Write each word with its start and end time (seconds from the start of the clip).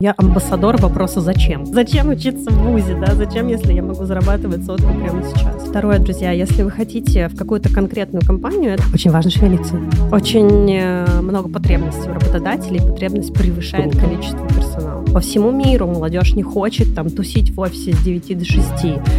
Я 0.00 0.14
амбассадор 0.16 0.76
вопроса 0.80 1.20
«Зачем?». 1.20 1.66
Зачем 1.66 2.10
учиться 2.10 2.52
в 2.52 2.62
ВУЗе, 2.62 2.94
да? 3.04 3.16
Зачем, 3.16 3.48
если 3.48 3.72
я 3.72 3.82
могу 3.82 4.04
зарабатывать 4.04 4.64
сотку 4.64 4.86
прямо 4.94 5.24
сейчас? 5.24 5.66
Второе, 5.66 5.98
друзья, 5.98 6.30
если 6.30 6.62
вы 6.62 6.70
хотите 6.70 7.26
в 7.26 7.36
какую-то 7.36 7.68
конкретную 7.68 8.24
компанию, 8.24 8.74
это 8.74 8.84
очень 8.94 9.10
важно 9.10 9.32
шевелиться. 9.32 9.74
Очень 10.12 10.72
э, 10.72 11.20
много 11.20 11.48
потребностей 11.48 12.08
у 12.08 12.12
работодателей, 12.12 12.80
потребность 12.80 13.34
превышает 13.34 13.90
Круто. 13.90 14.06
количество 14.06 14.46
персонала. 14.46 15.04
По 15.06 15.18
всему 15.18 15.50
миру 15.50 15.88
молодежь 15.88 16.32
не 16.34 16.44
хочет 16.44 16.94
там 16.94 17.10
тусить 17.10 17.50
в 17.50 17.58
офисе 17.58 17.92
с 17.92 17.98
9 17.98 18.38
до 18.38 18.44
6. 18.44 18.64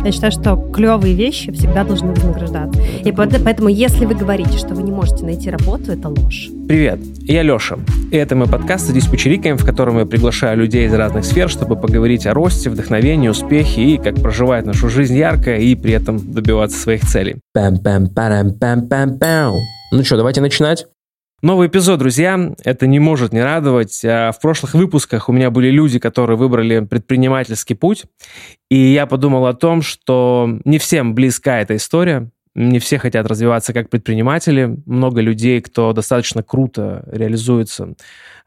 Я 0.05 0.11
считаю, 0.13 0.31
что 0.31 0.55
клевые 0.55 1.13
вещи 1.13 1.51
всегда 1.51 1.83
должны 1.83 2.11
вознаграждаться. 2.11 2.81
И 3.03 3.11
поэтому, 3.11 3.67
если 3.67 4.05
вы 4.05 4.15
говорите, 4.15 4.57
что 4.57 4.75
вы 4.75 4.83
не 4.83 4.91
можете 4.91 5.25
найти 5.25 5.49
работу, 5.49 5.91
это 5.91 6.07
ложь. 6.07 6.51
Привет, 6.69 6.99
я 7.23 7.41
Леша. 7.41 7.79
И 8.11 8.15
это 8.15 8.35
мой 8.35 8.47
подкаст 8.47 8.85
«Садись 8.85 9.07
почирикаем», 9.07 9.57
в 9.57 9.65
котором 9.65 9.97
я 9.97 10.05
приглашаю 10.05 10.55
людей 10.59 10.85
из 10.85 10.93
разных 10.93 11.25
сфер, 11.25 11.49
чтобы 11.49 11.75
поговорить 11.75 12.27
о 12.27 12.35
росте, 12.35 12.69
вдохновении, 12.69 13.27
успехе 13.27 13.81
и 13.81 13.97
как 13.97 14.21
проживать 14.21 14.67
нашу 14.67 14.87
жизнь 14.87 15.17
ярко 15.17 15.55
и 15.55 15.73
при 15.73 15.93
этом 15.93 16.19
добиваться 16.31 16.77
своих 16.77 17.01
целей. 17.01 17.37
Пам-пам-парам-пам-пам-пам. 17.57 19.55
Ну 19.91 20.03
что, 20.03 20.17
давайте 20.17 20.41
начинать. 20.41 20.85
Новый 21.41 21.69
эпизод, 21.69 21.97
друзья, 21.97 22.53
это 22.63 22.85
не 22.85 22.99
может 22.99 23.33
не 23.33 23.41
радовать. 23.41 24.05
А 24.05 24.31
в 24.31 24.39
прошлых 24.39 24.75
выпусках 24.75 25.27
у 25.27 25.31
меня 25.31 25.49
были 25.49 25.71
люди, 25.71 25.97
которые 25.97 26.37
выбрали 26.37 26.81
предпринимательский 26.81 27.75
путь, 27.75 28.05
и 28.69 28.77
я 28.77 29.07
подумал 29.07 29.47
о 29.47 29.55
том, 29.55 29.81
что 29.81 30.59
не 30.65 30.77
всем 30.77 31.15
близка 31.15 31.61
эта 31.61 31.75
история, 31.77 32.29
не 32.55 32.79
все 32.79 32.97
хотят 32.97 33.27
развиваться 33.27 33.73
как 33.73 33.89
предприниматели. 33.89 34.77
Много 34.85 35.21
людей, 35.21 35.61
кто 35.61 35.93
достаточно 35.93 36.43
круто 36.43 37.03
реализуется 37.11 37.93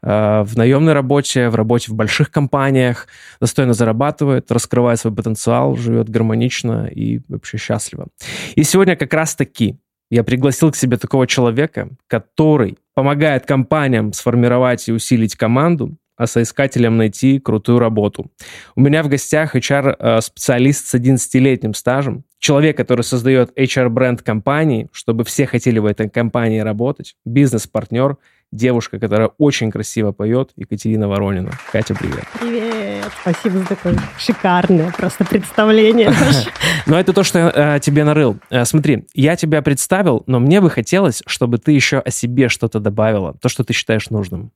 э, 0.01 0.43
в 0.43 0.57
наемной 0.57 0.93
работе, 0.93 1.49
в 1.49 1.55
работе 1.55 1.91
в 1.91 1.95
больших 1.95 2.29
компаниях, 2.29 3.07
достойно 3.39 3.73
зарабатывает, 3.73 4.51
раскрывает 4.51 4.99
свой 4.99 5.13
потенциал, 5.15 5.75
живет 5.77 6.09
гармонично 6.09 6.87
и 6.87 7.21
вообще 7.27 7.57
счастливо. 7.57 8.07
И 8.55 8.63
сегодня 8.63 8.95
как 8.95 9.13
раз 9.13 9.35
таки 9.35 9.77
я 10.11 10.23
пригласил 10.23 10.71
к 10.71 10.75
себе 10.75 10.97
такого 10.97 11.25
человека, 11.25 11.89
который 12.07 12.77
помогает 12.93 13.45
компаниям 13.45 14.13
сформировать 14.13 14.87
и 14.87 14.91
усилить 14.91 15.35
команду, 15.35 15.97
а 16.23 16.27
соискателям 16.27 16.97
найти 16.97 17.39
крутую 17.39 17.79
работу. 17.79 18.31
У 18.75 18.81
меня 18.81 19.03
в 19.03 19.09
гостях 19.09 19.55
HR-специалист 19.55 20.85
э, 20.85 20.87
с 20.87 21.01
11-летним 21.01 21.73
стажем, 21.73 22.23
человек, 22.39 22.77
который 22.77 23.01
создает 23.01 23.57
HR-бренд 23.57 24.21
компании, 24.21 24.89
чтобы 24.91 25.23
все 25.23 25.45
хотели 25.45 25.79
в 25.79 25.85
этой 25.85 26.09
компании 26.09 26.59
работать, 26.59 27.15
бизнес-партнер, 27.25 28.17
девушка, 28.51 28.99
которая 28.99 29.31
очень 29.37 29.71
красиво 29.71 30.11
поет, 30.11 30.51
Екатерина 30.55 31.07
Воронина. 31.07 31.51
Катя, 31.71 31.95
привет. 31.95 32.23
Привет. 32.39 33.11
Спасибо 33.21 33.59
за 33.59 33.67
такое 33.67 33.99
шикарное 34.17 34.91
просто 34.91 35.25
представление. 35.25 36.13
Но 36.85 36.99
это 36.99 37.13
то, 37.13 37.23
что 37.23 37.39
я 37.39 37.75
э, 37.75 37.79
тебе 37.79 38.03
нарыл. 38.03 38.37
Э, 38.49 38.65
смотри, 38.65 39.05
я 39.13 39.35
тебя 39.35 39.61
представил, 39.61 40.23
но 40.27 40.39
мне 40.39 40.61
бы 40.61 40.69
хотелось, 40.69 41.23
чтобы 41.25 41.57
ты 41.57 41.71
еще 41.71 41.99
о 41.99 42.11
себе 42.11 42.49
что-то 42.49 42.79
добавила, 42.79 43.35
то, 43.41 43.49
что 43.49 43.63
ты 43.63 43.73
считаешь 43.73 44.09
нужным. 44.09 44.51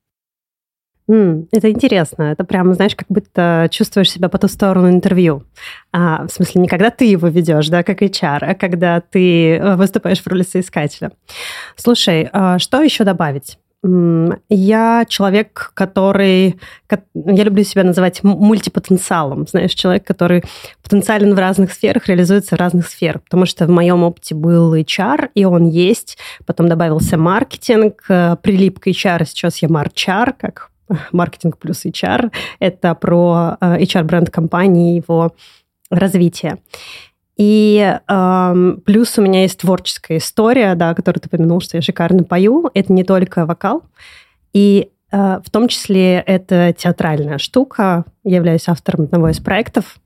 Mm, 1.09 1.47
это 1.51 1.71
интересно. 1.71 2.23
Это 2.23 2.43
прямо, 2.43 2.73
знаешь, 2.73 2.95
как 2.95 3.07
будто 3.07 3.67
чувствуешь 3.71 4.11
себя 4.11 4.27
по 4.27 4.37
ту 4.37 4.47
сторону 4.47 4.89
интервью. 4.89 5.43
А, 5.93 6.25
в 6.27 6.29
смысле, 6.29 6.61
не 6.61 6.67
когда 6.67 6.89
ты 6.89 7.05
его 7.05 7.29
ведешь, 7.29 7.69
да, 7.69 7.83
как 7.83 8.01
HR, 8.01 8.39
а 8.41 8.55
когда 8.55 8.99
ты 8.99 9.55
э, 9.55 9.75
выступаешь 9.75 10.21
в 10.21 10.27
роли 10.27 10.43
соискателя. 10.43 11.11
Слушай, 11.77 12.29
а 12.33 12.59
что 12.59 12.81
еще 12.81 13.05
добавить? 13.05 13.57
Я 14.49 15.05
человек, 15.07 15.71
который... 15.73 16.59
Я 17.13 17.43
люблю 17.43 17.63
себя 17.63 17.83
называть 17.83 18.21
мультипотенциалом. 18.23 19.47
Знаешь, 19.47 19.73
человек, 19.75 20.05
который 20.05 20.43
потенциален 20.83 21.33
в 21.35 21.39
разных 21.39 21.71
сферах, 21.71 22.07
реализуется 22.07 22.55
в 22.55 22.59
разных 22.59 22.87
сферах. 22.87 23.23
Потому 23.23 23.45
что 23.45 23.65
в 23.65 23.69
моем 23.69 24.03
опыте 24.03 24.35
был 24.35 24.75
HR, 24.75 25.29
и 25.35 25.45
он 25.45 25.69
есть. 25.69 26.17
Потом 26.45 26.67
добавился 26.67 27.17
маркетинг, 27.17 28.03
э, 28.09 28.35
прилип 28.41 28.79
к 28.79 28.87
HR, 28.87 29.25
сейчас 29.25 29.59
я 29.59 29.69
марчар, 29.69 30.33
как 30.33 30.71
маркетинг 31.11 31.57
плюс 31.57 31.85
HR. 31.85 32.31
Это 32.59 32.95
про 32.95 33.57
э, 33.59 33.79
HR-бренд 33.81 34.29
компании, 34.29 34.97
его 34.97 35.33
развитие. 35.89 36.57
И 37.37 37.97
э, 38.07 38.75
плюс 38.85 39.17
у 39.17 39.21
меня 39.21 39.43
есть 39.43 39.59
творческая 39.59 40.17
история, 40.17 40.75
да, 40.75 40.93
которую 40.95 41.21
ты 41.21 41.27
упомянул, 41.27 41.61
что 41.61 41.77
я 41.77 41.81
шикарно 41.81 42.23
пою. 42.23 42.69
Это 42.73 42.91
не 42.91 43.03
только 43.03 43.45
вокал. 43.45 43.83
И 44.53 44.89
э, 45.11 45.39
в 45.43 45.49
том 45.51 45.67
числе 45.67 46.15
это 46.15 46.73
театральная 46.73 47.37
штука. 47.37 48.05
Я 48.23 48.37
являюсь 48.37 48.67
автором 48.67 49.03
одного 49.05 49.29
из 49.29 49.39
проектов. 49.39 49.97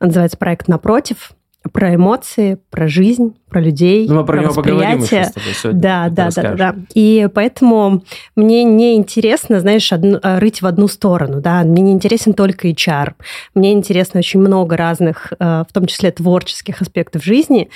Он 0.00 0.08
называется 0.08 0.38
проект 0.38 0.68
«Напротив» 0.68 1.32
про 1.72 1.94
эмоции, 1.94 2.58
про 2.70 2.88
жизнь, 2.88 3.36
про 3.48 3.60
людей, 3.60 4.08
ну, 4.08 4.16
мы 4.16 4.24
про, 4.24 4.36
про 4.36 4.42
него 4.42 4.54
поговорим 4.54 5.02
еще 5.02 5.24
с 5.24 5.32
тобой 5.32 5.52
сегодня. 5.54 5.80
Да, 5.80 6.08
да, 6.08 6.30
да, 6.34 6.54
да. 6.54 6.76
И 6.94 7.28
поэтому 7.34 8.02
мне 8.34 8.64
не 8.64 8.96
интересно, 8.96 9.60
знаешь, 9.60 9.92
одну, 9.92 10.18
э, 10.22 10.38
рыть 10.38 10.62
в 10.62 10.66
одну 10.66 10.88
сторону, 10.88 11.40
да. 11.40 11.62
Мне 11.62 11.82
не 11.82 11.92
интересен 11.92 12.32
только 12.32 12.68
HR. 12.68 13.12
Мне 13.54 13.72
интересно 13.72 14.18
очень 14.20 14.40
много 14.40 14.76
разных, 14.76 15.32
э, 15.38 15.64
в 15.68 15.72
том 15.72 15.86
числе 15.86 16.10
творческих 16.10 16.80
аспектов 16.80 17.24
жизни. 17.24 17.68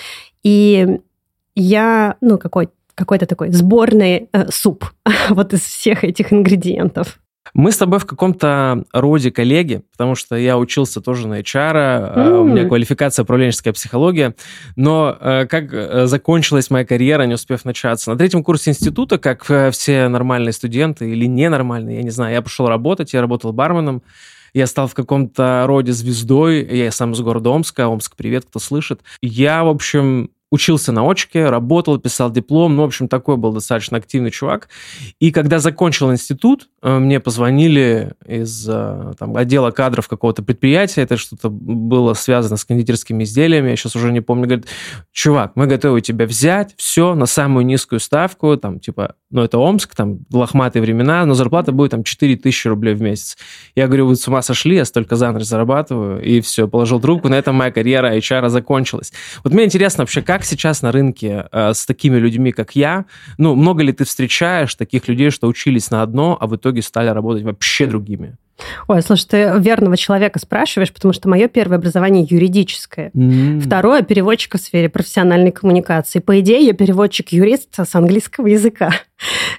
И 0.43 1.00
я, 1.55 2.17
ну, 2.21 2.39
какой 2.39 2.71
какой-то 2.94 3.27
такой 3.27 3.50
сборный 3.50 4.28
э, 4.33 4.47
суп 4.50 4.84
вот 5.28 5.53
из 5.53 5.61
всех 5.62 6.05
этих 6.05 6.33
ингредиентов. 6.33 7.19
Мы 7.54 7.70
с 7.70 7.76
тобой 7.76 8.00
в 8.00 8.06
каком-то 8.06 8.84
роде 8.92 9.31
коллеги, 9.31 9.82
потому 9.92 10.16
что 10.16 10.34
я 10.34 10.59
учился 10.59 11.00
тоже 11.00 11.28
на 11.28 11.41
HR, 11.41 12.16
mm. 12.16 12.41
у 12.41 12.44
меня 12.44 12.66
квалификация 12.66 13.22
управленческая 13.22 13.72
психология, 13.72 14.34
но 14.75 15.16
э, 15.20 15.47
как 15.47 15.72
э, 15.72 16.06
закончилась 16.06 16.69
моя 16.70 16.84
карьера, 16.84 17.22
не 17.22 17.34
успев 17.34 17.64
начаться? 17.64 18.10
На 18.10 18.19
третьем 18.19 18.43
курсе 18.43 18.70
института, 18.70 19.19
как 19.19 19.44
все 19.72 20.09
нормальные 20.09 20.53
студенты 20.53 21.09
или 21.10 21.26
ненормальные, 21.26 21.98
я 21.98 22.03
не 22.03 22.10
знаю, 22.10 22.34
я 22.34 22.43
пошел 22.43 22.66
работать, 22.66 23.12
я 23.12 23.20
работал 23.20 23.53
барменом, 23.53 24.03
я 24.53 24.66
стал 24.66 24.87
в 24.88 24.94
каком-то 24.94 25.64
роде 25.66 25.93
звездой, 25.93 26.64
я 26.64 26.91
сам 26.91 27.12
из 27.12 27.20
города 27.20 27.50
Омска, 27.50 27.88
Омск, 27.88 28.14
привет, 28.16 28.47
кто 28.47 28.60
слышит. 28.60 29.00
Я, 29.20 29.64
в 29.64 29.69
общем, 29.69 30.31
учился 30.54 30.92
на 30.92 31.03
очке, 31.03 31.50
работал, 31.50 31.98
писал 31.98 32.31
диплом, 32.31 32.76
ну, 32.76 32.82
в 32.82 32.87
общем, 32.87 33.09
такой 33.09 33.37
был 33.37 33.53
достаточно 33.53 33.98
активный 33.98 34.31
чувак. 34.31 34.69
И 35.19 35.32
когда 35.32 35.59
закончил 35.59 36.12
институт, 36.12 36.69
э, 36.81 36.98
мне 36.98 37.19
позвонили 37.19 38.12
из 38.25 38.69
э, 38.69 39.12
там, 39.19 39.37
отдела 39.37 39.72
кадров 39.72 40.06
какого-то 40.06 40.43
предприятия, 40.44 41.03
это 41.03 41.16
что-то 41.16 41.50
было 41.50 42.14
связано 42.14 42.56
с 42.56 42.64
кондитерскими 42.64 43.25
изделиями, 43.25 43.70
я 43.70 43.76
сейчас 43.76 43.97
уже 43.97 44.12
не 44.12 44.20
помню, 44.20 44.44
говорит, 44.44 44.66
чувак, 45.12 45.53
мы 45.56 45.66
готовы 45.66 46.00
тебя 46.00 46.26
взять, 46.26 46.75
все, 46.76 47.14
на 47.14 47.26
самую 47.26 47.66
низкую 47.66 47.98
ставку, 47.98 48.56
там, 48.56 48.78
типа, 48.78 49.16
ну, 49.31 49.43
это 49.43 49.59
Омск, 49.59 49.97
там, 49.97 50.20
лохматые 50.32 50.81
времена, 50.82 51.26
но 51.26 51.34
зарплата 51.34 51.72
будет 51.72 51.91
там 51.91 52.04
4 52.04 52.37
тысячи 52.37 52.69
рублей 52.69 52.94
в 52.94 53.03
месяц. 53.03 53.37
Я 53.75 53.88
говорю, 53.88 54.06
вы 54.06 54.14
с 54.14 54.28
ума 54.28 54.43
сошли, 54.43 54.76
я 54.76 54.84
столько 54.84 55.16
за 55.16 55.32
ночь 55.32 55.43
зарабатываю, 55.43 56.22
и 56.22 56.41
все, 56.41 56.69
положил 56.69 57.00
трубку, 57.00 57.28
на 57.28 57.34
этом 57.34 57.56
моя 57.56 57.72
карьера 57.72 58.16
HR 58.16 58.48
закончилась. 58.48 59.12
Вот 59.43 59.53
мне 59.53 59.64
интересно 59.64 60.03
вообще, 60.03 60.22
как 60.22 60.44
сейчас 60.44 60.82
на 60.82 60.93
рынке 60.93 61.47
э, 61.50 61.75
с 61.75 61.87
такими 61.87 62.16
людьми, 62.16 62.53
как 62.53 62.77
я? 62.77 63.05
Ну, 63.38 63.55
много 63.55 63.82
ли 63.82 63.93
ты 63.93 64.05
встречаешь 64.05 64.75
таких 64.75 65.09
людей, 65.09 65.31
что 65.31 65.47
учились 65.47 65.91
на 65.91 66.03
одно, 66.03 66.37
а 66.41 66.47
в 66.47 66.56
итоге 66.56 66.82
стали 66.82 67.09
работать 67.09 67.43
вообще 67.43 67.87
другими? 67.87 68.37
Ой, 68.87 69.03
слушай, 69.03 69.27
ты 69.27 69.53
верного 69.59 69.97
человека 69.97 70.38
спрашиваешь, 70.38 70.93
потому 70.93 71.12
что 71.12 71.28
мое 71.28 71.49
первое 71.49 71.78
образование 71.78 72.27
юридическое. 72.28 73.10
Mm. 73.10 73.60
Второе– 73.60 74.03
переводчик 74.03 74.55
в 74.55 74.59
сфере 74.59 74.88
профессиональной 74.88 75.50
коммуникации. 75.50 76.21
По 76.21 76.38
идее, 76.41 76.65
я 76.65 76.72
переводчик-юрист 76.72 77.75
с 77.76 77.94
английского 77.94 78.47
языка. 78.47 78.93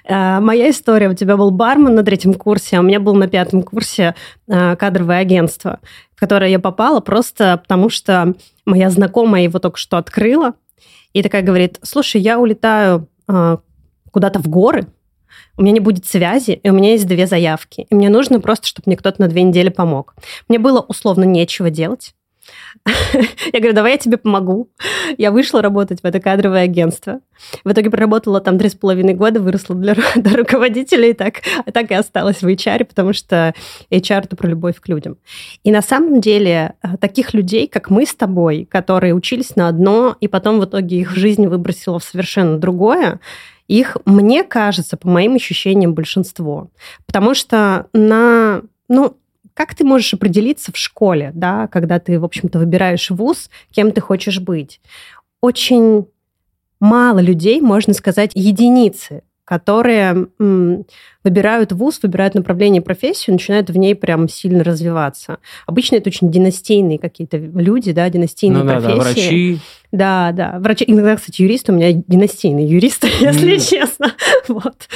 А, 0.08 0.40
моя 0.40 0.70
история. 0.70 1.10
У 1.10 1.14
тебя 1.14 1.36
был 1.36 1.50
бармен 1.50 1.94
на 1.94 2.04
третьем 2.04 2.34
курсе, 2.34 2.76
а 2.76 2.80
у 2.80 2.82
меня 2.82 3.00
был 3.00 3.14
на 3.14 3.28
пятом 3.28 3.62
курсе 3.62 4.14
а, 4.48 4.76
кадровое 4.76 5.18
агентство, 5.18 5.80
в 6.14 6.20
которое 6.20 6.50
я 6.50 6.58
попала 6.58 7.00
просто 7.00 7.58
потому, 7.58 7.90
что 7.90 8.34
моя 8.64 8.90
знакомая 8.90 9.42
его 9.42 9.58
только 9.58 9.78
что 9.78 9.98
открыла, 9.98 10.54
и 11.12 11.22
такая 11.22 11.42
говорит, 11.42 11.78
слушай, 11.82 12.20
я 12.20 12.38
улетаю 12.38 13.08
э, 13.28 13.56
куда-то 14.10 14.38
в 14.40 14.48
горы, 14.48 14.86
у 15.56 15.62
меня 15.62 15.72
не 15.72 15.80
будет 15.80 16.06
связи, 16.06 16.52
и 16.62 16.70
у 16.70 16.72
меня 16.72 16.92
есть 16.92 17.06
две 17.06 17.26
заявки. 17.26 17.86
И 17.88 17.94
мне 17.94 18.08
нужно 18.08 18.40
просто, 18.40 18.66
чтобы 18.66 18.84
мне 18.86 18.96
кто-то 18.96 19.20
на 19.20 19.28
две 19.28 19.42
недели 19.42 19.68
помог. 19.68 20.14
Мне 20.48 20.58
было 20.58 20.80
условно 20.80 21.24
нечего 21.24 21.70
делать. 21.70 22.14
Я 23.52 23.60
говорю, 23.60 23.74
давай 23.74 23.92
я 23.92 23.98
тебе 23.98 24.16
помогу. 24.16 24.70
Я 25.18 25.30
вышла 25.30 25.62
работать 25.62 26.00
в 26.00 26.04
это 26.04 26.20
кадровое 26.20 26.62
агентство. 26.62 27.20
В 27.64 27.72
итоге 27.72 27.90
проработала 27.90 28.40
там 28.40 28.58
три 28.58 28.68
с 28.68 28.74
половиной 28.74 29.14
года, 29.14 29.40
выросла 29.40 29.74
для, 29.74 29.94
до 30.16 30.36
руководителя, 30.36 31.10
и 31.10 31.12
так, 31.12 31.42
а 31.64 31.72
так 31.72 31.90
и 31.90 31.94
осталась 31.94 32.42
в 32.42 32.46
HR, 32.46 32.84
потому 32.84 33.12
что 33.12 33.54
HR– 33.90 34.24
это 34.24 34.36
про 34.36 34.48
любовь 34.48 34.80
к 34.80 34.88
людям. 34.88 35.18
И 35.64 35.70
на 35.70 35.82
самом 35.82 36.20
деле 36.20 36.74
э, 36.82 36.96
таких 36.98 37.34
людей, 37.34 37.66
как 37.66 37.90
мы 37.90 38.06
с 38.06 38.14
тобой, 38.14 38.66
которые 38.70 39.14
учились 39.14 39.56
на 39.56 39.68
одно, 39.68 40.16
и 40.20 40.28
потом 40.28 40.60
в 40.60 40.64
итоге 40.64 41.00
их 41.00 41.10
жизнь 41.10 41.46
выбросила 41.46 41.98
в 41.98 42.04
совершенно 42.04 42.58
другое, 42.58 43.20
их, 43.68 43.96
мне 44.04 44.44
кажется, 44.44 44.96
по 44.96 45.08
моим 45.08 45.34
ощущениям, 45.34 45.94
большинство. 45.94 46.70
Потому 47.04 47.34
что 47.34 47.88
на, 47.92 48.62
ну, 48.88 49.16
как 49.56 49.74
ты 49.74 49.84
можешь 49.84 50.12
определиться 50.12 50.70
в 50.70 50.76
школе, 50.76 51.30
да, 51.34 51.66
когда 51.68 51.98
ты, 51.98 52.20
в 52.20 52.24
общем-то, 52.26 52.58
выбираешь 52.58 53.08
вуз, 53.08 53.48
кем 53.72 53.90
ты 53.90 54.02
хочешь 54.02 54.38
быть? 54.38 54.82
Очень 55.40 56.06
мало 56.78 57.20
людей, 57.20 57.62
можно 57.62 57.94
сказать, 57.94 58.32
единицы, 58.34 59.22
которые 59.46 60.26
м, 60.38 60.84
выбирают 61.24 61.72
вуз, 61.72 62.00
выбирают 62.02 62.34
направление, 62.34 62.82
профессию, 62.82 63.34
начинают 63.34 63.70
в 63.70 63.78
ней 63.78 63.94
прям 63.94 64.28
сильно 64.28 64.64
развиваться. 64.64 65.38
Обычно 65.66 65.96
это 65.96 66.10
очень 66.10 66.30
династийные 66.30 66.98
какие-то 66.98 67.38
люди, 67.38 67.92
да, 67.92 68.10
династийные 68.10 68.64
ну, 68.64 68.68
профессии. 68.68 68.88
Да, 68.88 68.96
да, 68.96 69.02
врачи. 69.02 69.58
Да, 69.92 70.32
да, 70.32 70.58
врачи. 70.58 70.84
Иногда, 70.88 71.16
кстати, 71.16 71.42
юрист 71.42 71.70
у 71.70 71.72
меня 71.72 71.92
династийный 71.92 72.66
юрист, 72.66 73.04
если 73.20 73.56
честно. 73.56 74.12
Вот. 74.48 74.88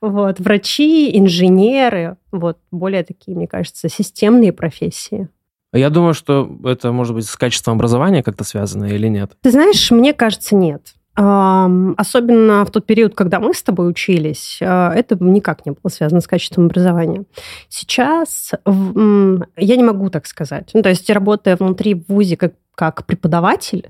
вот. 0.00 0.40
Врачи, 0.40 1.16
инженеры, 1.18 2.16
вот, 2.32 2.58
более 2.70 3.02
такие, 3.02 3.36
мне 3.36 3.46
кажется, 3.46 3.88
системные 3.88 4.52
профессии. 4.52 5.28
Я 5.72 5.90
думаю, 5.90 6.14
что 6.14 6.48
это, 6.64 6.92
может 6.92 7.14
быть, 7.14 7.26
с 7.26 7.36
качеством 7.36 7.74
образования 7.74 8.22
как-то 8.22 8.44
связано 8.44 8.84
или 8.84 9.08
нет? 9.08 9.32
Ты 9.42 9.50
знаешь, 9.50 9.90
мне 9.90 10.14
кажется, 10.14 10.54
нет. 10.54 10.95
Особенно 11.16 12.66
в 12.66 12.70
тот 12.70 12.84
период, 12.84 13.14
когда 13.14 13.40
мы 13.40 13.54
с 13.54 13.62
тобой 13.62 13.88
учились, 13.88 14.58
а, 14.60 14.92
это 14.94 15.16
никак 15.18 15.64
не 15.64 15.72
было 15.72 15.90
связано 15.90 16.20
с 16.20 16.26
качеством 16.26 16.66
образования. 16.66 17.24
Сейчас 17.70 18.52
я 18.66 19.76
не 19.76 19.82
могу 19.82 20.10
так 20.10 20.26
сказать. 20.26 20.70
Ну, 20.74 20.82
то 20.82 20.90
есть, 20.90 21.08
работая 21.08 21.56
внутри 21.56 21.94
в 21.94 22.08
ВУЗе 22.08 22.36
как, 22.36 22.52
как 22.74 23.06
преподаватель, 23.06 23.88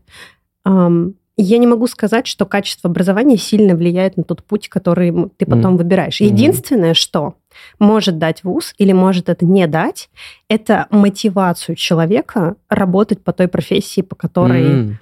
я 1.38 1.58
не 1.58 1.67
могу 1.67 1.87
сказать, 1.87 2.26
что 2.26 2.46
качество 2.46 2.88
образования 2.88 3.37
сильно 3.37 3.75
влияет 3.75 4.17
на 4.17 4.22
тот 4.22 4.43
путь, 4.43 4.69
который 4.69 5.12
ты 5.37 5.44
потом 5.44 5.75
mm. 5.75 5.79
выбираешь. 5.79 6.20
Единственное, 6.20 6.94
что 6.94 7.34
может 7.79 8.19
дать 8.19 8.43
ВУЗ 8.43 8.72
или 8.79 8.93
может 8.93 9.29
это 9.29 9.44
не 9.44 9.67
дать, 9.67 10.08
это 10.49 10.87
мотивацию 10.90 11.76
человека 11.76 12.56
работать 12.70 13.22
по 13.22 13.32
той 13.32 13.49
профессии, 13.49 14.00
по 14.00 14.14
которой... 14.14 14.62
Mm 14.62 14.94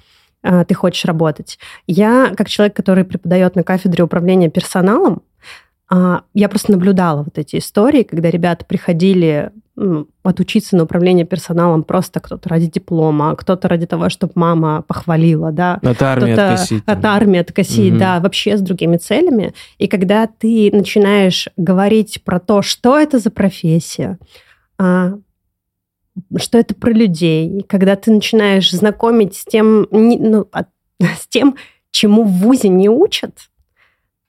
а, 0.45 0.65
ты 0.65 0.75
хочешь 0.75 1.05
работать. 1.07 1.59
Я, 1.87 2.33
как 2.37 2.49
человек, 2.49 2.77
который 2.77 3.05
преподает 3.05 3.57
на 3.57 3.63
кафедре 3.65 4.05
управления 4.05 4.51
персоналом, 4.51 5.23
а, 5.91 6.23
я 6.35 6.49
просто 6.49 6.73
наблюдала 6.73 7.23
вот 7.23 7.39
эти 7.39 7.57
истории, 7.57 8.03
когда 8.03 8.31
ребята 8.31 8.65
приходили 8.65 9.51
отучиться 10.23 10.77
на 10.77 10.85
управление 10.85 11.27
персоналом 11.27 11.83
просто 11.83 12.21
кто-то 12.21 12.49
ради 12.49 12.67
диплома, 12.67 13.35
кто-то 13.35 13.67
ради 13.67 13.87
того, 13.87 14.09
чтобы 14.09 14.33
мама 14.37 14.83
похвалила, 14.87 15.51
да. 15.51 15.81
От 15.83 16.01
армии 16.01 16.31
откосить. 16.31 16.83
От 16.87 17.05
армии 17.05 17.41
откосить, 17.41 17.93
угу. 17.93 17.99
да, 17.99 18.21
вообще 18.21 18.57
с 18.57 18.61
другими 18.61 18.99
целями. 18.99 19.53
И 19.79 19.89
когда 19.89 20.29
ты 20.29 20.71
начинаешь 20.73 21.49
говорить 21.57 22.23
про 22.23 22.39
то, 22.39 22.63
что 22.63 22.97
это 22.97 23.19
за 23.19 23.33
профессия, 23.33 24.19
а, 24.79 25.15
что 26.37 26.59
это 26.59 26.75
про 26.75 26.93
людей. 26.93 27.65
когда 27.69 27.97
ты 27.97 28.11
начинаешь 28.11 28.71
знакомить 28.71 29.37
с 29.37 29.45
тем, 29.45 29.87
ну, 29.91 30.49
с 31.01 31.27
тем, 31.29 31.57
чему 31.91 32.25
в 32.25 32.31
ВУЗе 32.31 32.69
не 32.69 32.89
учат, 32.89 33.39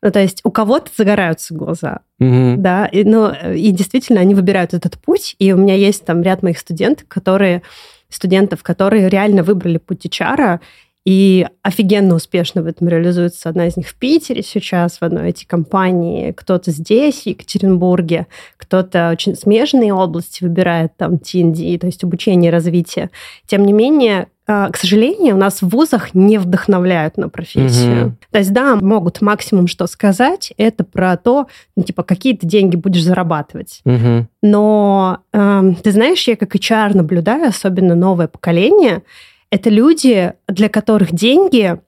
ну, 0.02 0.12
то 0.12 0.20
есть 0.20 0.42
у 0.44 0.52
кого-то 0.52 0.92
загораются 0.96 1.56
глаза, 1.56 2.02
mm 2.22 2.58
да, 2.58 2.86
и, 2.86 3.04
ну, 3.04 3.32
и 3.54 3.72
действительно 3.72 4.22
они 4.22 4.36
выбирают 4.36 4.74
этот 4.74 5.00
путь, 5.00 5.36
и 5.40 5.52
у 5.52 5.58
меня 5.58 5.76
есть 5.76 6.06
там 6.06 6.22
ряд 6.22 6.44
моих 6.44 6.60
студентов, 6.60 7.08
которые 7.08 7.64
студентов, 8.10 8.62
которые 8.64 9.10
реально 9.10 9.44
выбрали 9.44 9.78
путь 9.78 10.06
HR, 10.06 10.60
и 11.06 11.46
офигенно 11.62 12.16
успешно 12.16 12.64
в 12.64 12.68
этом 12.68 12.88
реализуется. 12.88 13.48
Одна 13.48 13.68
из 13.68 13.78
них 13.78 13.88
в 13.88 13.96
Питере 13.96 14.42
сейчас, 14.42 14.98
в 14.98 15.04
одной 15.04 15.30
эти 15.30 15.46
компании. 15.46 16.32
Кто-то 16.32 16.72
здесь, 16.72 17.22
в 17.22 17.26
Екатеринбурге, 17.28 18.26
кто-то 18.58 19.12
очень 19.12 19.36
смежные 19.36 19.94
области 19.94 20.44
выбирает, 20.44 20.98
там, 20.98 21.14
TND, 21.14 21.78
то 21.78 21.86
есть 21.86 22.04
обучение 22.04 22.50
и 22.50 22.52
развитие. 22.52 23.12
Тем 23.46 23.68
не 23.68 23.74
менее, 23.74 24.28
а, 24.48 24.70
к 24.70 24.78
сожалению, 24.78 25.36
у 25.36 25.40
нас 25.40 25.62
в 25.62 25.70
вузах 25.70 26.16
не 26.16 26.40
вдохновляют 26.40 27.18
на 27.18 27.30
профессию. 27.30 28.08
Угу. 28.08 28.16
То 28.32 28.40
есть, 28.40 28.54
да, 28.54 28.76
могут 28.76 29.22
максимум 29.22 29.68
что 29.68 29.86
сказать, 29.86 30.54
это 30.58 30.84
про 30.84 31.18
то, 31.18 31.48
ну, 31.76 31.84
типа, 31.84 32.02
какие 32.02 32.36
ты 32.36 32.48
деньги 32.48 32.76
будешь 32.76 33.04
зарабатывать. 33.04 33.82
Угу. 33.86 34.28
Но 34.42 35.20
э, 35.34 35.74
ты 35.84 35.92
знаешь, 35.92 36.28
я 36.28 36.36
как 36.36 36.56
HR 36.56 36.98
наблюдаю, 36.98 37.50
особенно 37.50 37.94
новое 37.94 38.28
поколение, 38.28 39.04
это 39.50 39.70
люди, 39.70 40.34
для 40.48 40.70
которых 40.70 41.14
деньги 41.14 41.80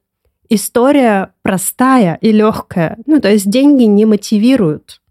история 0.50 1.34
простая 1.42 2.18
и 2.22 2.32
легкая. 2.32 2.98
Ну, 3.06 3.20
то 3.20 3.30
есть 3.30 3.50
деньги 3.50 3.84
не 3.84 4.06
мотивируют 4.06 5.02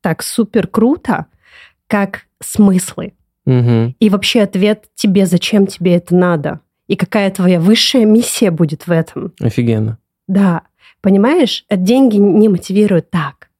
так 0.00 0.22
супер 0.22 0.66
круто, 0.66 1.26
как 1.86 2.26
смыслы. 2.40 3.14
Угу. 3.46 3.94
И 3.98 4.10
вообще 4.10 4.42
ответ 4.42 4.86
тебе, 4.94 5.26
зачем 5.26 5.66
тебе 5.66 5.96
это 5.96 6.14
надо. 6.14 6.60
И 6.86 6.96
какая 6.96 7.30
твоя 7.30 7.58
высшая 7.58 8.04
миссия 8.04 8.50
будет 8.50 8.86
в 8.86 8.92
этом. 8.92 9.32
Офигенно. 9.40 9.98
Да. 10.28 10.62
Понимаешь, 11.00 11.64
деньги 11.70 12.16
не 12.16 12.48
мотивируют 12.48 13.10
так. 13.10 13.50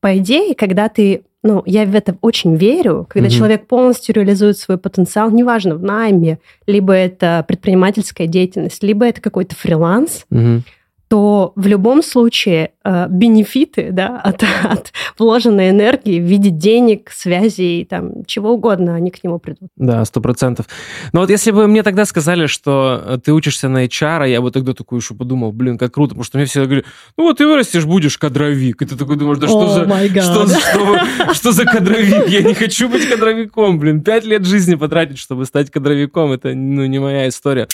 По 0.00 0.16
идее, 0.18 0.54
когда 0.54 0.88
ты 0.88 1.24
ну, 1.42 1.62
я 1.66 1.84
в 1.84 1.94
это 1.94 2.16
очень 2.20 2.56
верю, 2.56 3.06
когда 3.08 3.28
угу. 3.28 3.34
человек 3.36 3.66
полностью 3.66 4.14
реализует 4.14 4.58
свой 4.58 4.76
потенциал, 4.76 5.30
неважно, 5.30 5.76
в 5.76 5.82
найме, 5.82 6.38
либо 6.66 6.92
это 6.92 7.44
предпринимательская 7.46 8.26
деятельность, 8.26 8.82
либо 8.82 9.06
это 9.06 9.20
какой-то 9.20 9.54
фриланс, 9.54 10.24
угу 10.30 10.62
то 11.08 11.52
в 11.56 11.66
любом 11.66 12.02
случае 12.02 12.72
э, 12.84 13.06
бенефиты 13.08 13.88
да, 13.92 14.20
от, 14.20 14.42
от 14.64 14.92
вложенной 15.18 15.70
энергии 15.70 16.20
в 16.20 16.24
виде 16.24 16.50
денег, 16.50 17.10
связей, 17.10 17.86
там, 17.86 18.24
чего 18.26 18.52
угодно, 18.52 18.94
они 18.94 19.10
к 19.10 19.24
нему 19.24 19.38
придут. 19.38 19.70
Да, 19.76 20.04
сто 20.04 20.20
процентов. 20.20 20.66
Но 21.12 21.20
вот 21.20 21.30
если 21.30 21.50
бы 21.50 21.66
мне 21.66 21.82
тогда 21.82 22.04
сказали, 22.04 22.46
что 22.46 23.02
э, 23.04 23.18
ты 23.24 23.32
учишься 23.32 23.68
на 23.68 23.86
HR, 23.86 24.28
я 24.28 24.42
бы 24.42 24.50
тогда 24.50 24.74
такой 24.74 24.98
еще 25.00 25.14
подумал, 25.14 25.50
блин, 25.52 25.78
как 25.78 25.94
круто, 25.94 26.10
потому 26.10 26.24
что 26.24 26.36
мне 26.36 26.46
все 26.46 26.64
говорили, 26.64 26.84
ну 27.16 27.24
вот 27.24 27.38
ты 27.38 27.46
вырастешь, 27.46 27.86
будешь 27.86 28.18
кадровик. 28.18 28.82
И 28.82 28.86
ты 28.86 28.96
такой 28.96 29.16
думаешь, 29.16 29.38
да 29.38 29.48
что 29.48 29.64
oh 29.64 30.12
за... 30.12 30.22
Что, 30.22 30.46
что, 30.46 31.34
что 31.34 31.52
за 31.52 31.64
кадровик? 31.64 32.28
Я 32.28 32.42
не 32.42 32.54
хочу 32.54 32.88
быть 32.88 33.08
кадровиком, 33.08 33.78
блин. 33.78 34.02
Пять 34.02 34.24
лет 34.24 34.44
жизни 34.44 34.74
потратить, 34.74 35.18
чтобы 35.18 35.46
стать 35.46 35.70
кадровиком, 35.70 36.32
это 36.32 36.54
ну, 36.54 36.84
не 36.84 36.98
моя 36.98 37.28
история. 37.28 37.66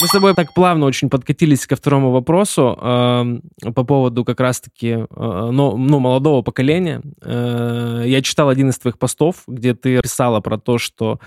Мы 0.00 0.06
с 0.06 0.12
тобой 0.12 0.34
так 0.34 0.54
плавно 0.54 0.86
очень 0.86 1.10
подкатились 1.10 1.66
ко 1.66 1.76
второму 1.76 2.10
вопросу 2.10 2.78
э, 2.80 3.70
по 3.74 3.84
поводу 3.84 4.24
как 4.24 4.40
раз-таки 4.40 4.88
э, 4.88 5.06
ну, 5.10 5.76
ну, 5.76 5.98
молодого 5.98 6.40
поколения. 6.40 7.02
Э, 7.22 8.02
я 8.06 8.22
читал 8.22 8.48
один 8.48 8.70
из 8.70 8.78
твоих 8.78 8.98
постов, 8.98 9.42
где 9.46 9.74
ты 9.74 10.00
писала 10.00 10.40
про 10.40 10.58
то, 10.58 10.78
что 10.78 11.20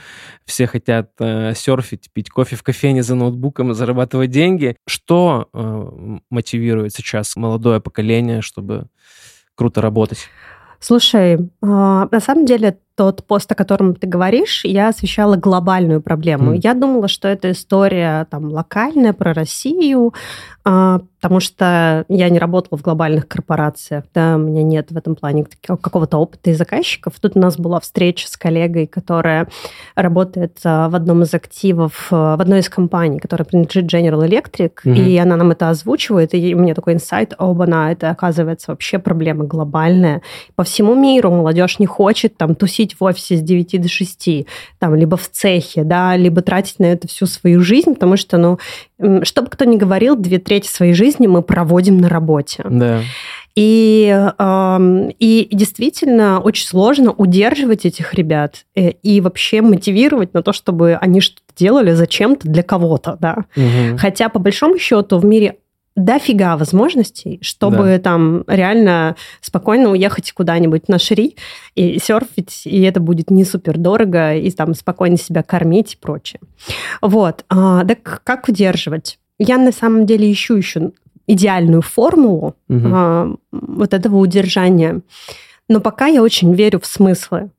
все 0.45 0.65
хотят 0.65 1.11
э, 1.19 1.53
серфить, 1.55 2.09
пить 2.11 2.31
кофе 2.31 2.55
в 2.55 2.63
кофейне 2.63 3.03
за 3.03 3.13
ноутбуком 3.13 3.71
и 3.71 3.75
зарабатывать 3.75 4.31
деньги. 4.31 4.75
Что 4.87 5.49
э, 5.53 6.17
мотивирует 6.31 6.93
сейчас 6.93 7.35
молодое 7.35 7.79
поколение, 7.79 8.41
чтобы 8.41 8.87
круто 9.55 9.81
работать? 9.81 10.29
Слушай, 10.79 11.37
а, 11.61 12.09
на 12.11 12.19
самом 12.19 12.45
деле 12.45 12.77
тот 12.95 13.25
пост, 13.25 13.51
о 13.51 13.55
котором 13.55 13.95
ты 13.95 14.05
говоришь, 14.05 14.65
я 14.65 14.89
освещала 14.89 15.35
глобальную 15.35 16.01
проблему. 16.01 16.53
Mm. 16.53 16.59
Я 16.63 16.73
думала, 16.75 17.07
что 17.07 17.27
это 17.27 17.51
история 17.51 18.27
там 18.29 18.51
локальная 18.51 19.13
про 19.13 19.33
Россию, 19.33 20.13
а, 20.65 21.01
потому 21.19 21.39
что 21.39 22.05
я 22.07 22.29
не 22.29 22.37
работала 22.37 22.77
в 22.77 22.81
глобальных 22.81 23.27
корпорациях, 23.27 24.03
да, 24.13 24.35
у 24.35 24.39
меня 24.39 24.61
нет 24.61 24.91
в 24.91 24.97
этом 24.97 25.15
плане 25.15 25.45
какого-то 25.61 26.17
опыта 26.17 26.51
и 26.51 26.53
заказчиков. 26.53 27.13
Тут 27.19 27.35
у 27.35 27.39
нас 27.39 27.57
была 27.57 27.79
встреча 27.79 28.27
с 28.27 28.37
коллегой, 28.37 28.87
которая 28.87 29.47
работает 29.95 30.59
а, 30.65 30.89
в 30.89 30.95
одном 30.95 31.23
из 31.23 31.33
активов, 31.33 32.09
а, 32.11 32.35
в 32.35 32.41
одной 32.41 32.59
из 32.59 32.69
компаний, 32.69 33.19
которая 33.19 33.45
принадлежит 33.45 33.91
General 33.91 34.27
Electric, 34.27 34.71
mm-hmm. 34.85 34.95
и 34.95 35.17
она 35.17 35.37
нам 35.37 35.51
это 35.51 35.69
озвучивает, 35.69 36.33
и 36.33 36.53
у 36.53 36.59
меня 36.59 36.75
такой 36.75 36.93
инсайт, 36.93 37.33
оба-на, 37.37 37.91
это 37.91 38.09
оказывается 38.09 38.71
вообще 38.71 38.99
проблема 38.99 39.45
глобальная. 39.45 40.21
По 40.55 40.63
всему 40.63 40.93
миру 40.93 41.31
молодежь 41.31 41.79
не 41.79 41.85
хочет 41.85 42.37
там 42.37 42.53
тусить 42.53 42.82
в 42.91 43.03
офисе 43.03 43.37
с 43.37 43.41
9 43.41 43.81
до 43.81 43.87
6, 43.87 44.29
там, 44.79 44.95
либо 44.95 45.17
в 45.17 45.29
цехе, 45.29 45.83
да, 45.83 46.15
либо 46.15 46.41
тратить 46.41 46.79
на 46.79 46.85
это 46.85 47.07
всю 47.07 47.25
свою 47.25 47.61
жизнь, 47.61 47.93
потому 47.93 48.17
что, 48.17 48.37
ну, 48.37 48.59
что 49.23 49.41
бы 49.41 49.49
кто 49.49 49.65
ни 49.65 49.77
говорил, 49.77 50.15
две 50.15 50.39
трети 50.39 50.67
своей 50.67 50.93
жизни 50.93 51.27
мы 51.27 51.41
проводим 51.41 51.97
на 51.97 52.09
работе. 52.09 52.63
Да. 52.69 53.01
И, 53.55 54.31
и 55.19 55.47
действительно 55.51 56.39
очень 56.39 56.65
сложно 56.65 57.11
удерживать 57.11 57.85
этих 57.85 58.15
ребят 58.15 58.65
и, 58.73 58.81
э, 58.81 58.91
и 59.03 59.21
вообще 59.21 59.61
мотивировать 59.61 60.33
на 60.33 60.41
то, 60.41 60.53
чтобы 60.53 60.95
они 60.95 61.21
что-то 61.21 61.41
делали 61.55 61.91
зачем-то 61.91 62.47
для 62.47 62.63
кого-то, 62.63 63.15
да. 63.21 63.45
Угу. 63.55 63.97
Хотя 63.99 64.29
по 64.29 64.39
большому 64.39 64.79
счету 64.79 65.19
в 65.19 65.25
мире 65.25 65.57
дофига 65.95 66.57
возможностей, 66.57 67.39
чтобы 67.41 67.83
да. 67.83 67.99
там 67.99 68.43
реально 68.47 69.15
спокойно 69.41 69.91
уехать 69.91 70.31
куда-нибудь 70.31 70.87
на 70.87 70.97
Шри 70.97 71.35
и 71.75 71.99
серфить, 71.99 72.63
и 72.65 72.81
это 72.81 72.99
будет 72.99 73.29
не 73.29 73.43
супер 73.43 73.77
дорого, 73.77 74.35
и 74.35 74.49
там 74.51 74.73
спокойно 74.73 75.17
себя 75.17 75.43
кормить 75.43 75.93
и 75.93 75.97
прочее. 75.97 76.39
Вот. 77.01 77.45
А, 77.49 77.85
так 77.85 78.21
как 78.23 78.47
удерживать? 78.47 79.19
Я 79.37 79.57
на 79.57 79.71
самом 79.71 80.05
деле 80.05 80.31
ищу 80.31 80.55
еще 80.55 80.91
идеальную 81.27 81.81
формулу 81.81 82.55
угу. 82.69 82.87
а, 82.91 83.35
вот 83.51 83.93
этого 83.93 84.17
удержания. 84.17 85.01
Но 85.69 85.79
пока 85.79 86.07
я 86.07 86.21
очень 86.21 86.53
верю 86.53 86.79
в 86.79 86.85
смыслы. 86.85 87.51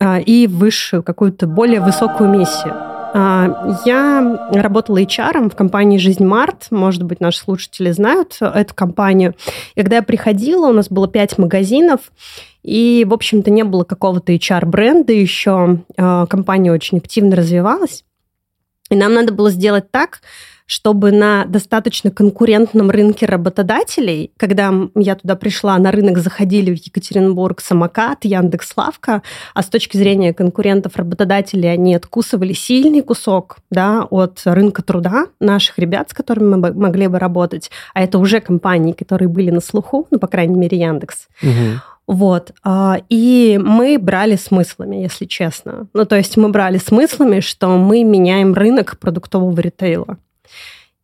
а, 0.00 0.18
и 0.18 0.46
высшую, 0.46 1.02
какую-то 1.02 1.46
более 1.46 1.80
высокую 1.80 2.30
миссию. 2.30 2.93
А, 3.16 3.78
я 3.86 4.50
работала 4.50 5.00
HR 5.00 5.48
в 5.48 5.54
компании 5.54 5.98
«Жизнь 5.98 6.24
Март». 6.24 6.66
Может 6.70 7.04
быть, 7.04 7.20
наши 7.20 7.38
слушатели 7.38 7.92
знают 7.92 8.36
эту 8.40 8.74
компанию. 8.74 9.34
И 9.76 9.82
когда 9.82 9.96
я 9.96 10.02
приходила, 10.02 10.66
у 10.66 10.72
нас 10.72 10.88
было 10.88 11.06
пять 11.06 11.38
магазинов, 11.38 12.00
и, 12.64 13.06
в 13.08 13.14
общем-то, 13.14 13.52
не 13.52 13.62
было 13.62 13.84
какого-то 13.84 14.32
HR-бренда 14.32 15.12
еще. 15.12 15.78
А, 15.96 16.26
компания 16.26 16.72
очень 16.72 16.98
активно 16.98 17.36
развивалась. 17.36 18.04
И 18.90 18.96
нам 18.96 19.14
надо 19.14 19.32
было 19.32 19.50
сделать 19.50 19.92
так, 19.92 20.20
чтобы 20.66 21.12
на 21.12 21.44
достаточно 21.44 22.10
конкурентном 22.10 22.90
рынке 22.90 23.26
работодателей, 23.26 24.32
когда 24.36 24.72
я 24.94 25.14
туда 25.14 25.36
пришла, 25.36 25.78
на 25.78 25.90
рынок 25.90 26.18
заходили 26.18 26.74
в 26.74 26.78
Екатеринбург 26.78 27.60
самокат, 27.60 28.24
Яндекс 28.24 28.72
Лавка, 28.76 29.22
а 29.52 29.62
с 29.62 29.66
точки 29.66 29.96
зрения 29.96 30.32
конкурентов 30.32 30.96
работодателей 30.96 31.70
они 31.70 31.94
откусывали 31.94 32.54
сильный 32.54 33.02
кусок 33.02 33.58
да, 33.70 34.06
от 34.10 34.40
рынка 34.44 34.82
труда 34.82 35.26
наших 35.38 35.78
ребят, 35.78 36.10
с 36.10 36.14
которыми 36.14 36.56
мы 36.56 36.72
могли 36.72 37.08
бы 37.08 37.18
работать, 37.18 37.70
а 37.92 38.02
это 38.02 38.18
уже 38.18 38.40
компании, 38.40 38.92
которые 38.92 39.28
были 39.28 39.50
на 39.50 39.60
слуху, 39.60 40.06
ну, 40.10 40.18
по 40.18 40.26
крайней 40.26 40.56
мере, 40.56 40.78
Яндекс. 40.78 41.28
Угу. 41.42 41.80
Вот. 42.06 42.52
А, 42.62 42.98
и 43.08 43.58
мы 43.62 43.98
брали 43.98 44.36
смыслами, 44.36 44.96
если 44.96 45.24
честно. 45.24 45.88
Ну, 45.94 46.04
то 46.04 46.16
есть 46.16 46.36
мы 46.36 46.50
брали 46.50 46.78
смыслами, 46.78 47.40
что 47.40 47.68
мы 47.78 48.04
меняем 48.04 48.54
рынок 48.54 48.98
продуктового 48.98 49.58
ритейла 49.58 50.18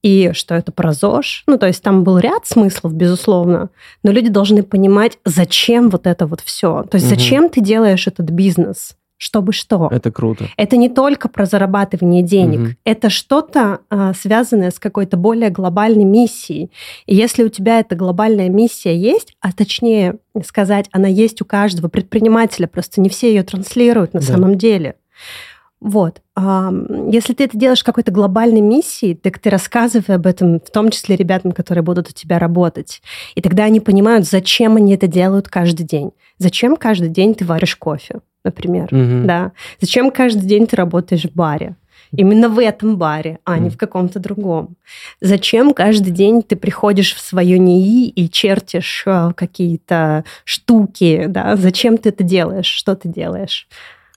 и 0.02 0.32
что 0.32 0.54
это 0.54 0.72
про 0.72 0.92
ЗОЖ. 0.92 1.44
Ну, 1.46 1.58
то 1.58 1.66
есть 1.66 1.82
там 1.82 2.04
был 2.04 2.18
ряд 2.18 2.46
смыслов, 2.46 2.94
безусловно, 2.94 3.70
но 4.02 4.10
люди 4.10 4.30
должны 4.30 4.62
понимать, 4.62 5.18
зачем 5.24 5.90
вот 5.90 6.06
это 6.06 6.26
вот 6.26 6.40
все. 6.40 6.84
То 6.84 6.96
есть 6.96 7.06
угу. 7.06 7.14
зачем 7.14 7.48
ты 7.48 7.60
делаешь 7.60 8.06
этот 8.06 8.30
бизнес? 8.30 8.96
Чтобы 9.22 9.52
что? 9.52 9.90
Это 9.92 10.10
круто. 10.10 10.46
Это 10.56 10.78
не 10.78 10.88
только 10.88 11.28
про 11.28 11.44
зарабатывание 11.44 12.22
денег. 12.22 12.60
Угу. 12.60 12.68
Это 12.84 13.10
что-то 13.10 13.80
а, 13.90 14.14
связанное 14.14 14.70
с 14.70 14.78
какой-то 14.78 15.18
более 15.18 15.50
глобальной 15.50 16.04
миссией. 16.04 16.70
И 17.04 17.14
если 17.14 17.44
у 17.44 17.50
тебя 17.50 17.80
эта 17.80 17.96
глобальная 17.96 18.48
миссия 18.48 18.96
есть, 18.96 19.36
а 19.42 19.52
точнее 19.52 20.16
сказать, 20.42 20.86
она 20.90 21.06
есть 21.06 21.42
у 21.42 21.44
каждого 21.44 21.88
предпринимателя, 21.88 22.66
просто 22.66 23.02
не 23.02 23.10
все 23.10 23.28
ее 23.28 23.42
транслируют 23.42 24.14
на 24.14 24.20
да. 24.20 24.26
самом 24.26 24.56
деле. 24.56 24.96
Вот. 25.80 26.20
Если 26.36 27.32
ты 27.32 27.44
это 27.44 27.56
делаешь 27.56 27.82
какой-то 27.82 28.12
глобальной 28.12 28.60
миссией, 28.60 29.14
так 29.14 29.38
ты 29.38 29.48
рассказывай 29.48 30.16
об 30.16 30.26
этом, 30.26 30.60
в 30.60 30.70
том 30.70 30.90
числе 30.90 31.16
ребятам, 31.16 31.52
которые 31.52 31.82
будут 31.82 32.10
у 32.10 32.12
тебя 32.12 32.38
работать. 32.38 33.00
И 33.34 33.40
тогда 33.40 33.64
они 33.64 33.80
понимают, 33.80 34.26
зачем 34.26 34.76
они 34.76 34.94
это 34.94 35.06
делают 35.06 35.48
каждый 35.48 35.84
день. 35.84 36.10
Зачем 36.38 36.76
каждый 36.76 37.08
день 37.08 37.34
ты 37.34 37.44
варишь 37.44 37.76
кофе, 37.76 38.20
например. 38.44 38.88
Угу. 38.92 39.26
Да? 39.26 39.52
Зачем 39.80 40.10
каждый 40.10 40.46
день 40.46 40.66
ты 40.66 40.76
работаешь 40.76 41.24
в 41.24 41.34
баре. 41.34 41.76
Именно 42.12 42.48
в 42.48 42.58
этом 42.58 42.96
баре, 42.96 43.38
а 43.44 43.58
не 43.58 43.70
в 43.70 43.76
каком-то 43.76 44.18
другом. 44.18 44.76
Зачем 45.20 45.72
каждый 45.72 46.10
день 46.10 46.42
ты 46.42 46.56
приходишь 46.56 47.14
в 47.14 47.20
свое 47.20 47.56
НИИ 47.58 48.08
и 48.08 48.28
чертишь 48.28 49.04
а, 49.06 49.32
какие-то 49.32 50.24
штуки, 50.44 51.26
да? 51.28 51.56
Зачем 51.56 51.98
ты 51.98 52.08
это 52.08 52.24
делаешь? 52.24 52.66
Что 52.66 52.96
ты 52.96 53.08
делаешь? 53.08 53.68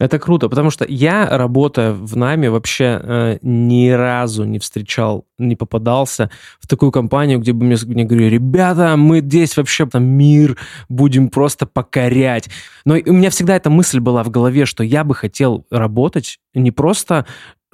Это 0.04 0.20
круто, 0.20 0.50
потому 0.50 0.70
что 0.70 0.86
я, 0.86 1.30
работая 1.30 1.94
в 1.94 2.18
НАМИ, 2.18 2.50
вообще 2.50 3.00
э, 3.02 3.38
ни 3.42 3.88
разу 3.88 4.44
не 4.44 4.60
встречал, 4.60 5.26
не 5.38 5.56
попадался 5.56 6.30
в 6.60 6.68
такую 6.68 6.92
компанию, 6.92 7.40
где 7.40 7.54
бы 7.54 7.64
мне, 7.64 7.78
мне 7.86 8.04
говорили, 8.04 8.36
ребята, 8.36 8.98
мы 8.98 9.22
здесь 9.22 9.56
вообще 9.56 9.86
там 9.86 10.04
мир 10.04 10.58
будем 10.90 11.30
просто 11.30 11.66
покорять. 11.66 12.50
Но 12.84 12.96
у 12.96 13.14
меня 13.14 13.30
всегда 13.30 13.56
эта 13.56 13.70
мысль 13.70 14.02
была 14.02 14.26
в 14.26 14.30
голове, 14.30 14.66
что 14.66 14.84
я 14.84 15.06
бы 15.06 15.16
хотел 15.16 15.66
работать 15.72 16.40
не 16.54 16.72
просто 16.72 17.26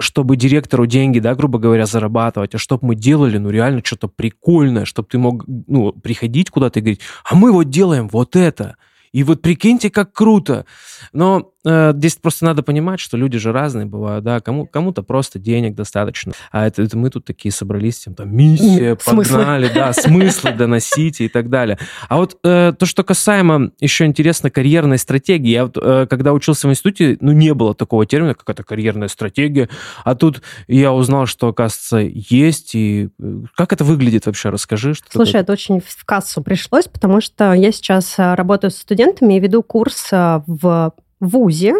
чтобы 0.02 0.36
директору 0.36 0.86
деньги, 0.86 1.18
да, 1.18 1.34
грубо 1.34 1.58
говоря, 1.58 1.84
зарабатывать, 1.84 2.54
а 2.54 2.58
чтобы 2.58 2.86
мы 2.86 2.94
делали, 2.94 3.36
ну, 3.36 3.50
реально 3.50 3.82
что-то 3.84 4.08
прикольное, 4.08 4.86
чтобы 4.86 5.08
ты 5.08 5.18
мог, 5.18 5.44
ну, 5.46 5.92
приходить 5.92 6.48
куда-то 6.48 6.78
и 6.78 6.82
говорить, 6.82 7.00
а 7.28 7.34
мы 7.34 7.52
вот 7.52 7.68
делаем 7.68 8.08
вот 8.08 8.34
это. 8.34 8.76
И 9.12 9.24
вот 9.24 9.42
прикиньте, 9.42 9.90
как 9.90 10.12
круто. 10.12 10.66
Но 11.12 11.52
э, 11.64 11.92
здесь 11.94 12.16
просто 12.16 12.44
надо 12.44 12.62
понимать, 12.62 13.00
что 13.00 13.16
люди 13.16 13.38
же 13.38 13.52
разные 13.52 13.86
бывают, 13.86 14.24
да, 14.24 14.40
кому, 14.40 14.66
кому-то 14.66 15.02
просто 15.02 15.38
денег 15.38 15.74
достаточно, 15.74 16.32
а 16.52 16.66
это, 16.66 16.82
это 16.82 16.96
мы 16.96 17.10
тут 17.10 17.24
такие 17.24 17.52
собрались, 17.52 18.06
там, 18.16 18.34
миссия, 18.34 18.96
погнали, 18.96 19.66
смыслы. 19.66 19.70
да, 19.74 19.92
смыслы 19.92 20.52
доносите 20.52 21.24
и 21.24 21.28
так 21.28 21.50
далее. 21.50 21.78
А 22.08 22.16
вот 22.16 22.38
э, 22.44 22.72
то, 22.78 22.86
что 22.86 23.04
касаемо 23.04 23.70
еще 23.80 24.06
интересно 24.06 24.50
карьерной 24.50 24.98
стратегии, 24.98 25.50
я 25.50 25.64
вот, 25.64 25.76
э, 25.80 26.06
когда 26.08 26.32
учился 26.32 26.68
в 26.68 26.70
институте, 26.70 27.18
ну, 27.20 27.32
не 27.32 27.54
было 27.54 27.74
такого 27.74 28.06
термина, 28.06 28.34
как 28.34 28.48
это 28.50 28.64
карьерная 28.64 29.08
стратегия, 29.08 29.68
а 30.04 30.14
тут 30.14 30.42
я 30.68 30.92
узнал, 30.92 31.26
что, 31.26 31.48
оказывается, 31.48 31.98
есть, 31.98 32.74
и 32.74 33.08
э, 33.18 33.42
как 33.56 33.72
это 33.72 33.84
выглядит 33.84 34.26
вообще, 34.26 34.50
расскажи. 34.50 34.94
Что 34.94 35.06
Слушай, 35.10 35.32
такое? 35.32 35.42
это 35.42 35.52
очень 35.52 35.80
в 35.80 36.04
кассу 36.04 36.42
пришлось, 36.42 36.86
потому 36.86 37.20
что 37.20 37.52
я 37.52 37.72
сейчас 37.72 38.18
э, 38.18 38.34
работаю 38.34 38.70
с 38.70 38.76
студентами 38.76 39.34
и 39.34 39.40
веду 39.40 39.62
курс 39.62 40.08
э, 40.12 40.42
в 40.46 40.89
ВУЗе, 41.20 41.74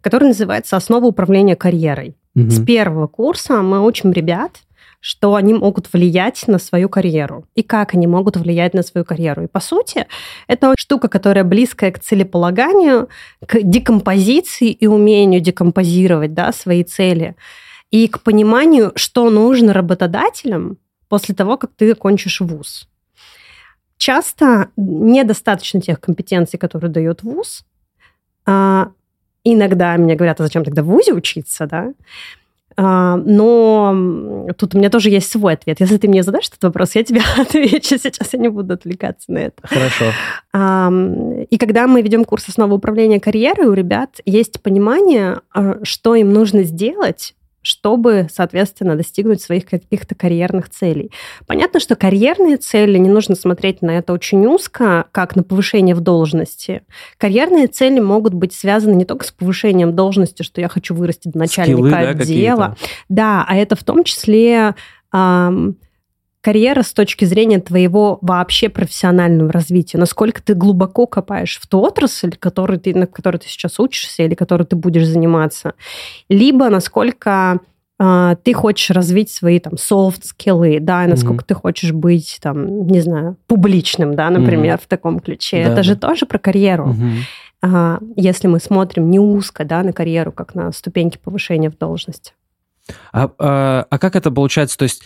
который 0.00 0.28
называется 0.28 0.76
«Основа 0.76 1.06
управления 1.06 1.56
карьерой». 1.56 2.16
Угу. 2.34 2.50
С 2.50 2.64
первого 2.64 3.06
курса 3.06 3.62
мы 3.62 3.84
учим 3.84 4.12
ребят, 4.12 4.62
что 5.00 5.34
они 5.34 5.52
могут 5.52 5.92
влиять 5.92 6.44
на 6.46 6.58
свою 6.58 6.88
карьеру 6.88 7.46
и 7.54 7.62
как 7.62 7.92
они 7.92 8.06
могут 8.06 8.38
влиять 8.38 8.72
на 8.72 8.82
свою 8.82 9.04
карьеру. 9.04 9.44
И 9.44 9.48
по 9.48 9.60
сути, 9.60 10.06
это 10.46 10.74
штука, 10.78 11.08
которая 11.08 11.44
близкая 11.44 11.92
к 11.92 11.98
целеполаганию, 11.98 13.10
к 13.46 13.60
декомпозиции 13.62 14.70
и 14.70 14.86
умению 14.86 15.42
декомпозировать 15.42 16.32
да, 16.32 16.52
свои 16.52 16.84
цели, 16.84 17.36
и 17.90 18.08
к 18.08 18.22
пониманию, 18.22 18.92
что 18.96 19.28
нужно 19.28 19.74
работодателям 19.74 20.78
после 21.10 21.34
того, 21.34 21.58
как 21.58 21.72
ты 21.76 21.92
окончишь 21.92 22.40
вуз. 22.40 22.88
Часто 23.98 24.70
недостаточно 24.76 25.82
тех 25.82 26.00
компетенций, 26.00 26.58
которые 26.58 26.90
дает 26.90 27.22
вуз, 27.22 27.64
а, 28.46 28.90
иногда 29.44 29.96
мне 29.96 30.14
говорят, 30.14 30.40
а 30.40 30.44
зачем 30.44 30.64
тогда 30.64 30.82
в 30.82 30.86
ВУЗе 30.86 31.12
учиться, 31.12 31.66
да? 31.66 31.92
А, 32.76 33.16
но 33.16 34.48
тут 34.56 34.74
у 34.74 34.78
меня 34.78 34.90
тоже 34.90 35.10
есть 35.10 35.30
свой 35.30 35.54
ответ. 35.54 35.80
Если 35.80 35.96
ты 35.96 36.08
мне 36.08 36.22
задашь 36.22 36.48
этот 36.48 36.64
вопрос, 36.64 36.94
я 36.94 37.04
тебе 37.04 37.20
отвечу. 37.36 37.98
Сейчас 37.98 38.32
я 38.32 38.38
не 38.38 38.48
буду 38.48 38.74
отвлекаться 38.74 39.32
на 39.32 39.38
это. 39.38 39.66
Хорошо. 39.66 40.06
А, 40.52 40.90
и 41.50 41.56
когда 41.56 41.86
мы 41.86 42.02
ведем 42.02 42.24
курс 42.24 42.48
основы 42.48 42.76
управления 42.76 43.20
карьерой, 43.20 43.66
у 43.66 43.72
ребят 43.72 44.20
есть 44.24 44.60
понимание, 44.60 45.40
а, 45.52 45.78
что 45.84 46.14
им 46.14 46.32
нужно 46.32 46.64
сделать, 46.64 47.34
чтобы, 47.64 48.28
соответственно, 48.30 48.94
достигнуть 48.94 49.40
своих 49.40 49.64
каких-то 49.64 50.14
карьерных 50.14 50.68
целей. 50.68 51.10
Понятно, 51.46 51.80
что 51.80 51.96
карьерные 51.96 52.58
цели, 52.58 52.98
не 52.98 53.08
нужно 53.08 53.34
смотреть 53.34 53.80
на 53.80 53.92
это 53.92 54.12
очень 54.12 54.46
узко, 54.46 55.06
как 55.12 55.34
на 55.34 55.42
повышение 55.42 55.94
в 55.94 56.00
должности. 56.00 56.82
Карьерные 57.16 57.66
цели 57.66 58.00
могут 58.00 58.34
быть 58.34 58.52
связаны 58.52 58.94
не 58.94 59.06
только 59.06 59.24
с 59.24 59.32
повышением 59.32 59.96
должности, 59.96 60.42
что 60.42 60.60
я 60.60 60.68
хочу 60.68 60.94
вырасти 60.94 61.28
до 61.28 61.38
начальника 61.38 61.88
Скиллы, 61.88 61.94
отдела. 61.94 62.76
Да, 63.08 63.46
а 63.48 63.56
это 63.56 63.76
в 63.76 63.82
том 63.82 64.04
числе 64.04 64.74
эм, 65.14 65.78
карьера 66.44 66.82
с 66.82 66.92
точки 66.92 67.24
зрения 67.24 67.58
твоего 67.58 68.18
вообще 68.20 68.68
профессионального 68.68 69.50
развития, 69.50 69.96
насколько 69.96 70.42
ты 70.42 70.52
глубоко 70.52 71.06
копаешь 71.06 71.58
в 71.58 71.66
ту 71.66 71.80
отрасль, 71.80 72.36
который 72.38 72.78
ты, 72.78 72.94
на 72.94 73.06
которой 73.06 73.38
ты 73.38 73.48
сейчас 73.48 73.80
учишься 73.80 74.24
или 74.24 74.34
которой 74.34 74.64
ты 74.64 74.76
будешь 74.76 75.06
заниматься, 75.06 75.72
либо 76.28 76.68
насколько 76.68 77.60
э, 77.98 78.36
ты 78.42 78.52
хочешь 78.52 78.90
развить 78.90 79.30
свои 79.30 79.58
там 79.58 79.78
софт-скиллы, 79.78 80.80
да, 80.80 81.06
и 81.06 81.08
насколько 81.08 81.42
mm-hmm. 81.44 81.48
ты 81.48 81.54
хочешь 81.54 81.92
быть 81.92 82.38
там, 82.42 82.88
не 82.88 83.00
знаю, 83.00 83.38
публичным, 83.46 84.14
да, 84.14 84.28
например, 84.28 84.76
mm-hmm. 84.76 84.82
в 84.82 84.86
таком 84.86 85.20
ключе. 85.20 85.64
Да, 85.64 85.68
Это 85.68 85.76
да. 85.76 85.82
же 85.82 85.96
тоже 85.96 86.26
про 86.26 86.38
карьеру. 86.38 86.94
Mm-hmm. 87.62 88.12
Если 88.16 88.48
мы 88.48 88.60
смотрим 88.60 89.10
не 89.10 89.18
узко, 89.18 89.64
да, 89.64 89.82
на 89.82 89.94
карьеру, 89.94 90.30
как 90.30 90.54
на 90.54 90.72
ступеньки 90.72 91.16
повышения 91.16 91.70
в 91.70 91.78
должности. 91.78 92.34
А, 93.12 93.30
а, 93.38 93.86
а 93.88 93.98
как 93.98 94.14
это 94.14 94.30
получается? 94.30 94.76
То 94.76 94.82
есть 94.82 95.02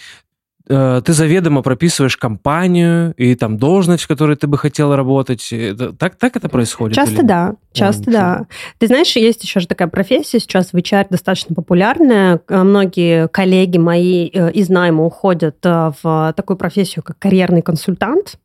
Э, 0.68 1.00
ты 1.04 1.12
заведомо 1.12 1.62
прописываешь 1.62 2.16
компанию 2.16 3.14
и 3.16 3.34
там 3.34 3.56
должность, 3.56 4.04
в 4.04 4.08
которой 4.08 4.36
ты 4.36 4.46
бы 4.46 4.58
хотел 4.58 4.94
работать. 4.94 5.52
Так, 5.98 6.16
так 6.16 6.36
это 6.36 6.48
происходит? 6.48 6.94
Часто 6.94 7.14
или... 7.14 7.26
да, 7.26 7.54
часто 7.72 8.10
О, 8.10 8.12
да. 8.12 8.46
Ты 8.78 8.86
знаешь, 8.86 9.16
есть 9.16 9.42
еще 9.42 9.60
же 9.60 9.66
такая 9.66 9.88
профессия 9.88 10.38
сейчас 10.38 10.72
в 10.72 10.74
HR 10.74 11.06
достаточно 11.10 11.54
популярная. 11.54 12.40
Э, 12.48 12.62
многие 12.62 13.28
коллеги 13.28 13.78
мои 13.78 14.28
э, 14.28 14.52
из 14.52 14.68
найма 14.68 15.04
уходят 15.04 15.56
в 15.62 16.34
такую 16.36 16.56
профессию, 16.56 17.02
как 17.02 17.18
карьерный 17.18 17.62
консультант. 17.62 18.38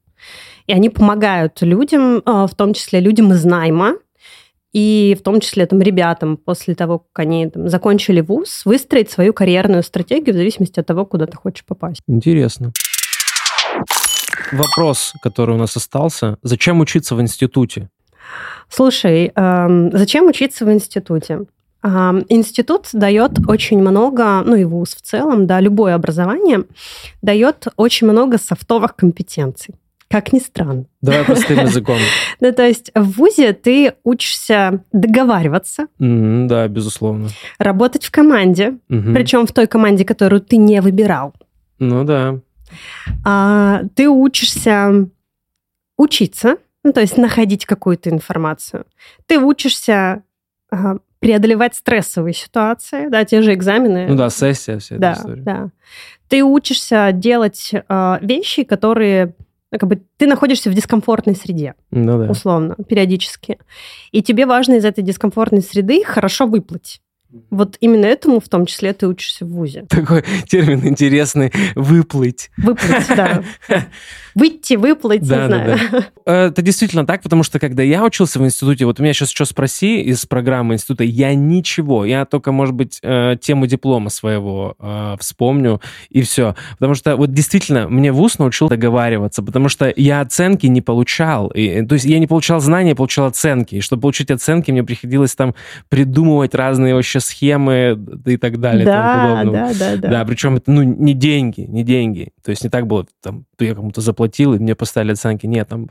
И 0.67 0.71
они 0.71 0.89
помогают 0.89 1.61
людям, 1.61 2.21
в 2.25 2.51
том 2.55 2.73
числе 2.73 3.01
людям 3.01 3.33
из 3.33 3.43
найма, 3.43 3.95
и 4.73 5.15
в 5.19 5.23
том 5.23 5.39
числе 5.39 5.65
там, 5.65 5.81
ребятам 5.81 6.35
после 6.35 6.75
того, 6.75 6.99
как 6.99 7.25
они 7.25 7.49
там, 7.49 7.69
закончили 7.69 8.21
вуз, 8.21 8.65
выстроить 8.65 9.11
свою 9.11 9.33
карьерную 9.33 9.83
стратегию 9.83 10.33
в 10.33 10.37
зависимости 10.37 10.79
от 10.79 10.87
того, 10.87 11.05
куда 11.05 11.27
ты 11.27 11.37
хочешь 11.37 11.65
попасть. 11.65 12.01
Интересно. 12.07 12.73
Вопрос, 14.51 15.13
который 15.21 15.55
у 15.55 15.59
нас 15.59 15.77
остался. 15.77 16.37
Зачем 16.41 16.79
учиться 16.79 17.15
в 17.15 17.21
институте? 17.21 17.89
Слушай, 18.67 19.31
э, 19.35 19.89
зачем 19.93 20.27
учиться 20.27 20.65
в 20.65 20.71
институте? 20.71 21.41
Институт 22.29 22.87
дает 22.93 23.31
очень 23.45 23.79
много, 23.79 24.41
ну 24.45 24.55
и 24.55 24.63
вуз 24.63 24.95
в 24.95 25.01
целом, 25.01 25.47
да, 25.47 25.59
любое 25.59 25.95
образование 25.95 26.63
дает 27.21 27.67
очень 27.75 28.07
много 28.07 28.37
софтовых 28.37 28.95
компетенций. 28.95 29.75
Как 30.13 30.31
ни 30.31 30.37
странно. 30.37 30.85
Давай 31.01 31.23
простым 31.25 31.59
языком. 31.65 31.97
Ну, 32.39 32.51
то 32.51 32.61
есть 32.61 32.91
в 32.93 33.17
ВУЗе 33.17 33.53
ты 33.53 33.95
учишься 34.03 34.83
договариваться. 34.91 35.87
да, 35.97 36.67
безусловно. 36.67 37.29
Работать 37.57 38.05
в 38.05 38.11
команде, 38.11 38.77
причем 38.87 39.47
в 39.47 39.51
той 39.51 39.65
команде, 39.65 40.05
которую 40.05 40.41
ты 40.41 40.57
не 40.57 40.81
выбирал. 40.81 41.33
Ну 41.79 42.03
да. 42.03 42.39
А, 43.25 43.81
ты 43.95 44.07
учишься 44.07 45.09
учиться, 45.97 46.57
ну, 46.83 46.93
то 46.93 47.01
есть 47.01 47.17
находить 47.17 47.65
какую-то 47.65 48.11
информацию. 48.11 48.85
Ты 49.25 49.39
учишься 49.39 50.21
преодолевать 51.17 51.73
стрессовые 51.73 52.35
ситуации, 52.35 53.07
да, 53.07 53.25
те 53.25 53.41
же 53.41 53.51
экзамены. 53.55 54.05
Ну 54.09 54.15
да, 54.15 54.29
сессия 54.29 54.77
вся 54.77 54.97
да, 54.97 55.13
эта 55.13 55.19
история. 55.21 55.41
Да, 55.41 55.69
Ты 56.27 56.43
учишься 56.43 57.09
делать 57.13 57.71
э, 57.73 58.17
вещи, 58.21 58.63
которые 58.63 59.33
как 59.77 59.89
бы 59.89 60.01
ты 60.17 60.27
находишься 60.27 60.69
в 60.69 60.73
дискомфортной 60.73 61.35
среде, 61.35 61.75
ну, 61.91 62.19
да. 62.19 62.31
условно, 62.31 62.75
периодически. 62.87 63.59
И 64.11 64.21
тебе 64.21 64.45
важно 64.45 64.73
из 64.73 64.85
этой 64.85 65.03
дискомфортной 65.03 65.61
среды 65.61 66.03
хорошо 66.03 66.45
выплыть. 66.45 67.01
Вот 67.49 67.77
именно 67.79 68.05
этому 68.05 68.39
в 68.39 68.49
том 68.49 68.65
числе 68.65 68.93
ты 68.93 69.07
учишься 69.07 69.45
в 69.45 69.49
ВУЗе. 69.49 69.85
Такой 69.89 70.23
термин 70.47 70.87
интересный– 70.87 71.51
выплыть. 71.75 72.51
Выплыть, 72.57 73.07
да. 73.09 73.43
Выйти, 74.35 74.75
выплыть, 74.75 75.27
да, 75.27 75.41
не 75.41 75.47
знаю. 75.47 75.79
Да, 75.91 76.05
да. 76.25 76.45
Это 76.47 76.61
действительно 76.63 77.05
так, 77.05 77.21
потому 77.21 77.43
что 77.43 77.59
когда 77.59 77.83
я 77.83 78.03
учился 78.03 78.39
в 78.39 78.45
институте, 78.45 78.85
вот 78.85 78.99
у 78.99 79.03
меня 79.03 79.13
сейчас 79.13 79.29
что 79.29 79.45
спроси 79.45 80.01
из 80.01 80.25
программы 80.25 80.73
института, 80.73 81.03
я 81.03 81.35
ничего, 81.35 82.03
я 82.03 82.25
только, 82.25 82.51
может 82.51 82.73
быть, 82.73 82.99
э, 83.03 83.35
тему 83.39 83.67
диплома 83.67 84.09
своего 84.09 84.75
э, 84.79 85.17
вспомню, 85.19 85.81
и 86.09 86.23
все. 86.23 86.55
Потому 86.79 86.95
что 86.95 87.15
вот 87.15 87.31
действительно 87.31 87.87
мне 87.87 88.11
ВУЗ 88.11 88.39
научил 88.39 88.69
договариваться, 88.69 89.43
потому 89.43 89.69
что 89.69 89.93
я 89.95 90.21
оценки 90.21 90.65
не 90.65 90.81
получал. 90.81 91.49
И, 91.49 91.85
то 91.85 91.93
есть 91.93 92.05
я 92.05 92.17
не 92.17 92.27
получал 92.27 92.59
знания, 92.59 92.89
я 92.89 92.95
получал 92.95 93.27
оценки. 93.27 93.75
И 93.75 93.81
чтобы 93.81 94.01
получить 94.01 94.31
оценки, 94.31 94.71
мне 94.71 94.83
приходилось 94.83 95.35
там 95.35 95.53
придумывать 95.89 96.55
разные 96.55 96.95
вообще 96.95 97.19
схемы 97.23 97.97
и 98.25 98.37
так 98.37 98.59
далее. 98.59 98.85
Да, 98.85 99.43
да, 99.45 99.73
да, 99.73 99.97
да. 99.97 100.09
Да, 100.09 100.25
причем 100.25 100.57
это, 100.57 100.71
ну, 100.71 100.83
не 100.83 101.13
деньги, 101.13 101.61
не 101.61 101.83
деньги. 101.83 102.29
То 102.43 102.51
есть 102.51 102.63
не 102.63 102.69
так 102.69 102.85
было, 102.87 103.05
там, 103.21 103.45
я 103.59 103.73
кому-то 103.75 104.01
заплатил, 104.01 104.53
и 104.53 104.59
мне 104.59 104.75
поставили 104.75 105.13
оценки. 105.13 105.45
Нет, 105.45 105.67
там 105.69 105.89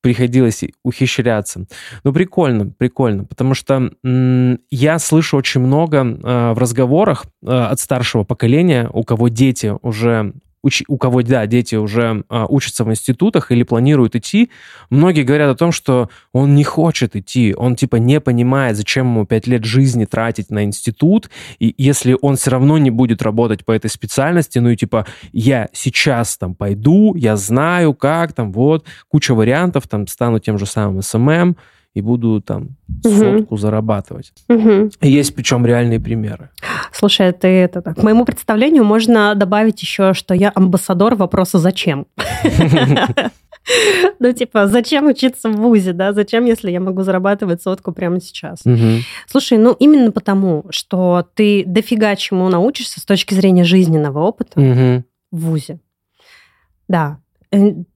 приходилось 0.00 0.62
ухищряться. 0.84 1.64
Ну, 2.04 2.12
прикольно, 2.12 2.66
прикольно, 2.66 3.24
потому 3.24 3.54
что 3.54 3.90
м- 4.04 4.58
я 4.70 4.98
слышу 4.98 5.36
очень 5.38 5.62
много 5.62 5.98
э, 6.00 6.52
в 6.52 6.58
разговорах 6.58 7.24
э, 7.42 7.46
от 7.50 7.80
старшего 7.80 8.22
поколения, 8.22 8.90
у 8.92 9.02
кого 9.02 9.28
дети 9.28 9.72
уже 9.80 10.34
уч, 10.64 10.82
у 10.88 10.96
кого, 10.96 11.22
да, 11.22 11.46
дети 11.46 11.76
уже 11.76 12.24
а, 12.28 12.46
учатся 12.46 12.84
в 12.84 12.90
институтах 12.90 13.52
или 13.52 13.62
планируют 13.62 14.16
идти, 14.16 14.50
многие 14.88 15.22
говорят 15.22 15.50
о 15.50 15.54
том, 15.54 15.72
что 15.72 16.08
он 16.32 16.54
не 16.54 16.64
хочет 16.64 17.14
идти, 17.14 17.54
он 17.56 17.76
типа 17.76 17.96
не 17.96 18.18
понимает, 18.20 18.76
зачем 18.76 19.06
ему 19.06 19.26
пять 19.26 19.46
лет 19.46 19.64
жизни 19.64 20.06
тратить 20.06 20.50
на 20.50 20.64
институт, 20.64 21.28
и 21.58 21.74
если 21.76 22.16
он 22.20 22.36
все 22.36 22.50
равно 22.50 22.78
не 22.78 22.90
будет 22.90 23.20
работать 23.20 23.64
по 23.64 23.72
этой 23.72 23.90
специальности, 23.90 24.58
ну 24.58 24.70
и 24.70 24.76
типа 24.76 25.06
я 25.32 25.68
сейчас 25.72 26.38
там 26.38 26.54
пойду, 26.54 27.14
я 27.14 27.36
знаю 27.36 27.92
как, 27.92 28.32
там 28.32 28.50
вот, 28.52 28.86
куча 29.08 29.34
вариантов, 29.34 29.86
там 29.86 30.06
стану 30.06 30.38
тем 30.38 30.58
же 30.58 30.64
самым 30.64 31.02
SMM, 31.02 31.56
и 31.94 32.00
буду 32.00 32.40
там 32.40 32.76
угу. 33.04 33.14
сотку 33.14 33.56
зарабатывать. 33.56 34.32
Угу. 34.48 34.90
Есть 35.00 35.34
причем 35.34 35.64
реальные 35.64 36.00
примеры. 36.00 36.50
Слушай, 36.92 37.32
ты 37.32 37.48
это 37.48 37.82
так. 37.82 37.96
К 37.96 38.02
моему 38.02 38.24
представлению 38.24 38.84
можно 38.84 39.34
добавить 39.34 39.80
еще, 39.80 40.12
что 40.12 40.34
я 40.34 40.52
амбассадор 40.54 41.14
вопроса 41.14 41.58
«зачем?». 41.58 42.06
Ну, 44.18 44.30
типа, 44.30 44.66
зачем 44.66 45.06
учиться 45.06 45.48
в 45.48 45.56
ВУЗе, 45.56 45.94
да? 45.94 46.12
Зачем, 46.12 46.44
если 46.44 46.70
я 46.70 46.80
могу 46.80 47.02
зарабатывать 47.02 47.62
сотку 47.62 47.92
прямо 47.92 48.20
сейчас? 48.20 48.62
Слушай, 49.26 49.56
ну, 49.56 49.74
именно 49.78 50.12
потому, 50.12 50.66
что 50.68 51.26
ты 51.34 51.64
дофига 51.66 52.14
чему 52.14 52.46
научишься 52.50 53.00
с 53.00 53.04
точки 53.04 53.32
зрения 53.32 53.64
жизненного 53.64 54.18
опыта 54.18 54.60
в 54.60 55.02
ВУЗе. 55.32 55.80
Да, 56.88 57.20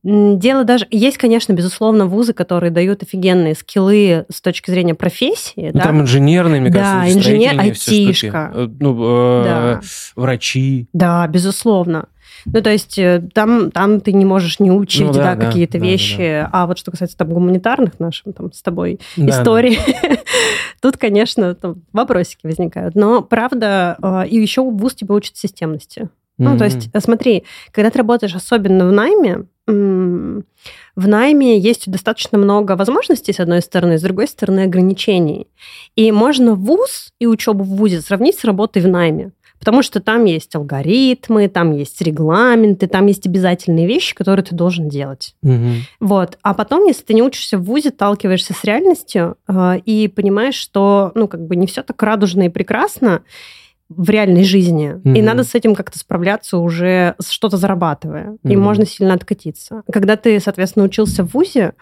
Дело 0.03 0.65
даже... 0.65 0.87
Есть, 0.91 1.19
конечно, 1.19 1.53
безусловно, 1.53 2.07
вузы, 2.07 2.33
которые 2.33 2.71
дают 2.71 3.03
офигенные 3.03 3.55
скиллы 3.55 4.27
с 4.31 4.41
точки 4.41 4.71
зрения 4.71 4.95
профессии. 4.95 5.71
Ну, 5.73 5.79
да? 5.79 5.85
Там 5.85 6.01
инженерные, 6.01 6.61
мне 6.61 6.71
да, 6.71 7.03
кажется, 7.03 7.19
инженер, 7.19 7.61
айтишка. 7.61 8.53
Э, 8.55 8.69
ну, 8.79 9.43
э, 9.43 9.45
да. 9.45 9.81
врачи. 10.17 10.89
Да, 10.93 11.27
безусловно. 11.27 12.09
Ну, 12.45 12.63
то 12.63 12.71
есть 12.71 12.99
э, 12.99 13.23
там, 13.35 13.71
там 13.71 14.01
ты 14.01 14.13
не 14.13 14.25
можешь 14.25 14.61
не 14.61 14.71
учить 14.71 15.07
ну, 15.07 15.13
да, 15.13 15.35
да, 15.35 15.47
какие-то 15.47 15.79
да, 15.79 15.85
вещи. 15.85 16.17
Да, 16.17 16.43
да. 16.43 16.51
А 16.53 16.67
вот 16.67 16.79
что 16.79 16.91
касается 16.91 17.17
там 17.17 17.29
гуманитарных 17.29 17.99
наших 17.99 18.35
там, 18.35 18.53
с 18.53 18.63
тобой 18.63 19.01
да, 19.17 19.31
историй, 19.31 19.79
да. 20.03 20.19
тут, 20.81 20.97
конечно, 20.97 21.55
там, 21.55 21.83
вопросики 21.93 22.47
возникают. 22.47 22.95
Но, 22.95 23.23
правда, 23.23 24.25
и 24.29 24.37
еще 24.37 24.63
вуз 24.63 24.95
тебя 24.95 25.15
учит 25.15 25.37
системности. 25.37 26.09
Ну, 26.39 26.55
mm-hmm. 26.55 26.59
то 26.59 26.65
есть, 26.65 26.89
э, 26.93 27.01
смотри, 27.01 27.45
когда 27.73 27.91
ты 27.91 27.99
работаешь 27.99 28.35
особенно 28.35 28.87
в 28.87 28.93
найме, 28.93 29.45
в 29.67 31.07
найме 31.09 31.59
есть 31.59 31.91
достаточно 31.91 32.39
много 32.39 32.75
возможностей, 32.75 33.35
с 33.35 33.41
одной 33.41 33.61
стороны, 33.61 33.99
с 33.99 34.03
другой 34.03 34.27
стороны, 34.27 34.61
ограничений. 34.61 35.47
И 35.95 36.11
можно 36.11 36.55
вуз 36.55 37.13
и 37.19 37.27
учебу 37.27 37.65
в 37.65 37.77
вузе 37.77 38.01
сравнить 38.01 38.39
с 38.39 38.45
работой 38.45 38.81
в 38.81 38.89
найме. 38.89 39.33
Потому 39.59 39.83
что 39.83 40.01
там 40.01 40.25
есть 40.25 40.55
алгоритмы, 40.55 41.49
там 41.49 41.73
есть 41.73 42.01
регламенты, 42.01 42.87
там 42.87 43.07
есть 43.07 43.27
обязательные 43.27 43.87
вещи, 43.87 44.15
которые 44.15 44.45
ты 44.45 44.55
должен 44.55 44.89
делать. 44.89 45.35
Угу. 45.43 45.71
Вот. 46.01 46.39
А 46.43 46.55
потом, 46.55 46.87
если 46.87 47.03
ты 47.03 47.15
не 47.15 47.23
учишься 47.23 47.59
в 47.59 47.65
ВУЗе, 47.65 47.91
сталкиваешься 47.91 48.55
с 48.55 48.65
реальностью 48.65 49.37
э, 49.49 49.79
и 49.85 50.09
понимаешь, 50.09 50.55
что 50.55 51.13
ну, 51.15 51.27
как 51.27 51.47
бы 51.47 51.57
не 51.57 51.67
все 51.67 51.83
так 51.83 52.01
радужно 52.03 52.45
и 52.45 52.49
прекрасно, 52.49 53.23
в 53.89 54.11
реальной 54.11 54.45
жизни. 54.45 54.95
Mm-hmm. 54.95 55.19
И 55.19 55.23
надо 55.23 55.45
с 55.45 55.55
этим 55.55 55.75
как-то 55.75 55.99
справляться 55.99 56.59
уже, 56.59 57.15
что-то 57.27 57.57
зарабатывая. 57.57 58.33
Mm-hmm. 58.33 58.53
И 58.53 58.57
можно 58.57 58.87
сильно 58.87 59.15
откатиться. 59.15 59.83
Когда 59.91 60.17
ты, 60.17 60.39
соответственно, 60.41 60.85
учился 60.85 61.25
в 61.25 61.33
ВУЗе, 61.33 61.73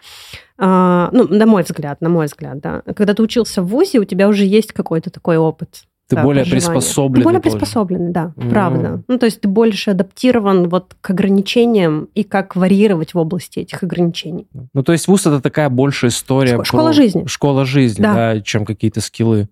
э, 0.57 1.09
ну, 1.11 1.27
на 1.27 1.45
мой 1.45 1.63
взгляд, 1.63 1.99
на 2.01 2.09
мой 2.09 2.27
взгляд, 2.27 2.59
да, 2.59 2.81
когда 2.95 3.13
ты 3.13 3.21
учился 3.23 3.61
в 3.61 3.67
ВУЗе, 3.67 3.99
у 3.99 4.05
тебя 4.05 4.27
уже 4.27 4.45
есть 4.45 4.71
какой-то 4.71 5.09
такой 5.09 5.37
опыт. 5.37 5.83
Ты 6.07 6.15
да, 6.15 6.23
более 6.23 6.45
приспособленный. 6.45 7.19
Ты 7.19 7.23
более 7.25 7.41
приспособленный, 7.41 8.11
да, 8.13 8.33
mm-hmm. 8.37 8.49
правда. 8.49 9.03
Ну, 9.09 9.17
то 9.17 9.25
есть 9.25 9.41
ты 9.41 9.49
больше 9.49 9.89
адаптирован 9.89 10.69
вот 10.69 10.95
к 11.01 11.09
ограничениям 11.09 12.07
и 12.15 12.23
как 12.23 12.55
варьировать 12.55 13.13
в 13.13 13.17
области 13.17 13.59
этих 13.59 13.83
ограничений. 13.83 14.47
Ну, 14.73 14.83
то 14.83 14.93
есть 14.93 15.09
ВУЗ 15.09 15.27
это 15.27 15.41
такая 15.41 15.69
большая 15.69 16.11
история. 16.11 16.63
Школа 16.63 16.85
про... 16.85 16.93
жизни. 16.93 17.25
Школа 17.25 17.65
жизни, 17.65 18.01
да, 18.01 18.13
да 18.13 18.41
чем 18.41 18.63
какие-то 18.63 19.01
скиллы. 19.01 19.49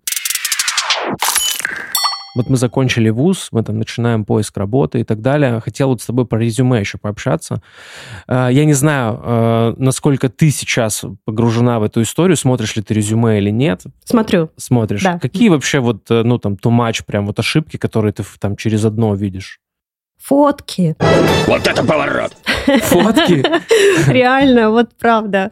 Вот 2.35 2.49
мы 2.49 2.57
закончили 2.57 3.09
вуз, 3.09 3.47
мы 3.51 3.63
там 3.63 3.79
начинаем 3.79 4.25
поиск 4.25 4.57
работы 4.57 4.99
и 4.99 5.03
так 5.03 5.21
далее. 5.21 5.61
Хотел 5.61 5.89
вот 5.89 6.01
с 6.01 6.05
тобой 6.05 6.25
про 6.25 6.37
резюме 6.39 6.79
еще 6.79 6.97
пообщаться. 6.97 7.61
Э, 8.27 8.49
я 8.51 8.65
не 8.65 8.73
знаю, 8.73 9.21
э, 9.23 9.73
насколько 9.77 10.29
ты 10.29 10.51
сейчас 10.51 11.05
погружена 11.23 11.79
в 11.79 11.83
эту 11.83 12.01
историю, 12.01 12.35
смотришь 12.35 12.75
ли 12.75 12.81
ты 12.81 12.93
резюме 12.93 13.37
или 13.37 13.49
нет. 13.49 13.83
Смотрю. 14.03 14.49
Смотришь. 14.57 15.03
Да. 15.03 15.17
Какие 15.17 15.49
вообще 15.49 15.79
вот, 15.79 16.11
э, 16.11 16.23
ну, 16.23 16.37
там, 16.37 16.53
too 16.53 16.71
much, 16.71 17.05
прям 17.05 17.25
вот 17.25 17.39
ошибки, 17.39 17.77
которые 17.77 18.11
ты 18.11 18.23
там 18.39 18.57
через 18.57 18.83
одно 18.83 19.15
видишь? 19.15 19.59
Фотки. 20.21 20.95
Вот 21.47 21.67
это 21.67 21.83
поворот! 21.85 22.35
Фотки? 22.65 23.43
Реально, 24.11 24.71
вот 24.71 24.89
правда. 24.99 25.51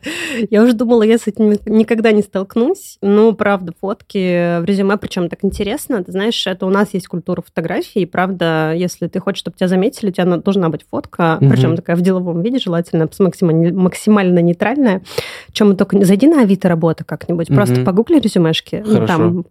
Я 0.49 0.63
уже 0.63 0.73
думала, 0.73 1.04
я 1.04 1.17
с 1.17 1.28
этим 1.28 1.58
никогда 1.65 2.12
не 2.12 2.21
столкнусь. 2.21 2.97
Ну, 3.02 3.34
правда, 3.34 3.73
фотки 3.80 4.60
в 4.62 4.65
резюме, 4.65 4.97
причем 4.97 5.30
так 5.30 5.39
интересно. 5.43 6.04
Ты 6.04 6.12
знаешь, 6.12 6.45
это 6.47 6.65
у 6.65 6.69
нас 6.69 6.93
есть 6.93 7.08
культура 7.08 7.41
фотографии, 7.41 8.02
и 8.02 8.06
правда, 8.06 8.73
если 8.76 9.08
ты 9.08 9.19
хочешь, 9.19 9.39
чтобы 9.39 9.58
тебя 9.58 9.67
заметили, 9.67 10.10
у 10.10 10.13
тебя 10.13 10.26
должна 10.38 10.69
быть 10.69 10.82
фотка, 10.89 11.38
угу. 11.39 11.49
причем 11.49 11.76
такая 11.76 11.95
в 11.95 12.02
деловом 12.02 12.41
виде, 12.41 12.60
желательно 12.60 13.10
максимально, 13.19 13.73
максимально 13.73 14.39
нейтральная. 14.39 15.04
Чем 15.52 15.69
мы 15.69 15.76
только... 15.76 16.04
Зайди 16.04 16.28
на 16.28 16.41
Авито 16.41 16.69
работа 16.69 17.04
как-нибудь, 17.04 17.49
угу. 17.49 17.56
просто 17.56 17.84
погугли 17.84 18.19
резюмешки, 18.19 18.84
ну, 18.86 19.06
там, 19.06 19.45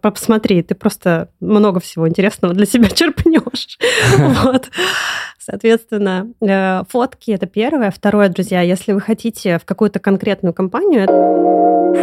посмотри, 0.00 0.62
ты 0.62 0.74
просто 0.74 1.28
много 1.40 1.80
всего 1.80 2.08
интересного 2.08 2.54
для 2.54 2.66
себя 2.66 2.88
черпнешь. 2.94 3.78
Вот. 4.44 4.68
Соответственно, 5.48 6.28
э, 6.40 6.82
фотки– 6.88 7.30
это 7.32 7.46
первое. 7.46 7.90
Второе, 7.90 8.28
друзья, 8.28 8.60
если 8.60 8.92
вы 8.92 9.00
хотите 9.00 9.58
в 9.58 9.64
какую-то 9.64 9.98
конкретную 9.98 10.52
компанию, 10.52 11.06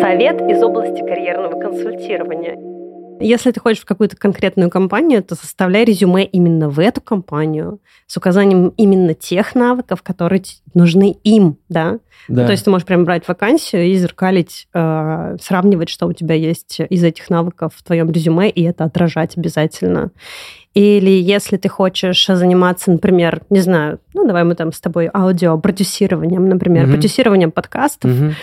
совет 0.01 0.41
из 0.49 0.63
области 0.63 0.99
карьерного 1.01 1.59
консультирования. 1.59 2.74
Если 3.19 3.51
ты 3.51 3.59
хочешь 3.59 3.81
в 3.81 3.85
какую-то 3.85 4.17
конкретную 4.17 4.69
компанию, 4.69 5.23
то 5.23 5.35
составляй 5.35 5.85
резюме 5.85 6.25
именно 6.25 6.69
в 6.69 6.79
эту 6.79 7.01
компанию 7.01 7.79
с 8.07 8.17
указанием 8.17 8.69
именно 8.77 9.13
тех 9.13 9.55
навыков, 9.55 10.01
которые 10.03 10.43
нужны 10.73 11.15
им, 11.23 11.57
да. 11.69 11.99
да. 12.27 12.41
Ну, 12.41 12.45
то 12.45 12.51
есть 12.51 12.65
ты 12.65 12.71
можешь 12.71 12.85
прям 12.85 13.05
брать 13.05 13.27
вакансию 13.27 13.85
и 13.85 13.95
зеркалить, 13.95 14.67
э, 14.73 15.37
сравнивать, 15.41 15.89
что 15.89 16.07
у 16.07 16.13
тебя 16.13 16.35
есть 16.35 16.79
из 16.79 17.03
этих 17.03 17.29
навыков 17.29 17.73
в 17.75 17.83
твоем 17.83 18.11
резюме, 18.11 18.49
и 18.49 18.63
это 18.63 18.83
отражать 18.83 19.37
обязательно. 19.37 20.11
Или 20.73 21.09
если 21.09 21.55
ты 21.55 21.69
хочешь 21.69 22.27
заниматься, 22.27 22.91
например, 22.91 23.41
не 23.49 23.61
знаю, 23.61 23.99
ну 24.13 24.27
давай 24.27 24.43
мы 24.43 24.55
там 24.55 24.73
с 24.73 24.81
тобой 24.81 25.09
аудиопродюсированием, 25.13 26.49
например, 26.49 26.85
mm-hmm. 26.85 26.91
продюсированием 26.91 27.51
подкастов, 27.51 28.11
mm-hmm 28.11 28.33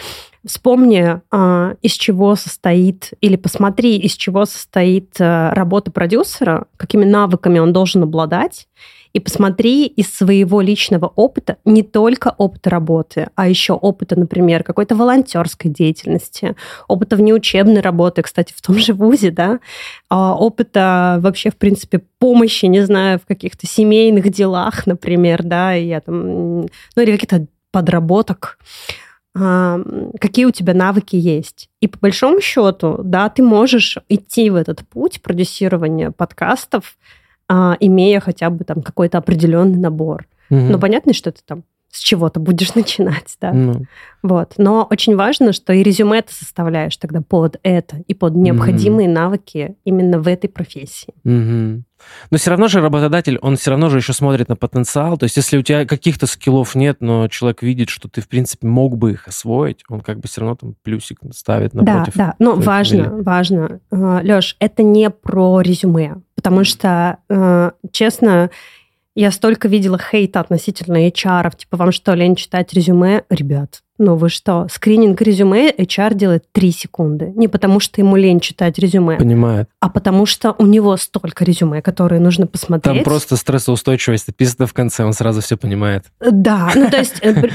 Вспомни, 0.44 1.20
а, 1.30 1.74
из 1.82 1.92
чего 1.92 2.34
состоит, 2.34 3.12
или 3.20 3.36
посмотри, 3.36 3.96
из 3.96 4.14
чего 4.14 4.44
состоит 4.44 5.20
э, 5.20 5.50
работа 5.52 5.92
продюсера, 5.92 6.66
какими 6.76 7.04
навыками 7.04 7.60
он 7.60 7.72
должен 7.72 8.02
обладать, 8.02 8.66
и 9.12 9.20
посмотри 9.20 9.86
из 9.86 10.12
своего 10.12 10.60
личного 10.60 11.06
опыта 11.06 11.58
не 11.64 11.82
только 11.82 12.34
опыта 12.38 12.70
работы, 12.70 13.28
а 13.34 13.48
еще 13.48 13.74
опыта, 13.74 14.18
например, 14.18 14.64
какой-то 14.64 14.96
волонтерской 14.96 15.70
деятельности, 15.70 16.56
опыта 16.88 17.16
внеучебной 17.16 17.80
работы, 17.80 18.22
кстати, 18.22 18.52
в 18.52 18.62
том 18.62 18.78
же 18.78 18.94
ВУЗе, 18.94 19.30
да, 19.30 19.60
а, 20.08 20.34
опыта 20.34 21.18
вообще, 21.20 21.50
в 21.50 21.56
принципе, 21.56 22.00
помощи, 22.18 22.66
не 22.66 22.80
знаю, 22.80 23.20
в 23.20 23.26
каких-то 23.26 23.66
семейных 23.66 24.30
делах, 24.30 24.86
например, 24.86 25.42
да, 25.42 25.72
я 25.74 26.00
там, 26.00 26.62
ну 26.62 26.68
или 26.96 27.12
каких-то 27.12 27.46
подработок 27.70 28.58
какие 29.34 30.44
у 30.44 30.50
тебя 30.50 30.74
навыки 30.74 31.16
есть. 31.16 31.70
И 31.80 31.88
по 31.88 31.98
большому 31.98 32.40
счету, 32.40 33.00
да, 33.02 33.28
ты 33.30 33.42
можешь 33.42 33.96
идти 34.08 34.50
в 34.50 34.56
этот 34.56 34.86
путь 34.86 35.22
продюсирования 35.22 36.10
подкастов, 36.10 36.98
а, 37.48 37.76
имея 37.80 38.20
хотя 38.20 38.50
бы 38.50 38.64
там 38.64 38.82
какой-то 38.82 39.18
определенный 39.18 39.78
набор. 39.78 40.26
Угу. 40.50 40.60
Но 40.60 40.78
понятно, 40.78 41.14
что 41.14 41.32
ты 41.32 41.40
там 41.46 41.64
с 41.92 42.00
чего-то 42.00 42.40
будешь 42.40 42.74
начинать, 42.74 43.36
да. 43.40 43.52
Ну. 43.52 43.84
Вот. 44.22 44.54
Но 44.56 44.86
очень 44.90 45.14
важно, 45.14 45.52
что 45.52 45.72
и 45.72 45.82
резюме 45.82 46.22
ты 46.22 46.32
составляешь 46.32 46.96
тогда 46.96 47.20
под 47.20 47.58
это 47.62 47.98
и 48.06 48.14
под 48.14 48.34
необходимые 48.34 49.08
mm 49.08 49.12
навыки 49.12 49.76
именно 49.84 50.18
в 50.18 50.26
этой 50.26 50.48
профессии. 50.48 51.12
mm 51.26 51.82
Но 52.30 52.38
все 52.38 52.50
равно 52.50 52.68
же 52.68 52.80
работодатель, 52.80 53.38
он 53.42 53.56
все 53.56 53.70
равно 53.70 53.90
же 53.90 53.98
еще 53.98 54.14
смотрит 54.14 54.48
на 54.48 54.56
потенциал. 54.56 55.18
То 55.18 55.24
есть, 55.24 55.36
если 55.36 55.58
у 55.58 55.62
тебя 55.62 55.84
каких-то 55.84 56.26
скиллов 56.26 56.74
нет, 56.74 56.98
но 57.00 57.28
человек 57.28 57.62
видит, 57.62 57.90
что 57.90 58.08
ты, 58.08 58.22
в 58.22 58.28
принципе, 58.28 58.66
мог 58.66 58.96
бы 58.96 59.12
их 59.12 59.28
освоить, 59.28 59.84
он 59.88 60.00
как 60.00 60.18
бы 60.18 60.28
все 60.28 60.40
равно 60.40 60.56
там 60.56 60.74
плюсик 60.82 61.18
ставит 61.32 61.74
напротив. 61.74 62.14
Да, 62.14 62.28
да. 62.28 62.34
Но 62.38 62.54
важно, 62.54 63.04
фамилии. 63.04 63.22
важно. 63.22 63.80
А, 63.90 64.20
Леш, 64.22 64.56
это 64.60 64.82
не 64.82 65.10
про 65.10 65.60
резюме. 65.60 66.22
Потому 66.36 66.64
что, 66.64 67.18
а, 67.28 67.72
честно, 67.90 68.50
я 69.14 69.30
столько 69.30 69.68
видела 69.68 69.98
хейта 69.98 70.40
относительно 70.40 71.08
HR, 71.08 71.56
типа, 71.56 71.76
вам 71.76 71.92
что, 71.92 72.14
лень 72.14 72.36
читать 72.36 72.72
резюме? 72.72 73.24
Ребят, 73.28 73.82
ну 73.98 74.16
вы 74.16 74.30
что? 74.30 74.66
Скрининг 74.70 75.20
резюме 75.20 75.70
HR 75.70 76.14
делает 76.14 76.44
3 76.52 76.72
секунды. 76.72 77.32
Не 77.36 77.46
потому, 77.46 77.78
что 77.78 78.00
ему 78.00 78.16
лень 78.16 78.40
читать 78.40 78.78
резюме. 78.78 79.16
Понимает. 79.16 79.68
А 79.80 79.90
потому, 79.90 80.24
что 80.24 80.54
у 80.58 80.66
него 80.66 80.96
столько 80.96 81.44
резюме, 81.44 81.82
которые 81.82 82.20
нужно 82.20 82.46
посмотреть. 82.46 82.96
Там 82.96 83.04
просто 83.04 83.36
стрессоустойчивость 83.36 84.28
написано 84.28 84.66
в 84.66 84.72
конце, 84.72 85.04
он 85.04 85.12
сразу 85.12 85.40
все 85.42 85.56
понимает. 85.56 86.06
Да, 86.20 86.72
ну 86.74 86.90
то 86.90 86.96
есть 86.96 87.20
э, 87.22 87.48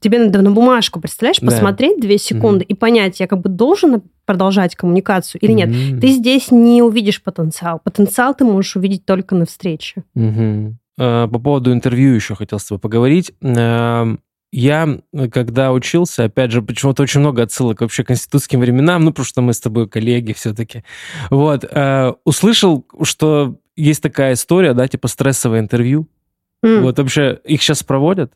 тебе 0.00 0.20
надо 0.20 0.42
на 0.42 0.52
бумажку, 0.52 1.00
представляешь, 1.00 1.40
посмотреть 1.40 2.00
2 2.00 2.18
секунды 2.18 2.64
и 2.64 2.74
понять, 2.74 3.18
я 3.20 3.26
как 3.26 3.40
бы 3.40 3.48
должен 3.48 4.02
продолжать 4.26 4.76
коммуникацию 4.76 5.40
или 5.42 5.52
нет. 5.52 6.00
Ты 6.00 6.08
здесь 6.08 6.50
не 6.50 6.82
увидишь 6.82 7.22
потенциал. 7.22 7.80
Потенциал 7.82 8.34
ты 8.34 8.44
можешь 8.44 8.76
увидеть 8.76 9.04
только 9.04 9.34
на 9.34 9.44
встрече. 9.44 10.04
Э, 10.96 11.28
по 11.30 11.38
поводу 11.38 11.72
интервью 11.72 12.14
еще 12.14 12.34
хотел 12.34 12.58
с 12.58 12.64
тобой 12.64 12.80
поговорить. 12.80 13.32
Эм, 13.40 14.20
я, 14.52 15.00
когда 15.32 15.72
учился, 15.72 16.24
опять 16.24 16.52
же, 16.52 16.62
почему-то 16.62 17.02
очень 17.02 17.20
много 17.20 17.42
отсылок 17.42 17.80
вообще 17.80 18.04
к 18.04 18.08
конститутским 18.08 18.60
временам, 18.60 19.04
ну, 19.04 19.10
потому 19.10 19.26
что 19.26 19.42
мы 19.42 19.52
с 19.52 19.60
тобой 19.60 19.88
коллеги 19.88 20.32
все-таки. 20.32 20.84
Вот. 21.30 21.64
Э, 21.64 22.14
услышал, 22.24 22.86
что 23.02 23.56
есть 23.76 24.02
такая 24.02 24.34
история, 24.34 24.72
да, 24.74 24.86
типа 24.86 25.08
стрессовое 25.08 25.60
интервью. 25.60 26.06
Mm. 26.64 26.80
Вот 26.82 26.98
вообще 26.98 27.40
их 27.44 27.60
сейчас 27.62 27.82
проводят? 27.82 28.32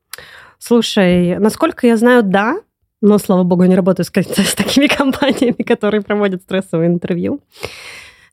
Слушай, 0.59 1.39
насколько 1.39 1.87
я 1.87 1.97
знаю, 1.97 2.25
да, 2.25 2.57
но, 3.01 3.19
слава 3.19 3.45
богу, 3.45 3.65
не 3.65 3.77
работаю 3.77 4.05
с, 4.05 4.09
с 4.13 4.55
такими 4.55 4.89
компаниями, 4.89 5.63
которые 5.63 6.01
проводят 6.01 6.43
стрессовые 6.43 6.89
интервью. 6.89 7.41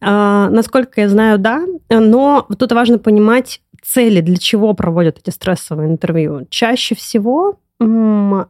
А, 0.02 0.50
насколько 0.50 1.02
я 1.02 1.10
знаю, 1.10 1.38
да, 1.38 1.66
но 1.90 2.48
тут 2.60 2.72
важно 2.72 3.00
понимать, 3.00 3.62
цели, 3.86 4.22
для 4.22 4.38
чего 4.38 4.74
проводят 4.74 5.20
эти 5.20 5.30
стрессовые 5.34 5.90
интервью. 5.90 6.48
Чаще 6.50 6.96
всего, 6.96 7.60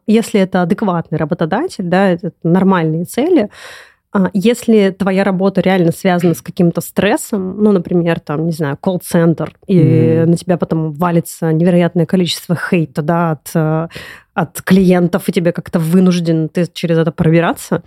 если 0.08 0.40
это 0.40 0.62
адекватный 0.62 1.18
работодатель, 1.18 1.86
да, 1.86 2.10
это 2.10 2.32
нормальные 2.44 3.06
цели, 3.06 3.50
а, 4.18 4.30
если 4.34 4.92
твоя 4.92 5.26
работа 5.26 5.60
реально 5.60 5.92
связана 5.92 6.36
с 6.36 6.42
каким-то 6.42 6.80
стрессом, 6.80 7.62
ну, 7.62 7.74
например, 7.74 8.22
там, 8.22 8.46
не 8.46 8.54
знаю, 8.54 8.78
колл-центр, 8.80 9.58
и 9.68 9.78
mm. 9.78 10.26
на 10.26 10.38
тебя 10.38 10.58
потом 10.58 10.94
валится 10.94 11.52
невероятное 11.52 12.06
количество 12.06 12.56
хейта, 12.56 13.02
да, 13.02 13.32
от, 13.32 13.52
э, 13.56 13.88
от 14.34 14.62
клиентов, 14.62 15.28
и 15.28 15.34
тебе 15.34 15.52
как-то 15.52 15.80
вынужден 15.80 16.48
ты 16.48 16.66
через 16.72 16.98
это 16.98 17.12
пробираться, 17.12 17.84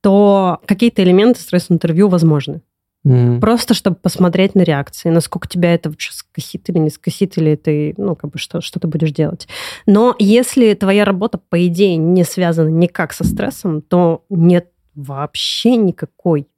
то 0.00 0.60
какие-то 0.64 1.02
элементы 1.02 1.40
стресс-интервью 1.40 2.08
возможны. 2.08 2.62
Mm. 3.06 3.38
Просто 3.40 3.72
чтобы 3.74 3.96
посмотреть 3.96 4.56
на 4.56 4.62
реакции, 4.62 5.10
насколько 5.10 5.46
тебя 5.46 5.72
это 5.72 5.90
вообще 5.90 6.10
скосит 6.12 6.68
или 6.68 6.78
не 6.78 6.90
скосит, 6.90 7.38
или 7.38 7.54
ты, 7.54 7.94
ну, 7.96 8.16
как 8.16 8.32
бы, 8.32 8.38
что, 8.38 8.60
что 8.60 8.80
ты 8.80 8.88
будешь 8.88 9.12
делать. 9.12 9.46
Но 9.86 10.16
если 10.18 10.74
твоя 10.74 11.04
работа, 11.04 11.38
по 11.38 11.66
идее, 11.66 11.96
не 11.96 12.24
связана 12.24 12.68
никак 12.68 13.12
со 13.12 13.22
стрессом, 13.22 13.80
то 13.80 14.24
нет 14.28 14.72
вообще 14.96 15.76
никакой 15.76 16.48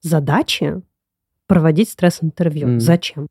задачи 0.00 0.80
проводить 1.46 1.90
стресс-интервью. 1.90 2.68
Mm. 2.68 2.80
Зачем? 2.80 3.28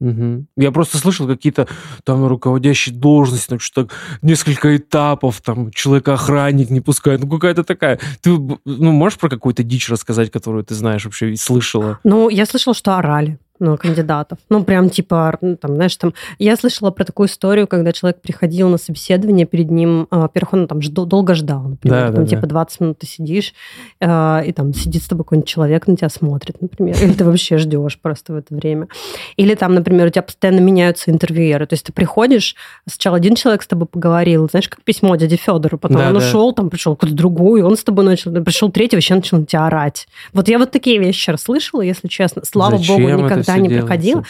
Угу. 0.00 0.46
Я 0.56 0.70
просто 0.70 0.98
слышал 0.98 1.26
какие-то 1.26 1.66
там 2.04 2.24
руководящие 2.26 2.94
должности, 2.94 3.48
там 3.48 3.58
что-то 3.58 3.92
несколько 4.22 4.76
этапов, 4.76 5.40
там 5.40 5.70
человека-охранник 5.72 6.70
не 6.70 6.80
пускают, 6.80 7.22
ну 7.22 7.28
какая-то 7.28 7.64
такая. 7.64 7.98
Ты 8.20 8.30
ну, 8.30 8.92
можешь 8.92 9.18
про 9.18 9.28
какую-то 9.28 9.64
дичь 9.64 9.88
рассказать, 9.88 10.30
которую 10.30 10.64
ты 10.64 10.74
знаешь 10.74 11.04
вообще 11.04 11.32
и 11.32 11.36
слышала? 11.36 11.98
Ну, 12.04 12.28
я 12.28 12.46
слышала, 12.46 12.74
что 12.74 12.96
орали 12.96 13.38
ну, 13.60 13.76
кандидатов. 13.76 14.38
Ну, 14.48 14.64
прям 14.64 14.90
типа, 14.90 15.38
там, 15.60 15.74
знаешь, 15.74 15.96
там... 15.96 16.14
Я 16.38 16.56
слышала 16.56 16.90
про 16.90 17.04
такую 17.04 17.28
историю, 17.28 17.66
когда 17.66 17.92
человек 17.92 18.20
приходил 18.20 18.68
на 18.68 18.78
собеседование, 18.78 19.46
перед 19.46 19.70
ним, 19.70 20.06
а, 20.10 20.20
во-первых, 20.20 20.52
он 20.54 20.68
там 20.68 20.82
жд... 20.82 20.92
долго 20.92 21.34
ждал, 21.34 21.62
например, 21.62 22.08
да, 22.08 22.12
там, 22.12 22.24
да, 22.24 22.30
типа, 22.30 22.46
20 22.46 22.80
минут 22.80 22.98
ты 22.98 23.06
сидишь, 23.06 23.54
э, 24.00 24.42
и 24.46 24.52
там 24.52 24.74
сидит 24.74 25.02
с 25.02 25.08
тобой 25.08 25.24
какой-нибудь 25.24 25.48
человек 25.48 25.86
на 25.86 25.96
тебя 25.96 26.08
смотрит, 26.08 26.60
например, 26.60 26.96
или 27.02 27.12
ты 27.12 27.24
вообще 27.24 27.58
ждешь 27.58 27.98
просто 27.98 28.34
в 28.34 28.36
это 28.36 28.54
время. 28.54 28.88
Или 29.36 29.54
там, 29.54 29.74
например, 29.74 30.06
у 30.06 30.10
тебя 30.10 30.22
постоянно 30.22 30.60
меняются 30.60 31.10
интервьюеры, 31.10 31.66
то 31.66 31.74
есть 31.74 31.86
ты 31.86 31.92
приходишь, 31.92 32.54
сначала 32.88 33.16
один 33.16 33.34
человек 33.34 33.62
с 33.62 33.66
тобой 33.66 33.86
поговорил, 33.86 34.48
знаешь, 34.48 34.68
как 34.68 34.82
письмо 34.82 35.16
дяде 35.16 35.36
Федору, 35.36 35.78
потом 35.78 35.98
да, 35.98 36.08
он 36.08 36.14
да. 36.14 36.18
ушел, 36.18 36.52
там 36.52 36.70
пришел 36.70 36.96
какой-то 36.96 37.16
другой, 37.16 37.62
он 37.62 37.76
с 37.76 37.84
тобой 37.84 38.04
начал, 38.04 38.32
пришел 38.42 38.70
третий, 38.70 38.96
вообще 38.96 39.14
начал 39.14 39.38
на 39.38 39.46
тебя 39.46 39.66
орать. 39.66 40.08
Вот 40.32 40.48
я 40.48 40.58
вот 40.58 40.70
такие 40.70 40.98
вещи 40.98 41.30
расслышала, 41.30 41.82
если 41.82 42.08
честно. 42.08 42.42
Слава 42.44 42.78
Зачем 42.78 43.02
богу, 43.02 43.24
никогда 43.24 43.47
никогда 43.56 43.74
не 43.74 43.80
проходила. 43.80 44.24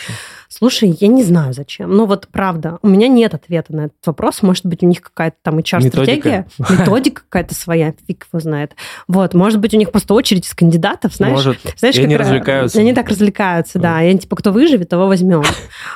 Слушай, 0.51 0.97
я 0.99 1.09
не 1.09 1.23
знаю 1.23 1.53
зачем. 1.53 1.95
Но 1.95 2.07
вот 2.07 2.27
правда, 2.33 2.79
у 2.81 2.89
меня 2.89 3.07
нет 3.07 3.35
ответа 3.35 3.77
на 3.77 3.81
этот 3.83 3.99
вопрос. 4.07 4.43
Может 4.43 4.65
быть, 4.65 4.83
у 4.83 4.87
них 4.87 5.03
какая-то 5.03 5.37
там 5.43 5.59
HR-стратегия, 5.59 6.47
методика, 6.59 6.73
методика 6.81 7.23
какая-то 7.23 7.55
своя, 7.55 7.93
фиг 8.07 8.27
его 8.33 8.41
знает. 8.41 8.73
Вот, 9.09 9.35
может 9.35 9.61
быть, 9.61 9.75
у 9.75 9.77
них 9.77 9.93
просто 9.93 10.15
очередь 10.15 10.47
из 10.47 10.55
кандидатов, 10.55 11.15
знаешь. 11.15 11.35
Может, 11.35 11.59
знаешь, 11.77 11.97
и 11.97 11.99
как, 11.99 12.07
они 12.07 12.17
развлекаются. 12.17 12.81
Они 12.81 12.95
так 12.95 13.11
развлекаются, 13.11 13.79
да. 13.79 14.03
И 14.03 14.17
типа, 14.17 14.37
кто 14.37 14.51
выживет, 14.51 14.89
того 14.89 15.07
возьмем. 15.07 15.43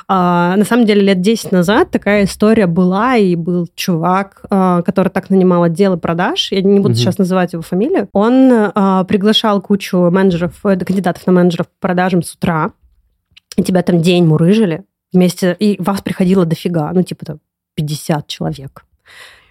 А, 0.07 0.55
на 0.57 0.65
самом 0.65 0.85
деле, 0.85 1.01
лет 1.01 1.21
10 1.21 1.51
назад 1.51 1.89
такая 1.89 2.25
история 2.25 2.67
была, 2.67 3.15
и 3.15 3.35
был 3.35 3.67
чувак, 3.75 4.41
а, 4.49 4.81
который 4.81 5.09
так 5.09 5.29
нанимал 5.29 5.63
отделы 5.63 5.97
продаж, 5.97 6.51
я 6.51 6.61
не 6.61 6.79
буду 6.79 6.95
сейчас 6.95 7.17
называть 7.17 7.53
его 7.53 7.61
фамилию, 7.61 8.09
он 8.11 8.51
а, 8.51 9.03
приглашал 9.05 9.61
кучу 9.61 9.97
менеджеров, 10.11 10.53
э, 10.65 10.77
кандидатов 10.77 11.25
на 11.25 11.33
менеджеров 11.33 11.67
по 11.67 11.87
продажам 11.87 12.21
с 12.21 12.33
утра, 12.33 12.71
тебя 13.61 13.83
там 13.83 14.01
день 14.01 14.25
мурыжили 14.25 14.83
вместе, 15.11 15.55
и 15.59 15.79
вас 15.79 16.01
приходило 16.01 16.45
дофига, 16.45 16.91
ну, 16.93 17.03
типа 17.03 17.25
там 17.25 17.39
50 17.75 18.27
человек. 18.27 18.85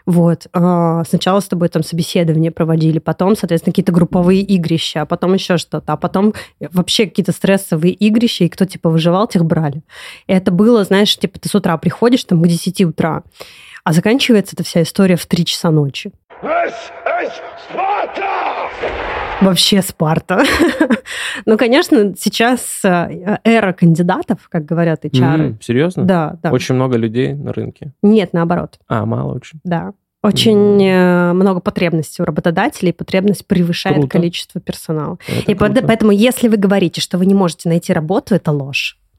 Вот. 0.04 0.48
А, 0.52 1.04
сначала 1.04 1.40
с 1.40 1.46
тобой 1.46 1.68
там 1.68 1.82
собеседование 1.82 2.50
проводили, 2.50 2.98
потом, 2.98 3.36
соответственно, 3.36 3.72
какие-то 3.72 3.92
групповые 3.92 4.40
игрища, 4.40 5.02
а 5.02 5.06
потом 5.06 5.34
еще 5.34 5.58
что-то, 5.58 5.92
а 5.92 5.96
потом 5.96 6.34
вообще 6.60 7.06
какие-то 7.06 7.32
стрессовые 7.32 7.94
игрища, 7.94 8.44
и 8.44 8.48
кто, 8.48 8.64
типа, 8.64 8.90
выживал, 8.90 9.28
тех 9.28 9.44
брали. 9.44 9.82
И 10.26 10.32
это 10.32 10.50
было, 10.50 10.84
знаешь, 10.84 11.16
типа, 11.16 11.38
ты 11.38 11.48
с 11.48 11.54
утра 11.54 11.76
приходишь 11.76 12.24
там 12.24 12.42
к 12.42 12.48
10 12.48 12.80
утра, 12.82 13.22
а 13.84 13.92
заканчивается 13.92 14.56
эта 14.56 14.64
вся 14.64 14.82
история 14.82 15.16
в 15.16 15.26
3 15.26 15.44
часа 15.44 15.70
ночи. 15.70 16.12
Вообще 19.42 19.83
Спарта. 19.83 20.42
ну, 21.46 21.57
конечно, 21.57 22.14
сейчас 22.18 22.81
э, 22.85 23.38
эра 23.44 23.72
кандидатов, 23.72 24.48
как 24.48 24.64
говорят 24.64 25.05
HR. 25.05 25.38
Mm, 25.38 25.57
серьезно? 25.61 26.05
Да, 26.05 26.38
да. 26.42 26.50
Очень 26.50 26.76
много 26.76 26.96
людей 26.96 27.35
на 27.35 27.52
рынке? 27.52 27.92
Нет, 28.02 28.33
наоборот. 28.33 28.78
А, 28.88 29.05
мало 29.05 29.35
очень? 29.35 29.61
Да. 29.64 29.92
Очень 30.22 30.81
mm. 30.81 31.33
много 31.33 31.61
потребностей 31.61 32.22
у 32.22 32.24
работодателей, 32.24 32.92
потребность 32.92 33.46
превышает 33.46 33.96
круто. 33.96 34.09
количество 34.09 34.61
персонала. 34.61 35.18
Это 35.26 35.50
и 35.50 35.55
круто. 35.55 35.83
поэтому, 35.85 36.12
если 36.12 36.48
вы 36.48 36.57
говорите, 36.57 37.00
что 37.00 37.18
вы 37.18 37.26
не 37.26 37.35
можете 37.35 37.68
найти 37.68 37.92
работу, 37.92 38.35
это 38.35 38.52
ложь. 38.52 38.98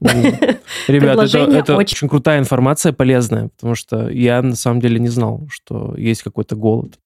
Ребята, 0.88 1.22
это, 1.22 1.38
это 1.38 1.76
очень... 1.76 1.94
очень 1.94 2.08
крутая 2.08 2.38
информация, 2.38 2.92
полезная, 2.92 3.48
потому 3.48 3.74
что 3.74 4.08
я 4.08 4.42
на 4.42 4.56
самом 4.56 4.80
деле 4.80 4.98
не 4.98 5.08
знал, 5.08 5.46
что 5.50 5.94
есть 5.96 6.22
какой-то 6.22 6.56
голод. 6.56 6.98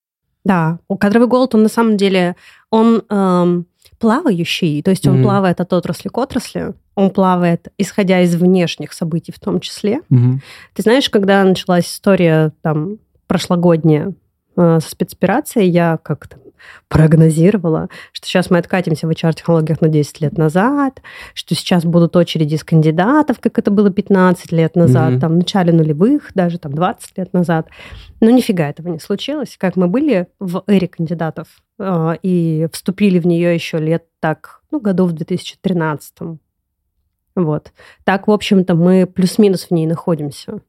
Да, 0.49 0.79
кадровый 0.99 1.29
голод, 1.29 1.55
он 1.55 1.63
на 1.63 1.69
самом 1.69 1.99
деле, 1.99 2.35
он 2.71 3.03
эм, 3.11 3.67
плавающий, 3.99 4.83
то 4.83 4.91
есть 4.91 5.07
он 5.07 5.19
mm-hmm. 5.19 5.23
плавает 5.23 5.61
от 5.61 5.71
отрасли 5.75 6.09
к 6.09 6.17
отрасли, 6.17 6.73
он 6.95 7.11
плавает, 7.11 7.69
исходя 7.77 8.23
из 8.23 8.35
внешних 8.35 8.95
событий 8.95 9.31
в 9.31 9.39
том 9.39 9.61
числе. 9.61 10.01
Mm-hmm. 10.11 10.39
Ты 10.73 10.83
знаешь, 10.83 11.11
когда 11.11 11.45
началась 11.45 11.87
история 11.87 12.53
там 12.63 12.97
прошлогодняя 13.27 14.15
э, 14.57 14.79
со 14.83 14.91
спецоперацией, 14.91 15.69
я 15.69 15.99
как-то 16.03 16.39
прогнозировала, 16.89 17.89
что 18.13 18.27
сейчас 18.27 18.51
мы 18.51 18.59
откатимся 18.59 19.07
в 19.07 19.11
HR-технологиях 19.11 19.81
на 19.81 19.89
10 19.89 20.21
лет 20.21 20.39
назад, 20.39 21.03
что 21.35 21.55
сейчас 21.55 21.85
будут 21.85 22.17
очереди 22.17 22.55
из 22.55 22.65
кандидатов, 22.65 23.39
как 23.41 23.59
это 23.59 23.71
было 23.71 23.91
15 23.91 24.53
лет 24.53 24.77
назад, 24.77 25.15
mm-hmm. 25.15 25.21
там, 25.21 25.33
в 25.33 25.37
начале 25.37 25.73
нулевых, 25.73 26.31
даже 26.35 26.59
там 26.59 26.73
20 26.73 27.19
лет 27.19 27.33
назад. 27.33 27.69
Но 28.21 28.31
нифига 28.31 28.69
этого 28.69 28.89
не 28.89 28.99
случилось. 28.99 29.57
Как 29.59 29.77
мы 29.77 29.89
были 29.89 30.29
в 30.39 30.63
эре 30.67 30.89
кандидатов 30.89 31.49
э, 31.79 32.17
и 32.23 32.69
вступили 32.73 33.19
в 33.19 33.27
нее 33.27 33.55
еще 33.55 33.79
лет 33.79 34.05
так, 34.21 34.61
ну, 34.71 34.81
году 34.81 35.07
в 35.07 35.13
2013 35.13 36.39
вот. 37.39 37.73
Так, 38.03 38.27
в 38.27 38.33
общем-то, 38.33 38.75
мы 38.75 39.07
плюс-минус 39.07 39.67
в 39.67 39.71
ней 39.71 39.87
находимся. 39.87 40.61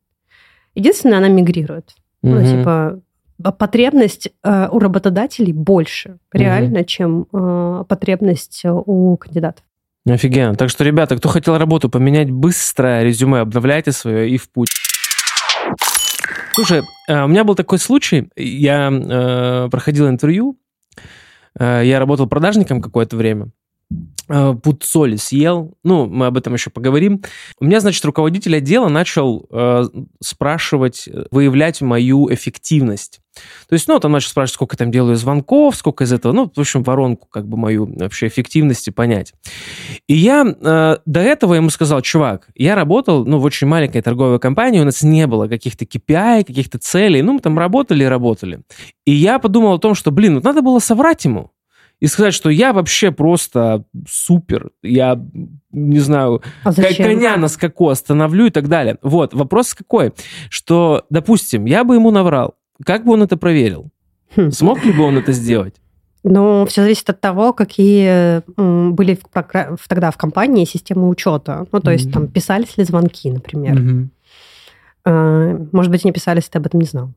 Единственное, 0.76 1.18
она 1.18 1.28
мигрирует. 1.28 1.96
Mm-hmm. 2.24 2.30
Ну, 2.30 2.46
типа, 2.46 3.02
потребность 3.44 4.30
э, 4.44 4.68
у 4.72 4.80
работодателей 4.80 5.54
больше 5.54 6.18
реально, 6.34 6.80
угу. 6.80 6.86
чем 6.86 7.28
э, 7.32 7.84
потребность 7.88 8.64
у 8.66 9.18
кандидатов. 9.18 9.64
Офигенно. 10.08 10.56
Так 10.56 10.70
что, 10.70 10.84
ребята, 10.84 11.18
кто 11.18 11.30
хотел 11.30 11.58
работу 11.58 11.90
поменять 11.90 12.32
быстро, 12.32 13.04
резюме 13.04 13.40
обновляйте 13.40 13.92
свое 13.92 14.30
и 14.30 14.38
в 14.38 14.50
путь. 14.50 14.70
Слушай, 16.54 16.82
э, 17.08 17.24
у 17.24 17.28
меня 17.28 17.44
был 17.44 17.56
такой 17.56 17.80
случай. 17.80 18.30
Я 18.36 18.90
э, 18.92 19.70
проходил 19.70 20.10
интервью. 20.10 20.58
Э, 21.58 21.82
я 21.84 22.00
работал 22.00 22.28
продажником 22.28 22.82
какое-то 22.82 23.16
время. 23.16 23.52
Э, 24.30 24.54
пуд 24.54 24.84
соли 24.84 25.16
съел. 25.16 25.74
Ну, 25.84 26.06
мы 26.06 26.28
об 26.28 26.38
этом 26.38 26.54
еще 26.54 26.70
поговорим. 26.70 27.24
У 27.60 27.66
меня, 27.66 27.80
значит, 27.80 28.06
руководитель 28.06 28.56
отдела 28.56 28.88
начал 28.88 29.48
э, 29.52 29.84
спрашивать, 30.22 31.10
выявлять 31.32 31.82
мою 31.82 32.32
эффективность. 32.32 33.22
То 33.68 33.74
есть, 33.74 33.88
ну, 33.88 34.00
там 34.00 34.12
начал 34.12 34.30
спрашивать, 34.30 34.54
сколько 34.54 34.78
там 34.78 34.92
делаю 34.92 35.16
звонков, 35.16 35.76
сколько 35.76 36.04
из 36.04 36.14
этого, 36.14 36.32
ну, 36.32 36.52
в 36.54 36.60
общем, 36.60 36.84
воронку, 36.84 37.28
как 37.28 37.48
бы 37.48 37.58
мою 37.58 37.92
вообще 37.98 38.28
эффективности 38.28 38.92
понять. 38.92 39.34
И 40.08 40.14
я 40.14 40.46
э, 40.46 40.98
до 41.06 41.20
этого 41.20 41.56
ему 41.56 41.72
сказал, 41.72 42.02
чувак, 42.02 42.50
я 42.56 42.76
работал, 42.76 43.26
ну, 43.26 43.40
в 43.40 43.46
очень 43.46 43.68
маленькой 43.68 44.02
торговой 44.02 44.40
компании, 44.40 44.80
у 44.80 44.86
нас 44.86 45.02
не 45.02 45.26
было 45.26 45.48
каких-то 45.48 45.86
KPI, 45.86 46.44
каких-то 46.44 46.78
целей, 46.78 47.24
ну, 47.24 47.34
мы 47.34 47.40
там 47.40 47.58
работали 47.58 48.04
и 48.04 48.08
работали. 48.08 48.62
И 49.06 49.12
я 49.12 49.40
подумал 49.40 49.74
о 49.74 49.80
том, 49.80 49.96
что, 49.96 50.12
блин, 50.12 50.36
вот 50.36 50.44
надо 50.44 50.62
было 50.62 50.78
соврать 50.80 51.26
ему 51.26 51.52
и 52.00 52.08
сказать, 52.08 52.34
что 52.34 52.50
я 52.50 52.74
вообще 52.74 53.12
просто 53.12 53.84
супер, 54.08 54.72
я 54.82 55.22
не 55.72 56.00
знаю, 56.00 56.42
а 56.64 56.74
коня 56.74 57.38
на 57.38 57.48
скаку 57.48 57.90
остановлю 57.90 58.46
и 58.48 58.50
так 58.52 58.68
далее. 58.68 58.98
Вот, 59.02 59.34
вопрос 59.34 59.74
какой, 59.74 60.14
что, 60.50 61.06
допустим, 61.10 61.66
я 61.66 61.84
бы 61.84 61.96
ему 61.96 62.12
наврал, 62.12 62.56
как 62.86 63.06
бы 63.06 63.14
он 63.14 63.24
это 63.24 63.38
проверил? 63.38 63.90
Хм. 64.36 64.52
Смог 64.52 64.86
ли 64.86 64.92
бы 64.94 65.04
он 65.04 65.18
это 65.18 65.32
сделать? 65.34 65.76
Ну, 66.24 66.66
все 66.66 66.82
зависит 66.82 67.10
от 67.10 67.22
того, 67.22 67.54
какие 67.54 68.42
были 68.58 69.16
в, 69.16 69.30
тогда 69.88 70.12
в 70.12 70.18
компании 70.18 70.66
системы 70.66 71.08
учета. 71.08 71.66
Ну, 71.72 71.80
то 71.80 71.92
mm-hmm. 71.92 71.94
есть 71.94 72.12
там 72.12 72.28
писались 72.28 72.78
ли 72.78 72.84
звонки, 72.84 73.32
например. 73.32 74.10
Mm-hmm. 75.06 75.70
Может 75.72 75.92
быть, 75.92 76.04
не 76.04 76.12
писались, 76.12 76.50
ты 76.50 76.58
об 76.58 76.66
этом 76.66 76.82
не 76.82 76.86
знал. 76.86 77.14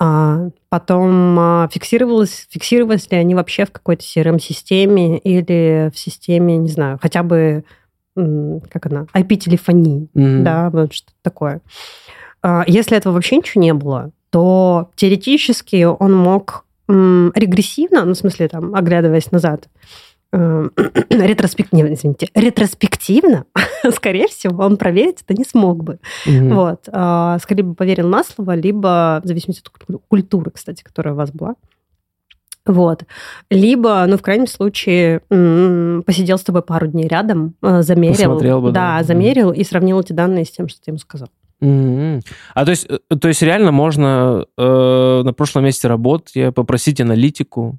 А 0.00 0.50
потом 0.68 1.38
а, 1.38 1.68
фиксировалось, 1.72 2.46
фиксировались 2.50 3.10
ли 3.10 3.16
они 3.16 3.34
вообще 3.34 3.64
в 3.64 3.72
какой-то 3.72 4.04
CRM-системе 4.04 5.18
или 5.18 5.90
в 5.92 5.98
системе, 5.98 6.56
не 6.56 6.68
знаю, 6.68 6.98
хотя 7.02 7.24
бы, 7.24 7.64
как 8.14 8.86
она, 8.86 9.06
IP-телефонии, 9.12 10.08
mm-hmm. 10.14 10.42
да, 10.42 10.70
вот 10.70 10.92
что-то 10.92 11.16
такое. 11.22 11.60
А, 12.42 12.64
если 12.66 12.96
этого 12.96 13.14
вообще 13.14 13.38
ничего 13.38 13.60
не 13.60 13.74
было, 13.74 14.12
то 14.30 14.90
теоретически 14.94 15.84
он 15.84 16.14
мог 16.14 16.64
регрессивно, 16.88 18.04
ну, 18.06 18.14
в 18.14 18.16
смысле, 18.16 18.48
там, 18.48 18.74
оглядываясь 18.74 19.30
назад, 19.30 19.68
ретроспективно, 20.32 21.94
извините, 21.94 22.28
ретроспективно, 22.34 23.46
скорее 23.94 24.28
всего, 24.28 24.64
он 24.64 24.76
проверить 24.76 25.22
это 25.22 25.34
не 25.34 25.44
смог 25.44 25.82
бы. 25.82 26.00
Угу. 26.26 26.54
Вот. 26.54 26.88
А, 26.92 27.38
скорее 27.38 27.62
бы 27.62 27.74
поверил 27.74 28.08
на 28.08 28.24
слово, 28.24 28.54
либо, 28.54 29.20
в 29.24 29.26
зависимости 29.26 29.62
от 29.62 30.00
культуры, 30.08 30.50
кстати, 30.50 30.82
которая 30.82 31.14
у 31.14 31.16
вас 31.16 31.30
была, 31.30 31.54
вот. 32.68 33.04
Либо, 33.50 34.04
ну, 34.06 34.18
в 34.18 34.22
крайнем 34.22 34.46
случае, 34.46 35.20
посидел 36.04 36.36
с 36.36 36.42
тобой 36.42 36.62
пару 36.62 36.86
дней 36.86 37.08
рядом, 37.08 37.54
э, 37.62 37.82
замерил. 37.82 38.14
Посмотрел 38.14 38.60
бы, 38.60 38.72
да. 38.72 38.98
Да, 38.98 39.04
замерил 39.04 39.52
mm 39.52 39.56
и 39.56 39.64
сравнил 39.64 40.00
эти 40.00 40.12
данные 40.12 40.44
с 40.44 40.50
тем, 40.50 40.68
что 40.68 40.80
ты 40.82 40.90
ему 40.90 40.98
сказал. 40.98 41.28
Mm-hmm. 41.62 42.20
А 42.54 42.64
то 42.64 42.70
есть, 42.70 42.86
э, 42.88 42.98
то 43.16 43.28
есть 43.28 43.40
реально 43.42 43.72
можно 43.72 44.44
э, 44.56 45.22
на 45.24 45.32
прошлом 45.32 45.64
месте 45.64 45.88
работы 45.88 46.52
попросить 46.52 47.00
аналитику, 47.00 47.78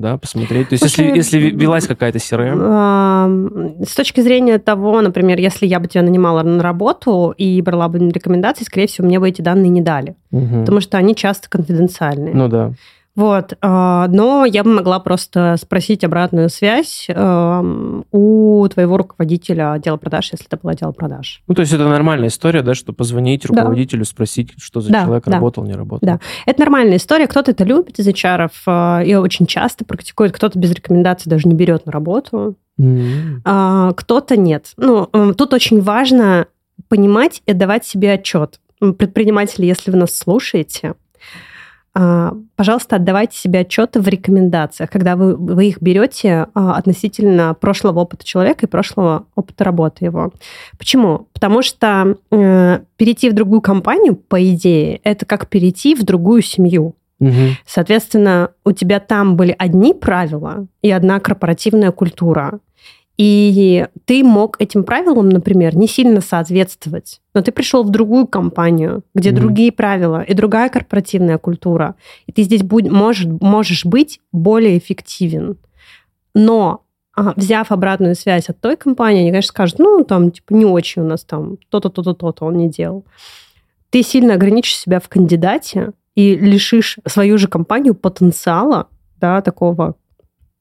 да, 0.00 0.18
посмотреть. 0.18 0.70
То 0.70 0.74
есть, 0.74 0.82
Слушай, 0.82 1.14
если, 1.16 1.38
если 1.38 1.56
велась 1.56 1.86
какая-то 1.86 2.18
CRM? 2.18 3.84
С 3.84 3.94
точки 3.94 4.20
зрения 4.20 4.58
того, 4.58 5.00
например, 5.00 5.38
если 5.38 5.66
я 5.66 5.78
бы 5.78 5.86
тебя 5.88 6.02
нанимала 6.02 6.42
на 6.42 6.62
работу 6.62 7.34
и 7.36 7.60
брала 7.62 7.88
бы 7.88 7.98
рекомендации, 7.98 8.64
скорее 8.64 8.86
всего, 8.86 9.06
мне 9.06 9.20
бы 9.20 9.28
эти 9.28 9.42
данные 9.42 9.68
не 9.68 9.80
дали. 9.80 10.16
Угу. 10.32 10.60
Потому 10.60 10.80
что 10.80 10.98
они 10.98 11.14
часто 11.14 11.48
конфиденциальные. 11.48 12.34
Ну 12.34 12.48
да. 12.48 12.72
Вот. 13.16 13.54
А, 13.60 14.06
но 14.08 14.44
я 14.44 14.62
бы 14.62 14.72
могла 14.72 15.00
просто 15.00 15.56
спросить 15.60 16.04
обратную 16.04 16.48
связь 16.48 17.06
эм, 17.08 18.04
у 18.12 18.66
твоего 18.68 18.96
руководителя 18.96 19.72
отдела 19.72 19.96
продаж, 19.96 20.30
если 20.32 20.46
это 20.46 20.58
был 20.62 20.70
отдел 20.70 20.92
продаж. 20.92 21.42
Ну, 21.48 21.54
то 21.54 21.60
есть 21.60 21.72
это 21.72 21.88
нормальная 21.88 22.28
история, 22.28 22.62
да, 22.62 22.74
что 22.74 22.92
позвонить 22.92 23.44
руководителю, 23.44 24.00
да. 24.00 24.04
спросить, 24.04 24.52
что 24.58 24.80
за 24.80 24.92
да, 24.92 25.04
человек 25.04 25.24
да. 25.24 25.32
работал, 25.32 25.64
не 25.64 25.72
работал. 25.72 26.06
Да, 26.06 26.20
это 26.46 26.60
нормальная 26.60 26.96
история. 26.96 27.26
Кто-то 27.26 27.50
это 27.50 27.64
любит 27.64 27.98
из 27.98 28.06
HR, 28.06 28.50
э, 28.66 29.06
и 29.06 29.14
очень 29.16 29.46
часто 29.46 29.84
практикует, 29.84 30.32
кто-то 30.32 30.58
без 30.58 30.70
рекомендаций 30.72 31.28
даже 31.28 31.48
не 31.48 31.54
берет 31.54 31.86
на 31.86 31.92
работу, 31.92 32.56
mm-hmm. 32.80 33.94
кто-то 33.94 34.36
нет. 34.36 34.72
Ну, 34.76 35.08
э, 35.12 35.32
тут 35.36 35.52
очень 35.52 35.80
важно 35.80 36.46
понимать 36.88 37.42
и 37.46 37.52
давать 37.52 37.84
себе 37.84 38.12
отчет. 38.12 38.60
Предприниматели, 38.78 39.66
если 39.66 39.90
вы 39.90 39.98
нас 39.98 40.16
слушаете, 40.16 40.94
пожалуйста, 41.92 42.96
отдавайте 42.96 43.36
себе 43.36 43.60
отчеты 43.60 44.00
в 44.00 44.06
рекомендациях, 44.06 44.90
когда 44.90 45.16
вы, 45.16 45.34
вы 45.36 45.68
их 45.68 45.82
берете 45.82 46.46
а, 46.54 46.76
относительно 46.76 47.54
прошлого 47.54 48.00
опыта 48.00 48.24
человека 48.24 48.66
и 48.66 48.68
прошлого 48.68 49.26
опыта 49.34 49.64
работы 49.64 50.04
его. 50.04 50.32
Почему? 50.78 51.26
Потому 51.32 51.62
что 51.62 52.16
э, 52.30 52.80
перейти 52.96 53.28
в 53.28 53.34
другую 53.34 53.60
компанию, 53.60 54.14
по 54.14 54.40
идее, 54.54 55.00
это 55.02 55.26
как 55.26 55.48
перейти 55.48 55.96
в 55.96 56.04
другую 56.04 56.42
семью. 56.42 56.94
Угу. 57.18 57.56
Соответственно, 57.66 58.50
у 58.64 58.72
тебя 58.72 59.00
там 59.00 59.36
были 59.36 59.54
одни 59.58 59.92
правила 59.92 60.66
и 60.82 60.90
одна 60.90 61.18
корпоративная 61.20 61.90
культура. 61.90 62.60
И 63.22 63.86
ты 64.06 64.24
мог 64.24 64.56
этим 64.58 64.82
правилам, 64.82 65.28
например, 65.28 65.76
не 65.76 65.86
сильно 65.86 66.22
соответствовать. 66.22 67.20
Но 67.34 67.42
ты 67.42 67.52
пришел 67.52 67.84
в 67.84 67.90
другую 67.90 68.26
компанию, 68.26 69.02
где 69.14 69.28
mm-hmm. 69.28 69.34
другие 69.34 69.72
правила 69.72 70.22
и 70.22 70.32
другая 70.32 70.70
корпоративная 70.70 71.36
культура. 71.36 71.96
И 72.24 72.32
ты 72.32 72.44
здесь 72.44 72.62
будь, 72.62 72.88
можешь, 72.88 73.26
можешь 73.26 73.84
быть 73.84 74.22
более 74.32 74.78
эффективен. 74.78 75.58
Но 76.34 76.86
а, 77.14 77.34
взяв 77.36 77.70
обратную 77.70 78.14
связь 78.14 78.48
от 78.48 78.58
той 78.58 78.78
компании, 78.78 79.20
они, 79.20 79.32
конечно, 79.32 79.48
скажут, 79.48 79.78
ну, 79.80 80.02
там, 80.02 80.30
типа, 80.30 80.54
не 80.54 80.64
очень 80.64 81.02
у 81.02 81.04
нас 81.04 81.22
там 81.22 81.58
то-то, 81.68 81.90
то-то, 81.90 82.14
то-то 82.14 82.46
он 82.46 82.56
не 82.56 82.70
делал. 82.70 83.04
Ты 83.90 84.02
сильно 84.02 84.32
ограничишь 84.32 84.78
себя 84.78 84.98
в 84.98 85.10
кандидате 85.10 85.92
и 86.14 86.36
лишишь 86.36 86.98
свою 87.06 87.36
же 87.36 87.48
компанию 87.48 87.94
потенциала, 87.94 88.88
да, 89.20 89.42
такого 89.42 89.96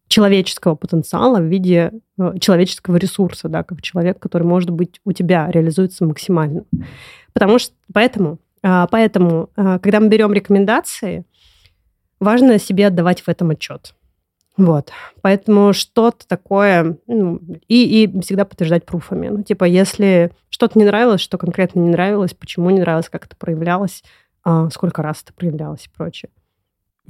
человеческого 0.10 0.76
потенциала 0.76 1.40
в 1.40 1.46
виде 1.46 1.92
э, 2.20 2.34
человеческого 2.42 2.98
ресурса, 2.98 3.48
да, 3.48 3.64
как 3.64 3.82
человек, 3.82 4.20
который, 4.20 4.44
может 4.44 4.72
быть, 4.72 5.00
у 5.06 5.14
тебя 5.14 5.50
реализуется 5.50 6.04
максимально. 6.04 6.66
Потому 7.32 7.60
что 7.60 7.74
поэтому, 7.94 8.40
а, 8.64 8.88
поэтому 8.88 9.50
а, 9.56 9.80
когда 9.80 10.00
мы 10.00 10.10
берем 10.10 10.34
рекомендации, 10.34 11.26
важно 12.20 12.60
себе 12.60 12.88
отдавать 12.88 13.22
в 13.22 13.30
этом 13.30 13.52
отчет. 13.52 13.94
Вот. 14.58 14.92
Поэтому 15.22 15.72
что-то 15.74 16.28
такое... 16.28 16.98
Ну, 17.08 17.40
и, 17.68 18.04
и 18.04 18.22
всегда 18.22 18.44
подтверждать 18.44 18.86
пруфами. 18.86 19.30
Ну, 19.30 19.44
типа, 19.44 19.64
если 19.64 20.32
что-то 20.50 20.78
не 20.78 20.86
нравилось, 20.86 21.22
что 21.22 21.38
конкретно 21.38 21.80
не 21.80 21.92
нравилось, 21.92 22.34
почему 22.34 22.70
не 22.72 22.82
нравилось, 22.82 23.10
как 23.10 23.26
это 23.26 23.38
проявлялось, 23.38 24.04
а, 24.44 24.70
сколько 24.72 25.02
раз 25.02 25.22
это 25.24 25.34
проявлялось 25.34 25.86
и 25.86 25.90
прочее. 25.96 26.30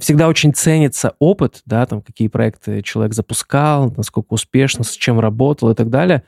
Всегда 0.00 0.28
очень 0.28 0.54
ценится 0.54 1.14
опыт, 1.18 1.62
да, 1.66 1.86
там, 1.86 2.00
какие 2.02 2.28
проекты 2.28 2.82
человек 2.82 3.14
запускал, 3.14 3.92
насколько 3.96 4.32
успешно, 4.32 4.84
с 4.84 4.92
чем 4.92 5.20
работал 5.20 5.70
и 5.70 5.74
так 5.74 5.90
далее. 5.90 6.22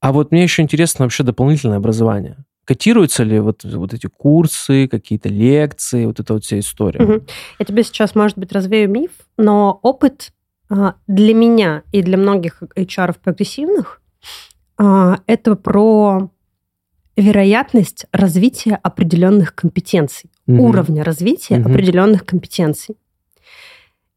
А 0.00 0.12
вот 0.12 0.32
мне 0.32 0.42
еще 0.42 0.62
интересно 0.62 1.04
вообще 1.04 1.22
дополнительное 1.22 1.76
образование. 1.76 2.36
Котируются 2.64 3.22
ли 3.24 3.40
вот, 3.40 3.64
вот 3.64 3.92
эти 3.92 4.06
курсы, 4.06 4.88
какие-то 4.88 5.28
лекции, 5.28 6.06
вот 6.06 6.20
эта 6.20 6.32
вот 6.32 6.44
вся 6.44 6.58
история? 6.58 7.02
Угу. 7.02 7.22
Я 7.58 7.66
тебе 7.66 7.82
сейчас, 7.82 8.14
может 8.14 8.38
быть, 8.38 8.52
развею 8.52 8.88
миф, 8.88 9.10
но 9.36 9.78
опыт 9.82 10.32
а, 10.68 10.94
для 11.06 11.34
меня 11.34 11.82
и 11.92 12.02
для 12.02 12.16
многих 12.16 12.62
HR 12.62 13.16
прогрессивных 13.22 14.00
а, 14.78 15.18
это 15.26 15.54
про 15.54 16.30
вероятность 17.16 18.06
развития 18.12 18.78
определенных 18.82 19.54
компетенций, 19.54 20.30
угу. 20.46 20.68
уровня 20.68 21.04
развития 21.04 21.58
угу. 21.58 21.70
определенных 21.70 22.24
компетенций. 22.24 22.96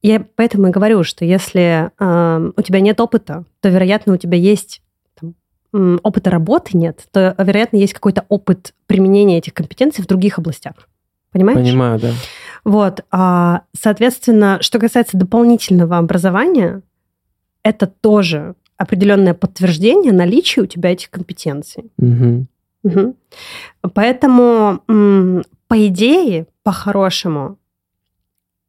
Я 0.01 0.25
поэтому 0.35 0.67
и 0.67 0.71
говорю, 0.71 1.03
что 1.03 1.25
если 1.25 1.91
э, 1.97 2.51
у 2.55 2.61
тебя 2.61 2.79
нет 2.79 2.99
опыта, 2.99 3.45
то, 3.61 3.69
вероятно, 3.69 4.13
у 4.13 4.17
тебя 4.17 4.37
есть 4.37 4.81
там, 5.19 5.35
опыта 6.03 6.29
работы 6.29 6.77
нет, 6.77 7.05
то, 7.11 7.35
вероятно, 7.37 7.77
есть 7.77 7.93
какой-то 7.93 8.25
опыт 8.29 8.73
применения 8.87 9.39
этих 9.39 9.53
компетенций 9.53 10.03
в 10.03 10.07
других 10.07 10.37
областях. 10.37 10.75
Понимаешь? 11.31 11.59
Понимаю, 11.59 11.99
да. 11.99 12.11
Вот, 12.63 13.03
а, 13.11 13.63
соответственно, 13.77 14.59
что 14.61 14.79
касается 14.79 15.17
дополнительного 15.17 15.97
образования, 15.97 16.81
это 17.61 17.87
тоже 17.87 18.55
определенное 18.77 19.33
подтверждение 19.33 20.13
наличия 20.13 20.61
у 20.61 20.65
тебя 20.65 20.91
этих 20.91 21.09
компетенций. 21.09 21.91
Угу. 21.97 22.45
Угу. 22.83 23.15
Поэтому, 23.93 24.81
по 25.67 25.87
идее, 25.87 26.47
по-хорошему, 26.63 27.57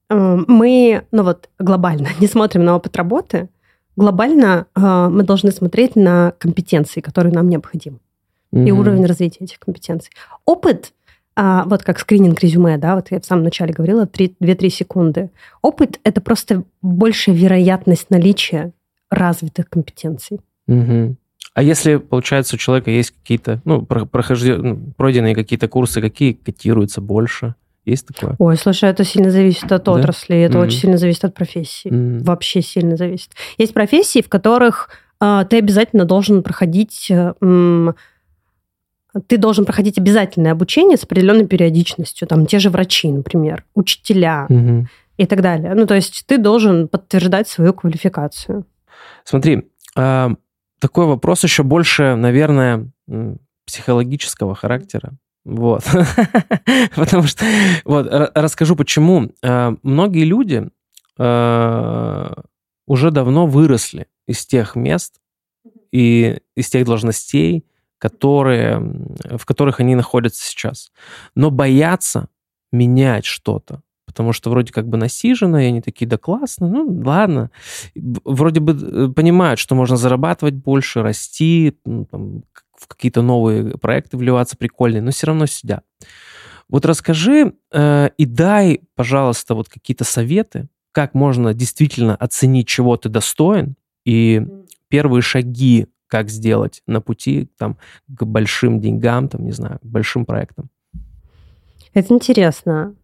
мы, 0.09 1.03
ну 1.11 1.23
вот, 1.23 1.49
глобально 1.59 2.09
не 2.21 2.27
смотрим 2.27 2.65
на 2.65 2.77
опыт 2.77 2.97
работы, 2.97 3.49
глобально 3.97 4.67
мы 4.75 5.23
должны 5.23 5.51
смотреть 5.51 5.97
на 5.97 6.33
компетенции, 6.39 7.01
которые 7.01 7.33
нам 7.33 7.49
необходимы, 7.49 7.99
угу. 8.53 8.63
и 8.63 8.71
уровень 8.71 9.07
развития 9.07 9.45
этих 9.45 9.59
компетенций. 9.59 10.13
Опыт 10.45 10.93
а, 11.39 11.65
вот 11.67 11.83
как 11.83 11.99
скрининг 11.99 12.41
резюме, 12.41 12.79
да, 12.79 12.95
вот 12.97 13.11
я 13.11 13.21
в 13.21 13.27
самом 13.27 13.45
начале 13.45 13.75
говорила, 13.75 14.07
2-3 14.07 14.69
секунды. 14.71 15.31
Опыт– 15.61 16.01
это 16.03 16.23
просто 16.23 16.65
большая 16.81 17.35
вероятность 17.35 18.09
наличия 18.09 18.73
развитых 19.11 19.69
компетенций. 19.69 20.41
Угу. 20.67 21.17
А 21.53 21.63
если, 21.63 21.97
получается, 21.97 22.57
у 22.57 22.59
человека 22.59 22.91
есть 22.91 23.11
какие-то, 23.11 23.61
ну, 23.67 23.83
прохожденные, 23.83 24.75
ну, 24.75 24.93
пройденные 24.97 25.35
какие-то 25.35 25.69
курсы, 25.69 26.01
какие 26.01 26.33
котируются 26.33 27.03
больше? 27.03 27.55
Есть 27.87 28.09
такое? 28.09 28.35
Ой, 28.39 28.57
слушай, 28.57 28.91
это 28.91 29.05
сильно 29.05 29.31
зависит 29.31 29.71
от 29.71 29.85
да? 29.85 29.93
отрасли, 29.93 30.37
это 30.41 30.59
mm 30.59 30.63
очень 30.63 30.81
сильно 30.81 30.99
зависит 30.99 31.25
от 31.25 31.35
профессии. 31.35 31.89
mm 31.89 32.25
Вообще 32.25 32.61
сильно 32.61 32.97
зависит. 32.97 33.31
Есть 33.57 33.73
профессии, 33.73 34.21
в 34.21 34.29
которых 34.29 34.91
э, 35.21 35.45
ты 35.49 35.59
обязательно 35.59 36.05
должен 36.05 36.43
проходить 36.43 37.11
э, 37.11 37.33
ты 39.29 39.39
должен 39.39 39.65
проходить 39.65 39.99
обязательное 39.99 40.53
обучение 40.53 40.97
с 40.97 41.05
определенной 41.05 41.47
периодичностью, 41.47 42.29
там 42.29 42.45
те 42.45 42.59
же 42.59 42.71
врачи, 42.71 43.11
например, 43.11 43.65
учителя 43.75 44.47
угу. 44.49 44.87
и 45.17 45.27
так 45.27 45.41
далее. 45.41 45.75
Ну, 45.75 45.87
то 45.87 45.95
есть 45.95 46.25
ты 46.27 46.39
должен 46.39 46.89
подтверждать 46.89 47.49
свою 47.49 47.73
квалификацию. 47.73 48.67
Смотри, 49.25 49.69
а, 49.97 50.33
такой 50.81 51.07
вопрос 51.07 51.45
еще 51.45 51.63
больше, 51.63 52.15
наверное, 52.17 52.91
психологического 53.67 54.55
характера. 54.55 55.13
Вот. 55.47 55.85
Потому 56.97 57.23
что, 57.23 57.45
вот, 57.85 58.09
расскажу 58.35 58.75
почему. 58.75 59.31
А, 59.45 59.77
многие 59.85 60.25
люди 60.25 60.69
а, 61.19 62.43
уже 62.87 63.13
давно 63.13 63.47
выросли 63.47 64.09
из 64.27 64.45
тех 64.45 64.75
мест 64.75 65.21
и 65.93 66.41
из 66.57 66.69
тех 66.69 66.85
должностей, 66.85 67.65
которые, 67.99 68.81
в 69.37 69.47
которых 69.47 69.79
они 69.79 69.95
находятся 69.95 70.45
сейчас. 70.45 70.91
Но 71.37 71.53
боятся 71.53 72.29
менять 72.73 73.25
что-то, 73.25 73.83
потому 74.05 74.33
что 74.33 74.51
вроде 74.51 74.73
как 74.73 74.89
бы 74.89 74.97
насижено, 74.97 75.61
и 75.61 75.67
они 75.67 75.81
такие, 75.81 76.09
да 76.09 76.19
классно, 76.19 76.69
ну 76.69 77.03
ладно. 77.05 77.53
Вроде 77.95 78.59
бы 78.59 78.73
э, 78.73 79.13
понимают, 79.15 79.61
что 79.61 79.77
можно 79.77 79.97
зарабатывать 79.97 80.55
больше, 80.55 81.03
расти, 81.03 81.79
ну, 81.85 82.05
там, 82.05 82.43
в 82.79 82.87
какие-то 82.89 83.23
новые 83.23 83.79
проекты 83.79 84.17
вливаться 84.17 84.57
прикольные, 84.57 85.03
но 85.03 85.11
все 85.11 85.27
равно 85.29 85.47
сидят. 85.47 85.85
Вот 86.69 86.85
расскажи 86.85 87.55
э, 87.73 88.11
и 88.17 88.27
дай, 88.27 88.81
пожалуйста, 88.95 89.55
вот 89.55 89.69
какие-то 89.69 90.05
советы, 90.05 90.69
как 90.93 91.15
можно 91.15 91.55
действительно 91.55 92.17
оценить, 92.17 92.67
чего 92.67 92.97
ты 92.97 93.09
достоин, 93.09 93.77
и 94.05 94.47
первые 94.89 95.23
шаги 95.23 95.87
как 96.09 96.29
сделать 96.29 96.83
на 96.87 97.01
пути 97.01 97.49
там, 97.59 97.77
к 98.09 98.25
большим 98.25 98.81
деньгам, 98.81 99.29
там, 99.29 99.45
не 99.45 99.53
знаю, 99.53 99.79
к 99.81 99.85
большим 99.85 100.25
проектам. 100.25 100.71
Это 101.93 102.15
интересно. 102.15 102.95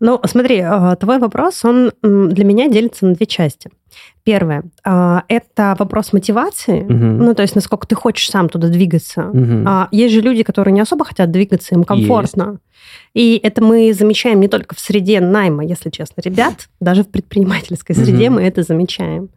Ну, 0.00 0.20
смотри, 0.24 0.58
э, 0.58 0.96
твой 0.98 1.18
вопрос, 1.18 1.64
он 1.64 1.92
для 2.02 2.44
меня 2.44 2.68
делится 2.68 3.06
на 3.06 3.14
две 3.14 3.26
части. 3.26 3.70
Первое 4.22 4.62
а,– 4.84 5.24
это 5.28 5.74
вопрос 5.78 6.12
мотивации, 6.12 6.82
угу. 6.82 6.92
ну, 6.92 7.34
то 7.34 7.42
есть 7.42 7.56
насколько 7.56 7.86
ты 7.86 7.94
хочешь 7.94 8.30
сам 8.30 8.48
туда 8.48 8.68
двигаться. 8.68 9.28
Угу. 9.28 9.68
Есть 9.90 10.14
же 10.14 10.20
люди, 10.20 10.42
которые 10.42 10.72
не 10.72 10.80
особо 10.80 11.04
хотят 11.04 11.30
двигаться, 11.30 11.74
им 11.74 11.84
комфортно. 11.84 12.50
Есть. 12.50 12.60
И 13.14 13.40
это 13.42 13.62
мы 13.62 13.92
замечаем 13.92 14.40
не 14.40 14.48
только 14.48 14.74
в 14.74 14.80
среде 14.80 15.20
найма, 15.20 15.64
если 15.64 15.90
честно, 15.90 16.20
ребят, 16.20 16.68
даже 16.80 17.02
в 17.02 17.10
предпринимательской 17.10 17.94
среде 17.94 18.28
угу. 18.28 18.36
мы 18.36 18.42
это 18.42 18.62
замечаем. 18.62 19.30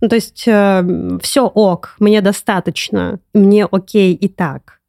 Ну, 0.00 0.08
то 0.08 0.14
есть 0.14 0.44
э, 0.46 1.18
все 1.22 1.46
ок, 1.46 1.96
мне 1.98 2.20
достаточно, 2.20 3.18
мне 3.34 3.64
окей 3.64 4.14
и 4.14 4.28
так. 4.28 4.80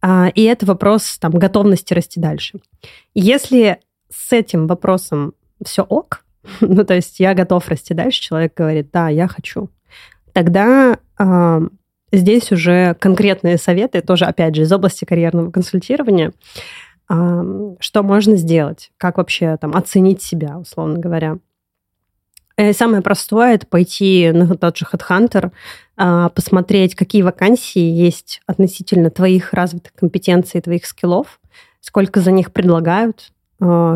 А, 0.00 0.30
и 0.34 0.42
это 0.42 0.66
вопрос 0.66 1.18
там, 1.18 1.32
готовности 1.32 1.94
расти 1.94 2.20
дальше. 2.20 2.60
Если 3.14 3.78
с 4.12 4.32
этим 4.32 4.66
вопросом 4.66 5.34
все 5.64 5.82
ок, 5.82 6.24
ну, 6.60 6.84
то 6.84 6.94
есть 6.94 7.20
я 7.20 7.34
готов 7.34 7.68
расти 7.68 7.94
дальше, 7.94 8.20
человек 8.20 8.54
говорит, 8.54 8.90
да, 8.92 9.08
я 9.08 9.28
хочу, 9.28 9.70
тогда 10.32 10.98
э, 11.18 11.60
здесь 12.12 12.52
уже 12.52 12.94
конкретные 12.94 13.58
советы, 13.58 14.00
тоже, 14.00 14.24
опять 14.24 14.54
же, 14.54 14.62
из 14.62 14.72
области 14.72 15.04
карьерного 15.04 15.50
консультирования, 15.50 16.32
э, 17.08 17.74
что 17.80 18.02
можно 18.02 18.36
сделать, 18.36 18.92
как 18.96 19.18
вообще 19.18 19.56
там 19.56 19.74
оценить 19.74 20.22
себя, 20.22 20.58
условно 20.58 20.98
говоря. 20.98 21.38
Самое 22.72 23.02
простое– 23.02 23.54
это 23.54 23.66
пойти 23.66 24.30
на 24.30 24.56
тот 24.56 24.76
же 24.76 24.84
HeadHunter, 24.84 25.52
э, 25.96 26.28
посмотреть, 26.34 26.94
какие 26.94 27.22
вакансии 27.22 27.80
есть 27.80 28.42
относительно 28.46 29.10
твоих 29.10 29.54
развитых 29.54 29.94
компетенций, 29.94 30.60
твоих 30.60 30.84
скиллов, 30.84 31.40
сколько 31.80 32.20
за 32.20 32.30
них 32.30 32.52
предлагают, 32.52 33.32
а, 33.32 33.41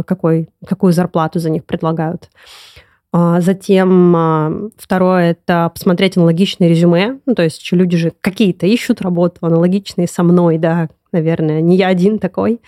какой, 0.07 0.49
какую 0.65 0.93
зарплату 0.93 1.39
за 1.39 1.51
них 1.51 1.65
предлагают. 1.65 2.29
А, 3.13 3.41
затем 3.41 4.15
а, 4.15 4.53
второе– 4.77 5.31
это 5.33 5.71
посмотреть 5.73 6.17
аналогичные 6.17 6.69
резюме. 6.69 7.19
Ну, 7.25 7.35
то 7.35 7.43
есть 7.43 7.67
люди 7.73 7.97
же 7.97 8.13
какие-то 8.21 8.67
ищут 8.67 9.01
работу, 9.01 9.39
аналогичные 9.47 10.07
со 10.07 10.23
мной, 10.23 10.59
да, 10.59 10.89
наверное, 11.13 11.61
не 11.61 11.77
я 11.77 11.89
один 11.89 12.19
такой. 12.19 12.61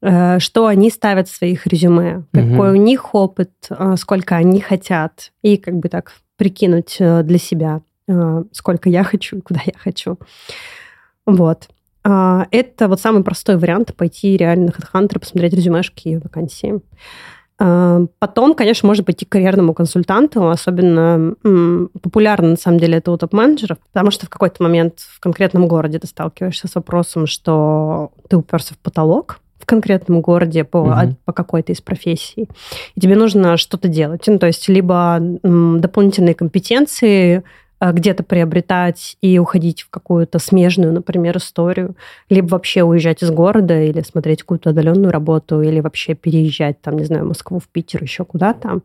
Э, 0.00 0.38
что 0.38 0.66
они 0.66 0.90
ставят 0.90 1.28
в 1.28 1.34
своих 1.34 1.66
резюме, 1.66 2.24
какой 2.32 2.70
угу. 2.70 2.78
у 2.78 2.82
них 2.82 3.14
опыт, 3.14 3.50
сколько 3.96 4.36
они 4.36 4.60
хотят, 4.60 5.32
и 5.42 5.56
как 5.56 5.74
бы 5.74 5.88
так 5.88 6.12
прикинуть 6.36 6.96
э, 7.00 7.22
для 7.22 7.38
себя, 7.38 7.80
э, 8.06 8.44
сколько 8.52 8.88
я 8.88 9.02
хочу 9.04 9.38
и 9.38 9.40
куда 9.40 9.60
я 9.64 9.72
хочу. 9.76 10.18
Вот. 11.26 11.68
А, 12.04 12.46
это 12.50 12.88
вот 12.88 13.00
самый 13.00 13.22
простой 13.22 13.56
вариант 13.56 13.94
пойти 13.94 14.36
реально 14.36 14.66
на 14.66 14.70
HeadHunter, 14.70 15.18
посмотреть 15.18 15.54
резюмешки 15.54 16.08
и 16.08 16.16
вакансии. 16.16 16.80
А, 17.60 18.02
потом, 18.18 18.54
конечно, 18.54 18.86
можно 18.86 19.04
пойти 19.04 19.24
к 19.24 19.30
карьерному 19.30 19.74
консультанту, 19.74 20.48
особенно 20.48 21.34
популярно, 22.00 22.50
на 22.50 22.56
самом 22.56 22.78
деле, 22.78 22.98
это 22.98 23.10
у 23.10 23.16
топ-менеджеров, 23.16 23.78
потому 23.92 24.10
что 24.10 24.26
в 24.26 24.28
какой-то 24.28 24.62
момент 24.62 25.00
в 25.00 25.20
конкретном 25.20 25.66
городе 25.66 25.98
ты 25.98 26.06
сталкиваешься 26.06 26.68
с 26.68 26.74
вопросом, 26.76 27.26
что 27.26 28.12
ты 28.28 28.36
уперся 28.36 28.74
в 28.74 28.78
потолок, 28.78 29.40
в 29.58 29.66
конкретном 29.66 30.20
городе 30.20 30.62
по, 30.62 30.78
угу. 30.78 31.16
по 31.24 31.32
какой-то 31.32 31.72
из 31.72 31.80
профессий, 31.80 32.48
и 32.94 33.00
тебе 33.00 33.16
нужно 33.16 33.56
что-то 33.56 33.88
делать. 33.88 34.22
Ну, 34.28 34.38
то 34.38 34.46
есть 34.46 34.68
либо 34.68 35.18
дополнительные 35.20 36.34
компетенции, 36.34 37.42
где-то 37.80 38.24
приобретать 38.24 39.16
и 39.20 39.38
уходить 39.38 39.82
в 39.82 39.90
какую-то 39.90 40.38
смежную, 40.38 40.92
например, 40.92 41.36
историю, 41.36 41.96
либо 42.28 42.48
вообще 42.48 42.82
уезжать 42.82 43.22
из 43.22 43.30
города 43.30 43.80
или 43.80 44.00
смотреть 44.02 44.42
какую-то 44.42 44.70
отдаленную 44.70 45.12
работу, 45.12 45.62
или 45.62 45.80
вообще 45.80 46.14
переезжать, 46.14 46.80
там, 46.80 46.96
не 46.96 47.04
знаю, 47.04 47.24
в 47.24 47.28
Москву, 47.28 47.60
в 47.60 47.68
Питер, 47.68 48.02
еще 48.02 48.24
куда-то, 48.24 48.80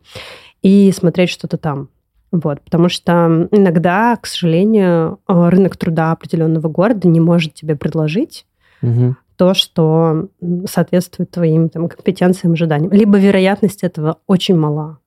и 0.62 0.92
смотреть 0.92 1.30
что-то 1.30 1.58
там. 1.58 1.90
Вот, 2.32 2.62
потому 2.62 2.90
что 2.90 3.48
иногда, 3.52 4.16
к 4.16 4.26
сожалению, 4.26 5.20
э, 5.28 5.50
рынок 5.50 5.78
труда 5.78 6.12
определенного 6.12 6.68
города 6.68 7.08
не 7.08 7.20
может 7.20 7.54
тебе 7.54 7.76
предложить 7.76 8.48
угу. 8.82 9.16
то, 9.36 9.54
что 9.54 10.30
соответствует 10.68 11.30
твоим 11.30 11.70
там, 11.70 11.88
компетенциям, 11.88 12.54
ожиданиям. 12.54 12.92
Либо 12.92 13.20
вероятность 13.20 13.84
этого 13.84 14.18
очень 14.26 14.58
мала. 14.58 14.98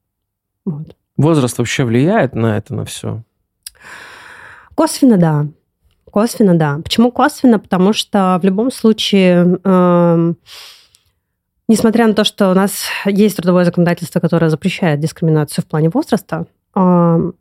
Вот. 0.65 0.95
Возраст 1.17 1.59
вообще 1.59 1.85
влияет 1.85 2.37
на 2.37 2.59
это, 2.59 2.75
на 2.75 2.85
все? 2.85 3.25
Косвенно, 4.75 5.17
да. 5.17 5.47
Косвенно, 6.11 6.55
да. 6.57 6.81
Почему 6.83 7.11
косвенно? 7.11 7.59
Потому 7.59 7.93
что 7.93 8.39
в 8.41 8.45
любом 8.45 8.71
случае, 8.71 9.59
э, 9.63 10.35
несмотря 11.69 12.07
на 12.07 12.15
то, 12.15 12.25
что 12.25 12.51
у 12.51 12.55
нас 12.55 12.85
есть 13.05 13.37
трудовое 13.37 13.65
законодательство, 13.65 14.21
которое 14.21 14.51
запрещает 14.51 15.01
дискриминацию 15.01 15.65
в 15.65 15.69
плане 15.69 15.91
возраста, 15.91 16.47
э, 16.75 17.33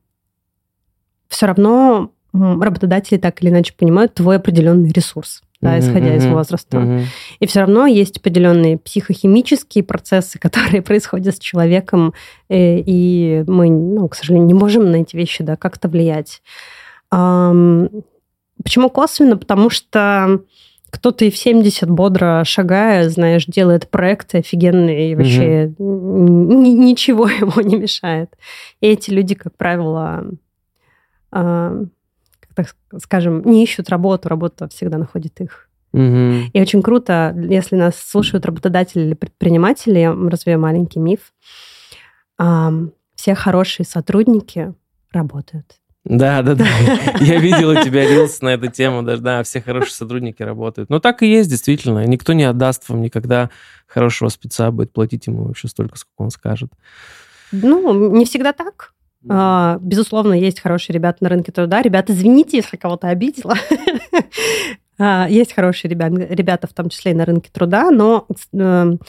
все 1.27 1.45
равно 1.45 2.11
работодатели 2.33 3.17
так 3.17 3.41
или 3.41 3.49
иначе 3.49 3.73
понимают 3.73 4.13
твой 4.13 4.37
определенный 4.37 4.91
ресурс 4.91 5.41
да, 5.65 5.79
исходя 5.79 6.07
mm-hmm. 6.07 6.17
из 6.17 6.25
возраста. 6.27 6.77
Mm-hmm. 6.77 7.03
И 7.39 7.47
все 7.47 7.59
равно 7.59 7.85
есть 7.85 8.17
определенные 8.17 8.77
психохимические 8.77 9.83
процессы, 9.83 10.39
которые 10.39 10.81
происходят 10.81 11.35
с 11.35 11.39
человеком, 11.39 12.13
и, 12.49 12.53
э, 12.53 12.79
и 12.85 13.43
мы, 13.47 13.69
ну, 13.69 14.07
к 14.07 14.15
сожалению, 14.15 14.47
не 14.47 14.53
можем 14.53 14.89
на 14.89 14.97
эти 14.97 15.15
вещи 15.15 15.43
да, 15.43 15.55
как-то 15.55 15.87
влиять. 15.89 16.41
Почему 17.09 18.89
косвенно? 18.89 19.37
Потому 19.37 19.69
что 19.69 20.41
кто-то 20.95 21.25
и 21.25 21.29
в 21.29 21.37
70 21.37 21.89
бодро 21.89 22.43
шагая, 22.45 23.09
знаешь, 23.09 23.45
делает 23.45 23.89
проекты 23.89 24.37
офигенные, 24.37 25.11
и 25.11 25.15
вообще 25.15 25.73
угу. 25.77 26.53
ничего 26.53 27.27
ему 27.29 27.59
не 27.61 27.75
мешает. 27.75 28.35
И 28.79 28.87
эти 28.87 29.11
люди, 29.11 29.35
как 29.35 29.57
правило, 29.57 30.25
э, 31.33 31.85
так 32.55 32.75
скажем, 33.01 33.43
не 33.45 33.63
ищут 33.63 33.89
работу, 33.89 34.29
работа 34.29 34.67
всегда 34.69 34.97
находит 34.97 35.39
их. 35.41 35.69
Угу. 35.93 36.51
И 36.53 36.61
очень 36.61 36.81
круто, 36.81 37.35
если 37.37 37.75
нас 37.75 37.95
слушают 37.95 38.45
работодатели 38.45 39.03
или 39.03 39.13
предприниматели, 39.13 39.99
я 39.99 40.13
развею 40.13 40.59
маленький 40.59 40.99
миф, 40.99 41.33
все 43.15 43.35
хорошие 43.35 43.85
сотрудники 43.85 44.73
работают. 45.11 45.79
Да, 46.03 46.43
да, 46.43 46.53
да. 46.53 46.65
Я 47.19 47.39
видел 47.39 47.69
у 47.69 47.81
тебя 47.81 48.07
рилс 48.07 48.41
на 48.41 48.49
эту 48.49 48.67
тему, 48.67 49.01
даже, 49.01 49.23
да, 49.23 49.41
все 49.41 49.59
хорошие 49.59 49.93
сотрудники 49.93 50.43
работают. 50.43 50.89
Но 50.89 50.99
так 50.99 51.23
и 51.23 51.27
есть, 51.27 51.49
действительно. 51.49 52.05
Никто 52.05 52.33
не 52.33 52.43
отдаст 52.43 52.87
вам 52.89 53.01
никогда 53.01 53.49
хорошего 53.87 54.29
спеца, 54.29 54.69
будет 54.69 54.93
платить 54.93 55.25
ему 55.25 55.45
вообще 55.45 55.67
столько, 55.67 55.97
сколько 55.97 56.21
он 56.21 56.29
скажет. 56.29 56.71
Ну, 57.51 58.11
не 58.15 58.25
всегда 58.25 58.53
так. 58.53 58.93
А, 59.29 59.77
безусловно, 59.81 60.33
есть 60.33 60.59
хорошие 60.59 60.93
ребята 60.93 61.23
на 61.23 61.29
рынке 61.29 61.51
труда. 61.51 61.81
Ребята, 61.81 62.13
извините, 62.13 62.57
если 62.57 62.77
кого-то 62.77 63.07
обидела. 63.07 63.55
А, 64.97 65.27
есть 65.29 65.53
хорошие 65.53 65.91
ребята, 65.91 66.15
ребята, 66.15 66.67
в 66.67 66.73
том 66.73 66.87
числе 66.87 67.11
и 67.11 67.13
на 67.13 67.25
рынке 67.25 67.49
труда, 67.51 67.91
но 67.91 68.27
эм, 68.53 69.01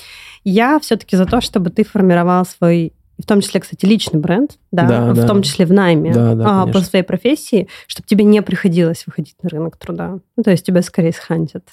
я 0.43 0.81
все-таки 0.81 1.17
за 1.17 1.27
то, 1.27 1.41
чтобы 1.41 1.71
ты 1.71 1.85
формировал 1.85 2.45
свой 2.45 2.93
в 3.19 3.25
том 3.25 3.41
числе, 3.41 3.61
кстати, 3.61 3.87
личный 3.87 4.19
бренд, 4.19 4.59
да, 4.73 4.87
да 4.87 5.13
в 5.13 5.15
да. 5.15 5.27
том 5.27 5.43
числе 5.43 5.65
в 5.65 5.73
найме 5.73 6.13
да, 6.13 6.35
да, 6.35 6.63
а, 6.63 6.67
по 6.67 6.81
своей 6.81 7.05
профессии, 7.05 7.69
чтобы 7.87 8.09
тебе 8.09 8.25
не 8.25 8.43
приходилось 8.43 9.05
выходить 9.07 9.37
на 9.43 9.49
рынок 9.49 9.77
труда. 9.77 10.19
Ну, 10.37 10.43
то 10.43 10.51
есть 10.51 10.67
тебя 10.67 10.83
скорее 10.83 11.13
схантят. 11.13 11.65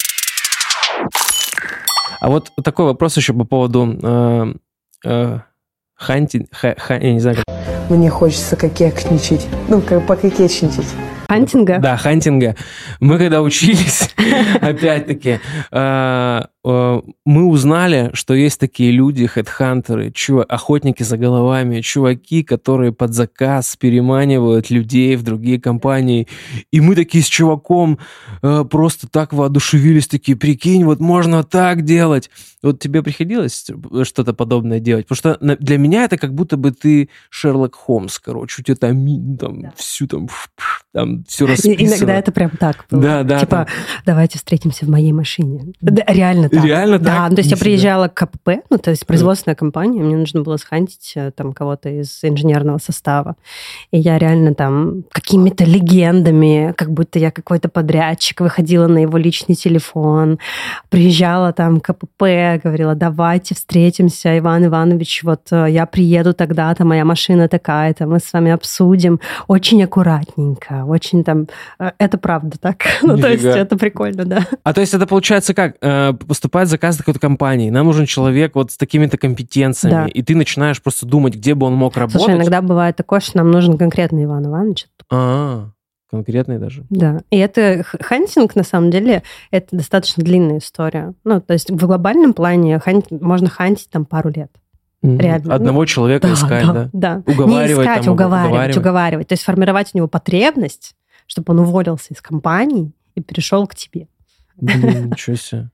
А 2.20 2.30
вот 2.30 2.52
такой 2.62 2.86
вопрос 2.86 3.16
еще 3.16 3.34
по 3.34 3.44
поводу 3.44 4.54
э, 5.98 6.02
э, 6.02 6.04
ханти, 6.04 6.46
ха, 6.50 6.74
ха, 6.76 6.94
я 6.96 7.12
не 7.12 7.20
знаю, 7.20 7.36
как... 7.36 7.44
Мне 7.90 8.10
хочется 8.10 8.56
кокетничать, 8.56 9.46
ну, 9.68 9.80
как 9.80 10.06
пококетничать. 10.06 10.94
Хантинга? 11.28 11.78
Да, 11.78 11.96
хантинга. 11.96 12.54
Мы 13.00 13.18
когда 13.18 13.42
учились, 13.42 14.10
опять-таки, 14.60 15.40
а, 15.70 16.48
мы 16.64 17.44
узнали, 17.44 18.10
что 18.14 18.32
есть 18.32 18.58
такие 18.58 18.90
люди, 18.90 19.26
хедхантеры, 19.26 20.12
охотники 20.48 21.02
за 21.02 21.18
головами, 21.18 21.82
чуваки, 21.82 22.42
которые 22.42 22.92
под 22.92 23.12
заказ 23.12 23.76
переманивают 23.76 24.70
людей 24.70 25.16
в 25.16 25.22
другие 25.22 25.60
компании. 25.60 26.26
И 26.70 26.80
мы 26.80 26.94
такие 26.94 27.22
с 27.22 27.26
чуваком 27.26 27.98
а, 28.40 28.64
просто 28.64 29.08
так 29.08 29.34
воодушевились, 29.34 30.08
такие, 30.08 30.38
прикинь, 30.38 30.84
вот 30.84 31.00
можно 31.00 31.44
так 31.44 31.82
делать. 31.82 32.30
Вот 32.62 32.80
тебе 32.80 33.02
приходилось 33.02 33.66
что-то 34.04 34.32
подобное 34.32 34.80
делать? 34.80 35.06
Потому 35.06 35.36
что 35.36 35.56
для 35.56 35.76
меня 35.76 36.04
это 36.04 36.16
как 36.16 36.34
будто 36.34 36.56
бы 36.56 36.70
ты 36.70 37.10
Шерлок 37.28 37.74
Холмс, 37.74 38.18
короче, 38.18 38.62
у 38.62 38.64
тебя 38.64 38.76
там, 38.76 39.36
там 39.36 39.62
да. 39.62 39.72
всю 39.76 40.06
там, 40.06 40.28
там 40.92 41.24
все 41.24 41.46
расписано. 41.46 41.94
Иногда 41.94 42.14
это 42.14 42.32
прям 42.32 42.50
так 42.58 42.86
было. 42.90 43.02
Да, 43.02 43.22
да. 43.22 43.40
Типа, 43.40 43.56
там... 43.56 43.66
давайте 44.06 44.38
встретимся 44.38 44.86
в 44.86 44.88
моей 44.88 45.12
машине. 45.12 45.74
Да, 45.82 46.04
реально 46.08 46.48
так. 46.56 46.64
Реально 46.64 46.98
да, 46.98 47.04
так? 47.04 47.30
Ну, 47.30 47.36
то 47.36 47.40
есть 47.40 47.50
я 47.50 47.56
приезжала 47.56 48.08
к 48.08 48.14
КПП, 48.14 48.48
ну, 48.70 48.78
то 48.78 48.90
есть 48.90 49.06
производственная 49.06 49.54
компания, 49.54 50.00
мне 50.00 50.16
нужно 50.16 50.42
было 50.42 50.56
схантить 50.56 51.12
э, 51.16 51.30
там 51.30 51.52
кого-то 51.52 51.88
из 51.88 52.20
инженерного 52.22 52.78
состава. 52.78 53.36
И 53.90 53.98
я 53.98 54.18
реально 54.18 54.54
там 54.54 55.04
какими-то 55.10 55.64
легендами, 55.64 56.72
как 56.76 56.90
будто 56.90 57.18
я 57.18 57.30
какой-то 57.30 57.68
подрядчик, 57.68 58.40
выходила 58.40 58.86
на 58.86 58.98
его 58.98 59.18
личный 59.18 59.54
телефон, 59.54 60.38
приезжала 60.88 61.52
там 61.52 61.80
к 61.80 61.94
КПП, 61.94 62.62
говорила, 62.62 62.94
давайте 62.94 63.54
встретимся, 63.54 64.38
Иван 64.38 64.66
Иванович, 64.66 65.22
вот 65.22 65.40
э, 65.50 65.66
я 65.70 65.86
приеду 65.86 66.34
тогда-то, 66.34 66.84
моя 66.84 67.04
машина 67.04 67.48
такая-то, 67.48 68.06
мы 68.06 68.18
с 68.18 68.32
вами 68.32 68.50
обсудим. 68.50 69.20
Очень 69.48 69.82
аккуратненько, 69.84 70.84
очень 70.86 71.24
там... 71.24 71.46
Э, 71.78 71.92
это 71.98 72.18
правда 72.18 72.56
так. 72.60 72.76
ну, 73.02 73.16
то 73.16 73.30
есть 73.30 73.44
это 73.44 73.76
прикольно, 73.76 74.24
да. 74.24 74.46
А 74.62 74.72
то 74.72 74.80
есть 74.80 74.94
это 74.94 75.06
получается 75.06 75.54
как? 75.54 75.76
Поступает 76.44 76.68
заказ 76.68 76.98
какой-то 76.98 77.20
компании, 77.20 77.70
нам 77.70 77.86
нужен 77.86 78.04
человек 78.04 78.54
вот 78.54 78.70
с 78.70 78.76
такими-то 78.76 79.16
компетенциями, 79.16 79.94
да. 79.94 80.06
и 80.08 80.20
ты 80.20 80.36
начинаешь 80.36 80.82
просто 80.82 81.06
думать, 81.06 81.36
где 81.36 81.54
бы 81.54 81.64
он 81.64 81.72
мог 81.72 81.96
работать. 81.96 82.20
Слушай, 82.20 82.36
иногда 82.36 82.60
бывает 82.60 82.96
такое, 82.96 83.20
что 83.20 83.38
нам 83.38 83.50
нужен 83.50 83.78
конкретный 83.78 84.24
Иван 84.24 84.44
Иванович. 84.44 84.88
А, 85.10 85.70
конкретный 86.10 86.58
даже. 86.58 86.84
Да. 86.90 87.22
И 87.30 87.38
это 87.38 87.82
хантинг, 87.82 88.56
на 88.56 88.62
самом 88.62 88.90
деле, 88.90 89.22
это 89.50 89.74
достаточно 89.74 90.22
длинная 90.22 90.58
история. 90.58 91.14
Ну, 91.24 91.40
то 91.40 91.54
есть 91.54 91.70
в 91.70 91.86
глобальном 91.86 92.34
плане 92.34 92.78
хант, 92.78 93.10
можно 93.10 93.48
хантить 93.48 93.88
там 93.88 94.04
пару 94.04 94.28
лет. 94.28 94.50
Реально. 95.00 95.54
Одного 95.54 95.80
ну, 95.80 95.86
человека 95.86 96.26
да, 96.28 96.34
искать, 96.34 96.66
да? 96.66 96.90
Да. 96.92 97.22
Уговаривать. 97.26 97.68
Не 97.68 97.72
искать, 97.72 98.04
там, 98.04 98.12
уговаривать, 98.12 98.50
уговаривать, 98.50 98.76
уговаривать. 98.76 99.28
То 99.28 99.32
есть 99.32 99.44
формировать 99.44 99.92
у 99.94 99.96
него 99.96 100.08
потребность, 100.08 100.94
чтобы 101.26 101.54
он 101.54 101.60
уволился 101.60 102.12
из 102.12 102.20
компании 102.20 102.92
и 103.14 103.22
перешел 103.22 103.66
к 103.66 103.74
тебе. 103.74 104.08
Блин, 104.56 105.08
ничего 105.08 105.36
себе. 105.36 105.70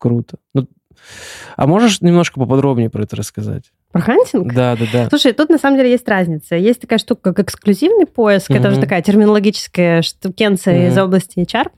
Круто. 0.00 0.38
Ну, 0.54 0.66
а 1.56 1.66
можешь 1.66 2.00
немножко 2.00 2.40
поподробнее 2.40 2.90
про 2.90 3.02
это 3.02 3.16
рассказать? 3.16 3.72
Про 3.92 4.00
хантинг? 4.02 4.54
Да, 4.54 4.76
да, 4.76 4.84
да. 4.92 5.08
Слушай, 5.08 5.32
тут 5.32 5.50
на 5.50 5.58
самом 5.58 5.76
деле 5.76 5.90
есть 5.90 6.08
разница. 6.08 6.56
Есть 6.56 6.80
такая 6.80 6.98
штука, 6.98 7.32
как 7.32 7.46
эксклюзивный 7.46 8.06
поиск. 8.06 8.50
Mm-hmm. 8.50 8.58
Это 8.58 8.68
уже 8.68 8.80
такая 8.80 9.02
терминологическая 9.02 10.02
штукенция 10.02 10.74
mm-hmm. 10.74 10.88
из 10.88 10.98
области 10.98 11.38
HR. 11.40 11.70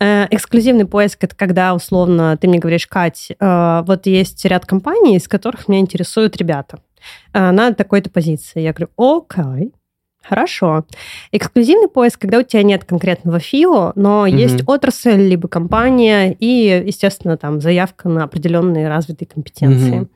Э, 0.00 0.26
эксклюзивный 0.30 0.86
поиск 0.86 1.22
это 1.22 1.36
когда, 1.36 1.74
условно, 1.74 2.36
ты 2.36 2.48
мне 2.48 2.58
говоришь, 2.58 2.86
Кать, 2.86 3.30
э, 3.38 3.82
вот 3.86 4.06
есть 4.06 4.44
ряд 4.46 4.66
компаний, 4.66 5.16
из 5.16 5.28
которых 5.28 5.68
меня 5.68 5.80
интересуют 5.80 6.36
ребята 6.36 6.80
э, 7.32 7.50
на 7.50 7.72
такой-то 7.72 8.10
позиции. 8.10 8.60
Я 8.60 8.72
говорю, 8.72 8.90
окей, 8.96 9.72
Хорошо. 10.30 10.84
Эксклюзивный 11.32 11.88
поиск, 11.88 12.20
когда 12.20 12.38
у 12.38 12.44
тебя 12.44 12.62
нет 12.62 12.84
конкретного 12.84 13.40
ФИО, 13.40 13.92
но 13.96 14.28
mm 14.28 14.30
есть 14.30 14.62
отрасль, 14.64 15.26
либо 15.28 15.48
компания, 15.48 16.36
и, 16.38 16.84
естественно, 16.86 17.36
там 17.36 17.60
заявка 17.60 18.08
на 18.08 18.22
определенные 18.22 18.88
развитые 18.88 19.26
компетенции. 19.26 20.02
mm 20.02 20.08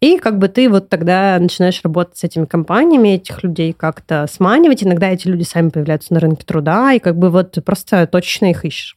И 0.00 0.18
как 0.18 0.38
бы 0.38 0.48
ты 0.48 0.68
вот 0.68 0.88
тогда 0.88 1.38
начинаешь 1.38 1.80
работать 1.84 2.16
с 2.18 2.24
этими 2.24 2.46
компаниями, 2.46 3.10
этих 3.10 3.44
людей 3.44 3.72
как-то 3.72 4.26
сманивать. 4.28 4.82
Иногда 4.82 5.10
эти 5.10 5.28
люди 5.28 5.44
сами 5.44 5.68
появляются 5.68 6.12
на 6.14 6.18
рынке 6.18 6.44
труда, 6.44 6.92
и 6.92 6.98
как 6.98 7.16
бы 7.16 7.30
вот 7.30 7.56
просто 7.64 8.08
точно 8.08 8.50
их 8.50 8.64
ищешь. 8.64 8.96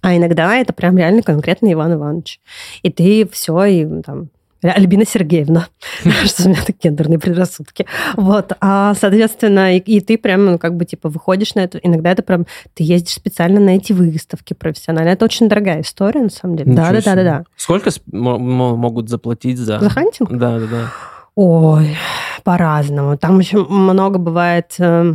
А 0.00 0.16
иногда 0.16 0.56
это 0.56 0.72
прям 0.72 0.96
реально 0.96 1.20
конкретный 1.22 1.74
Иван 1.74 1.92
Иванович. 1.92 2.40
И 2.82 2.90
ты 2.90 3.28
все, 3.30 3.64
и 3.64 4.02
там 4.02 4.30
Альбина 4.62 5.04
Сергеевна, 5.04 5.68
что 6.24 6.44
у 6.44 6.48
меня 6.48 6.62
так 6.64 6.76
гендерные 6.82 7.18
предрассудки. 7.18 7.86
Вот, 8.16 8.52
а, 8.60 8.94
соответственно, 8.94 9.76
и, 9.76 9.78
и 9.78 10.00
ты 10.00 10.18
прям, 10.18 10.44
ну, 10.44 10.58
как 10.58 10.76
бы, 10.76 10.84
типа, 10.84 11.08
выходишь 11.08 11.54
на 11.54 11.60
это, 11.60 11.78
иногда 11.78 12.10
это 12.10 12.22
прям, 12.22 12.46
ты 12.74 12.82
ездишь 12.82 13.14
специально 13.14 13.60
на 13.60 13.70
эти 13.70 13.92
выставки 13.92 14.54
профессионально. 14.54 15.10
Это 15.10 15.24
очень 15.24 15.48
дорогая 15.48 15.82
история, 15.82 16.22
на 16.22 16.30
самом 16.30 16.56
деле. 16.56 16.74
Да, 16.74 16.92
да, 16.92 17.00
да, 17.02 17.14
да, 17.14 17.22
да. 17.22 17.44
Сколько 17.56 17.90
могут 18.06 19.08
заплатить 19.08 19.58
за... 19.58 19.78
За 19.78 19.90
хантинг? 19.90 20.30
Да, 20.32 20.58
да, 20.58 20.66
да. 20.66 20.92
Ой, 21.34 21.96
по-разному. 22.42 23.16
Там 23.16 23.38
еще 23.38 23.64
много 23.64 24.18
бывает, 24.18 24.74
э, 24.78 25.14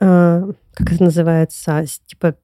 э, 0.00 0.52
как 0.74 0.92
это 0.92 1.04
называется, 1.04 1.84
типа 2.06 2.34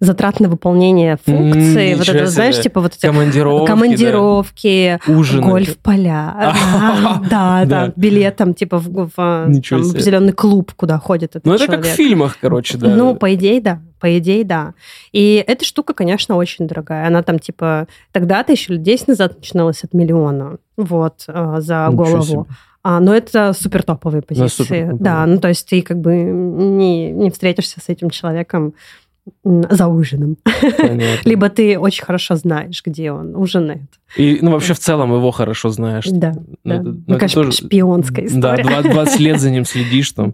затрат 0.00 0.40
на 0.40 0.48
выполнение 0.48 1.16
функции. 1.24 1.92
М, 1.92 1.98
вот 1.98 2.08
это, 2.08 2.26
знаешь, 2.26 2.60
типа 2.60 2.80
вот 2.80 2.94
эти 2.94 3.06
Командировки, 3.06 3.66
командировки, 3.66 5.00
да. 5.06 5.12
ужины. 5.14 5.42
гольф-поля. 5.46 6.54
Да, 7.30 7.64
да, 7.64 7.64
Да. 7.64 7.92
билет 7.96 8.36
там 8.36 8.54
типа 8.54 8.78
в, 8.78 9.10
а, 9.16 9.44
определенный 9.46 10.32
клуб, 10.32 10.72
куда 10.76 10.98
ходит 10.98 11.30
этот 11.36 11.44
Ну, 11.46 11.54
это 11.54 11.66
как 11.66 11.80
в 11.80 11.82
человек. 11.82 11.96
фильмах, 11.96 12.38
короче, 12.40 12.78
да. 12.78 12.88
Ну, 12.94 13.14
по 13.14 13.34
идее, 13.34 13.60
да. 13.60 13.80
По 14.00 14.18
идее, 14.18 14.44
да. 14.44 14.74
И 15.12 15.42
эта 15.46 15.64
штука, 15.64 15.94
конечно, 15.94 16.36
очень 16.36 16.66
дорогая. 16.66 17.06
Она 17.06 17.22
там, 17.22 17.38
типа, 17.38 17.86
тогда-то 18.12 18.52
еще 18.52 18.74
лет 18.74 18.82
10 18.82 19.08
назад 19.08 19.36
начиналась 19.38 19.82
от 19.84 19.94
миллиона. 19.94 20.56
Вот, 20.76 21.24
а, 21.28 21.60
за 21.60 21.88
голову. 21.92 22.46
А, 22.82 23.00
но 23.00 23.16
это 23.16 23.52
супер 23.52 23.82
топовые 23.82 24.22
позиции. 24.22 24.46
супертоповые. 24.62 24.98
Да, 25.02 25.26
ну 25.26 25.38
то 25.38 25.48
есть 25.48 25.66
ты 25.68 25.82
как 25.82 25.98
бы 25.98 26.14
не, 26.14 27.10
не 27.10 27.30
встретишься 27.30 27.80
с 27.80 27.88
этим 27.88 28.10
человеком 28.10 28.74
за 29.44 29.88
ужином. 29.88 30.36
Понятно. 30.78 31.06
Либо 31.28 31.48
ты 31.48 31.78
очень 31.78 32.04
хорошо 32.04 32.36
знаешь, 32.36 32.82
где 32.84 33.10
он 33.12 33.34
ужинает. 33.36 33.82
И, 34.16 34.38
ну, 34.40 34.52
вообще, 34.52 34.72
в 34.74 34.78
целом 34.78 35.12
его 35.12 35.30
хорошо 35.30 35.70
знаешь. 35.70 36.06
Да, 36.10 36.32
Ну, 36.34 36.44
да. 36.64 36.74
это- 36.76 36.82
Ну, 36.84 36.92
ну, 36.92 37.02
это 37.08 37.18
конечно, 37.18 37.42
тоже- 37.44 37.56
шпионская 37.58 38.28
Да, 38.28 38.54
история. 38.54 38.62
20, 38.64 38.90
20 38.92 39.20
лет 39.20 39.40
за 39.40 39.50
ним 39.50 39.64
следишь 39.66 40.12
там. 40.12 40.32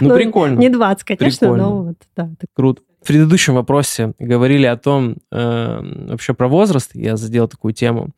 Ну, 0.00 0.08
Ну, 0.08 0.14
прикольно. 0.14 0.58
Не 0.58 0.68
20, 0.70 1.04
конечно, 1.04 1.38
Прикольно. 1.48 1.64
но 1.64 1.82
вот, 1.82 1.96
да. 2.16 2.24
так. 2.38 2.48
Круто. 2.54 2.82
В 3.02 3.06
предыдущем 3.08 3.54
вопросе 3.54 4.12
говорили 4.20 4.64
о 4.64 4.76
том, 4.76 5.16
э, 5.32 5.80
вообще 6.08 6.34
про 6.34 6.46
возраст, 6.46 6.92
я 6.94 7.16
задел 7.16 7.48
такую 7.48 7.74
тему. 7.74 8.10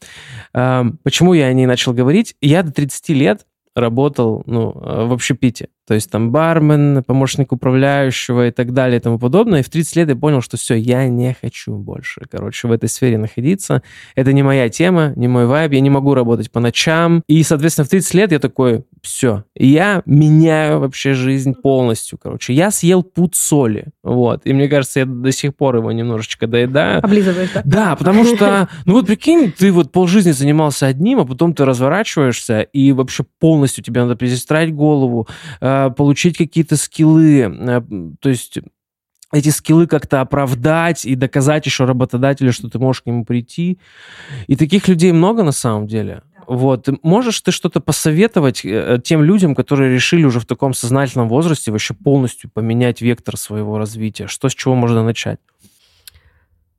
Э, 0.52 0.84
почему 1.02 1.32
я 1.32 1.46
о 1.46 1.52
ней 1.54 1.64
начал 1.66 1.94
говорить? 1.94 2.34
Я 2.42 2.62
до 2.62 2.70
30 2.70 3.14
лет 3.14 3.46
работал 3.75 4.43
ну, 4.47 4.70
э, 4.70 5.07
в 5.07 5.12
общепите. 5.12 5.68
То 5.87 5.95
есть 5.95 6.11
там 6.11 6.31
бармен, 6.31 7.03
помощник 7.05 7.53
управляющего 7.53 8.49
и 8.49 8.51
так 8.51 8.72
далее 8.72 8.99
и 8.99 9.03
тому 9.03 9.18
подобное. 9.18 9.61
И 9.61 9.62
в 9.62 9.68
30 9.68 9.97
лет 9.97 10.09
я 10.09 10.16
понял, 10.16 10.41
что 10.41 10.57
все, 10.57 10.75
я 10.75 11.07
не 11.09 11.37
хочу 11.41 11.77
больше, 11.77 12.22
короче, 12.31 12.68
в 12.68 12.72
этой 12.72 12.89
сфере 12.89 13.18
находиться. 13.18 13.83
Это 14.14 14.33
не 14.33 14.43
моя 14.43 14.68
тема, 14.68 15.12
не 15.16 15.29
мой 15.29 15.47
вайб, 15.47 15.72
я 15.72 15.81
не 15.81 15.91
могу 15.91 16.14
работать 16.14 16.51
по 16.51 16.61
ночам. 16.61 17.22
И, 17.27 17.43
соответственно, 17.43 17.85
в 17.85 17.91
30 17.91 18.14
лет 18.14 18.33
я 18.33 18.39
такой, 18.39 18.85
все, 19.05 19.44
я 19.55 20.02
меняю 20.07 20.80
вообще 20.80 21.14
жизнь 21.14 21.55
полностью, 21.55 22.18
короче. 22.18 22.52
Я 22.52 22.70
съел 22.70 23.02
пуд 23.02 23.34
соли, 23.34 23.88
вот. 24.02 24.42
И 24.44 24.52
мне 24.52 24.68
кажется, 24.68 25.00
я 25.00 25.07
до 25.07 25.32
сих 25.32 25.55
пор 25.55 25.76
его 25.76 25.92
немножечко 25.92 26.46
доедаю. 26.46 27.05
Облизываешь, 27.05 27.50
да? 27.55 27.62
Да, 27.64 27.96
потому 27.96 28.24
что, 28.36 28.68
ну 28.86 28.94
вот 28.94 29.07
прикинь, 29.07 29.52
ты 29.52 29.70
вот 29.72 29.92
полжизни 29.92 30.32
занимался 30.32 30.86
одним, 30.86 31.20
а 31.20 31.24
потом 31.24 31.55
ты 31.55 31.64
разворачиваешься, 31.64 32.62
и 32.62 32.92
вообще 32.92 33.24
полностью 33.38 33.84
тебе 33.84 34.02
надо 34.02 34.16
перестраивать 34.16 34.74
голову, 34.74 35.28
э, 35.61 35.90
получить 35.96 36.36
какие-то 36.36 36.76
скиллы, 36.76 37.40
э, 37.40 37.82
то 38.20 38.28
есть 38.28 38.59
эти 39.34 39.48
скиллы 39.48 39.86
как-то 39.86 40.20
оправдать 40.20 41.05
и 41.05 41.16
доказать 41.16 41.66
еще 41.66 41.84
работодателю, 41.84 42.52
что 42.52 42.70
ты 42.70 42.78
можешь 42.78 43.02
к 43.02 43.07
нему 43.07 43.24
прийти. 43.24 43.80
И 44.46 44.55
таких 44.55 44.86
людей 44.86 45.12
много 45.12 45.42
на 45.42 45.52
самом 45.52 45.86
деле. 45.88 46.22
Вот. 46.47 46.88
Можешь 47.03 47.40
ты 47.40 47.51
что-то 47.53 47.80
посоветовать 47.80 48.62
э, 48.64 48.99
тем 49.03 49.22
людям, 49.22 49.55
которые 49.55 49.92
решили 49.95 50.24
уже 50.24 50.40
в 50.40 50.47
таком 50.47 50.74
сознательном 50.74 51.28
возрасте 51.28 51.70
вообще 51.72 51.95
полностью 51.95 52.51
поменять 52.53 53.01
вектор 53.01 53.36
своего 53.36 53.78
развития? 53.78 54.26
Что 54.26 54.49
с 54.49 54.55
чего 54.55 54.74
можно 54.74 55.03
начать? 55.05 55.38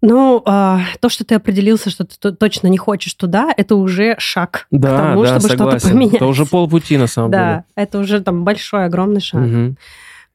Ну, 0.01 0.41
а, 0.45 0.82
то, 0.99 1.09
что 1.09 1.24
ты 1.26 1.36
определился, 1.36 1.89
что 1.89 2.03
ты 2.03 2.16
то- 2.20 2.32
точно 2.32 2.68
не 2.68 2.78
хочешь 2.78 3.13
туда, 3.16 3.51
это 3.55 3.76
уже 3.76 4.16
шаг 4.20 4.51
к 4.51 4.68
Да, 4.70 4.97
тому, 4.97 5.24
да, 5.24 5.28
чтобы 5.39 5.47
что-то 5.47 5.63
согласен. 5.80 5.89
поменять. 5.89 6.13
Это 6.16 6.26
уже 6.28 6.45
полпути 6.45 6.97
на 6.97 7.07
самом 7.07 7.32
Да, 7.32 7.63
это 7.76 7.97
уже 7.99 8.22
там 8.22 8.43
большой, 8.43 8.86
огромный 8.86 9.22
шаг. 9.22 9.43
деле. 9.45 9.76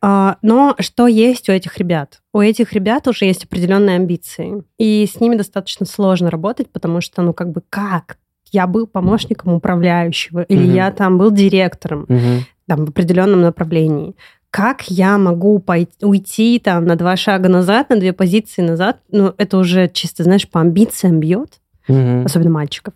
А, 0.03 0.39
Но 0.43 0.74
что 0.81 1.07
есть 1.07 1.49
у 1.51 1.53
этих 1.53 1.76
ребят? 1.78 2.20
У 2.33 2.41
этих 2.41 2.72
ребят 2.72 3.07
уже 3.07 3.26
есть 3.26 3.45
определенные 3.45 3.97
амбиции. 3.97 4.64
И 4.78 5.07
с 5.07 5.20
ними 5.20 5.37
достаточно 5.37 5.85
сложно 5.87 6.31
работать, 6.31 6.70
потому 6.72 7.01
что, 7.03 7.20
ну, 7.22 7.33
как 7.35 7.53
бы, 7.53 7.62
как? 7.68 8.16
Я 8.53 8.66
был 8.66 8.86
помощником 8.86 9.55
управляющего, 9.55 10.42
или 10.42 10.64
Мгм. 10.64 10.74
я 10.74 10.90
там 10.90 11.18
был 11.18 11.30
директором 11.30 12.07
Мгм. 12.09 12.44
там, 12.66 12.84
в 12.86 12.90
определенном 12.90 13.40
направлении. 13.42 14.14
Как 14.51 14.82
я 14.90 15.16
могу 15.18 15.61
пойти, 15.61 16.05
уйти 16.05 16.59
там 16.59 16.84
на 16.84 16.96
два 16.96 17.16
шага 17.16 17.48
назад, 17.48 17.90
на 17.90 17.96
две 17.96 18.12
позиции 18.12 18.62
назад? 18.62 18.98
Ну, 19.12 19.32
это 19.38 19.59
уже 19.59 19.88
чисто, 19.88 20.24
знаешь, 20.24 20.48
по 20.48 20.61
амбициям 20.61 21.20
бьет 21.20 21.61
Мгм. 21.88 22.24
особенно 22.26 22.51
мальчиков. 22.51 22.94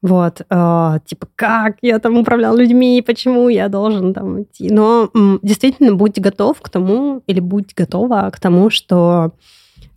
Вот, 0.00 0.40
э, 0.50 0.98
типа, 1.04 1.28
как 1.36 1.76
я 1.82 1.98
там 2.00 2.16
управлял 2.18 2.56
людьми, 2.56 3.02
почему 3.06 3.48
я 3.48 3.68
должен 3.68 4.12
там 4.14 4.42
идти. 4.42 4.68
Но 4.72 5.10
м, 5.14 5.38
действительно, 5.42 5.94
будь 5.94 6.18
готов 6.18 6.60
к 6.60 6.68
тому, 6.70 7.22
или 7.28 7.38
будь 7.40 7.72
готова 7.76 8.28
к 8.32 8.40
тому, 8.40 8.68
что 8.70 9.32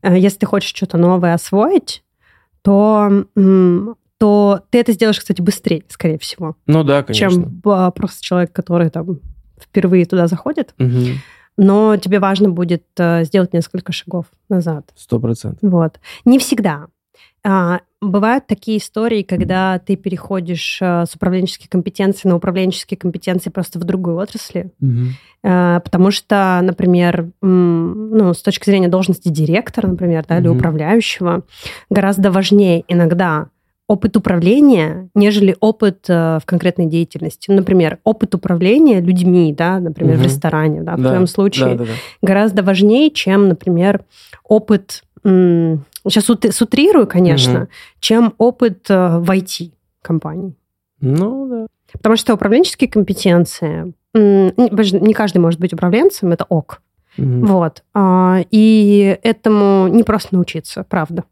э, 0.03 0.15
если 0.19 0.39
ты 0.39 0.45
хочешь 0.45 0.75
что-то 0.75 0.97
новое 0.97 1.33
освоить, 1.33 2.03
то, 2.61 3.23
м, 3.35 3.95
то 4.17 4.61
ты 4.69 4.79
это 4.79 4.93
сделаешь, 4.93 5.19
кстати, 5.19 5.41
быстрее, 5.41 5.83
скорее 5.89 6.17
всего, 6.17 6.55
Ну 6.67 6.83
да, 6.83 7.03
конечно. 7.03 7.29
чем 7.29 7.61
э, 7.65 7.91
просто 7.91 8.23
человек, 8.23 8.51
который 8.53 8.89
там 8.89 9.19
впервые 9.59 10.05
туда 10.05 10.27
заходит. 10.27 10.73
Мгм. 10.77 11.19
Но 11.57 11.95
тебе 11.97 12.19
важно 12.19 12.49
будет 12.49 12.83
э, 12.97 13.23
сделать 13.23 13.53
несколько 13.53 13.91
шагов 13.93 14.25
назад. 14.49 14.89
Сто 14.95 15.19
процентов. 15.19 15.59
Вот. 15.61 15.99
Не 16.25 16.37
всегда. 16.39 16.87
А, 17.47 17.81
бывают 18.01 18.47
такие 18.47 18.79
истории, 18.79 19.21
когда 19.21 19.79
ты 19.79 19.95
переходишь 19.95 20.79
э, 20.81 21.05
с 21.05 21.15
управленческих 21.15 21.69
компетенций 21.69 22.29
на 22.29 22.35
управленческие 22.35 22.97
компетенции 22.97 23.49
просто 23.49 23.79
в 23.79 23.83
другой 23.83 24.15
отрасли. 24.15 24.71
Э, 25.43 25.79
потому 25.83 26.11
что, 26.11 26.59
например, 26.63 27.29
м, 27.41 28.09
ну, 28.09 28.33
с 28.33 28.41
точки 28.41 28.65
зрения 28.69 28.87
должности 28.87 29.29
директора, 29.29 29.87
например, 29.87 30.25
да, 30.27 30.39
или 30.39 30.47
Мгм. 30.47 30.57
управляющего, 30.57 31.43
гораздо 31.89 32.31
важнее 32.31 32.83
иногда 32.87 33.47
опыт 33.87 34.17
управления, 34.17 35.09
нежели 35.13 35.55
опыт 35.59 36.05
э, 36.09 36.39
в 36.41 36.45
конкретной 36.45 36.87
деятельности. 36.87 37.51
Например, 37.51 37.99
опыт 38.03 38.33
управления 38.33 38.99
людьми, 38.99 39.53
да, 39.55 39.79
например, 39.79 40.15
в 40.15 40.19
Мгм. 40.19 40.25
ресторане, 40.25 40.81
да, 40.81 40.95
в 40.95 41.01
Да, 41.01 41.09
твоем 41.09 41.27
случае 41.27 41.75
Да, 41.75 41.77
да, 41.77 41.85
да. 41.85 41.91
гораздо 42.21 42.63
важнее, 42.63 43.11
чем, 43.11 43.47
например, 43.47 44.03
опыт, 44.43 45.03
м, 45.23 45.85
сейчас 46.07 46.29
ут- 46.29 46.51
сутрирую, 46.53 47.05
конечно, 47.07 47.59
Мгм. 47.59 47.67
чем 47.99 48.33
опыт 48.39 48.89
э, 48.89 49.19
в 49.19 49.29
IT-компании. 49.29 50.55
Ну 51.01 51.47
да. 51.47 51.67
Потому 51.93 52.15
что 52.15 52.33
управленческие 52.33 52.89
компетенции, 52.89 53.93
м, 54.15 54.51
не 54.57 55.13
каждый 55.13 55.37
может 55.37 55.59
быть 55.59 55.73
управленцем, 55.73 56.31
это 56.31 56.45
ок. 56.49 56.81
Мгм. 57.17 57.45
Вот. 57.45 57.83
А, 57.93 58.41
И 58.51 59.17
этому 59.23 59.87
не 59.87 60.03
просто 60.03 60.33
научиться, 60.35 60.83
правда. 60.89 61.23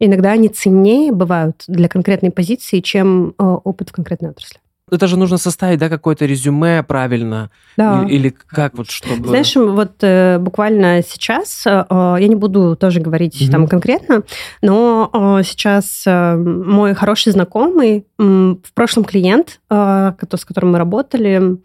Иногда 0.00 0.32
они 0.32 0.48
ценнее 0.48 1.12
бывают 1.12 1.62
для 1.68 1.88
конкретной 1.88 2.30
позиции, 2.30 2.80
чем 2.80 3.34
э, 3.38 3.42
опыт 3.44 3.90
в 3.90 3.92
конкретной 3.92 4.30
отрасли. 4.30 4.58
Это 4.90 5.06
же 5.06 5.16
нужно 5.16 5.38
составить, 5.38 5.78
да, 5.78 5.88
какое-то 5.88 6.26
резюме 6.26 6.82
правильно. 6.82 7.50
Да. 7.76 8.04
Или 8.08 8.30
как 8.30 8.76
вот, 8.76 8.90
чтобы... 8.90 9.28
Знаешь, 9.28 9.54
вот 9.54 9.92
э, 10.00 10.38
буквально 10.38 11.02
сейчас, 11.06 11.64
э, 11.64 11.84
я 11.88 12.26
не 12.26 12.34
буду 12.34 12.76
тоже 12.76 13.00
говорить 13.00 13.40
Мгм. 13.40 13.50
там 13.52 13.68
конкретно, 13.68 14.22
но 14.62 15.10
э, 15.12 15.42
сейчас 15.44 16.02
э, 16.06 16.34
мой 16.36 16.94
хороший 16.94 17.32
знакомый, 17.32 18.06
м, 18.18 18.60
в 18.64 18.72
прошлом 18.72 19.04
клиент, 19.04 19.60
э, 19.70 20.12
с 20.34 20.44
которым 20.44 20.72
мы 20.72 20.78
работали, 20.78 21.40
а 21.40 21.56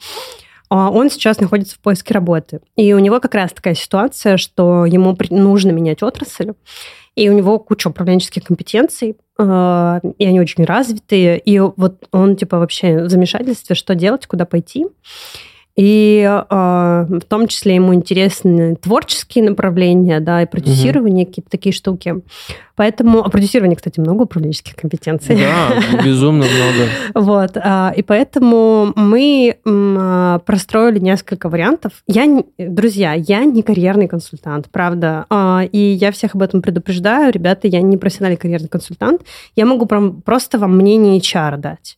он 0.70 1.10
сейчас 1.10 1.40
находится 1.40 1.76
в 1.76 1.80
поиске 1.80 2.14
работы. 2.14 2.62
И 2.76 2.94
у 2.94 3.00
него 3.00 3.20
как 3.20 3.36
раз 3.36 3.52
такая 3.52 3.76
ситуация, 3.76 4.38
что 4.38 4.86
ему 4.86 5.16
нужно 5.30 5.72
менять 5.72 6.04
отрасль, 6.04 6.54
и 7.16 7.30
у 7.30 7.34
него 7.34 7.60
куча 7.60 7.88
управленческих 7.88 8.44
компетенций, 8.44 9.16
э, 9.40 10.00
и 10.18 10.26
они 10.26 10.40
очень 10.40 10.66
развитые. 10.66 11.40
И 11.40 11.60
вот 11.60 12.08
он 12.12 12.36
типа 12.36 12.60
вообще 12.60 13.04
в 13.04 13.10
замешательстве, 13.10 13.76
что 13.76 13.96
делать, 13.96 14.28
куда 14.28 14.46
пойти. 14.46 14.86
И 15.76 16.24
э, 16.24 17.06
в 17.10 17.26
том 17.28 17.48
числе 17.48 17.76
ему 17.76 17.94
интересны 17.94 18.76
творческие 18.78 19.44
направления, 19.44 20.22
да, 20.22 20.42
и 20.42 20.46
продюсирование, 20.46 21.26
какие-то 21.26 21.50
такие 21.50 21.74
штуки. 21.74 22.16
Поэтому, 22.76 23.20
а 23.20 23.30
продюсирование, 23.30 23.76
кстати, 23.76 24.00
много 24.00 24.24
управленческих 24.24 24.76
компетенций. 24.76 25.38
Да, 25.38 26.04
безумно 26.04 26.46
много. 26.46 26.90
Вот, 27.26 27.58
а, 27.58 27.94
и 27.96 28.04
поэтому 28.04 28.94
мы 28.96 29.58
а, 29.66 30.40
простроили 30.40 31.00
несколько 31.00 31.50
вариантов. 31.50 32.04
Я, 32.08 32.44
друзья, 32.58 33.14
я 33.14 33.44
не 33.44 33.62
карьерный 33.62 34.08
консультант, 34.08 34.70
правда, 34.72 35.26
и 35.72 35.80
я 35.80 36.12
всех 36.12 36.36
об 36.36 36.42
этом 36.42 36.62
предупреждаю. 36.62 37.34
Ребята, 37.34 37.68
я 37.68 37.82
не 37.82 37.98
профессиональный 37.98 38.38
карьерный 38.38 38.70
консультант. 38.70 39.22
Я 39.56 39.66
могу 39.66 39.86
просто 39.86 40.58
вам 40.58 40.78
мнение 40.78 41.20
HR 41.20 41.58
дать. 41.58 41.98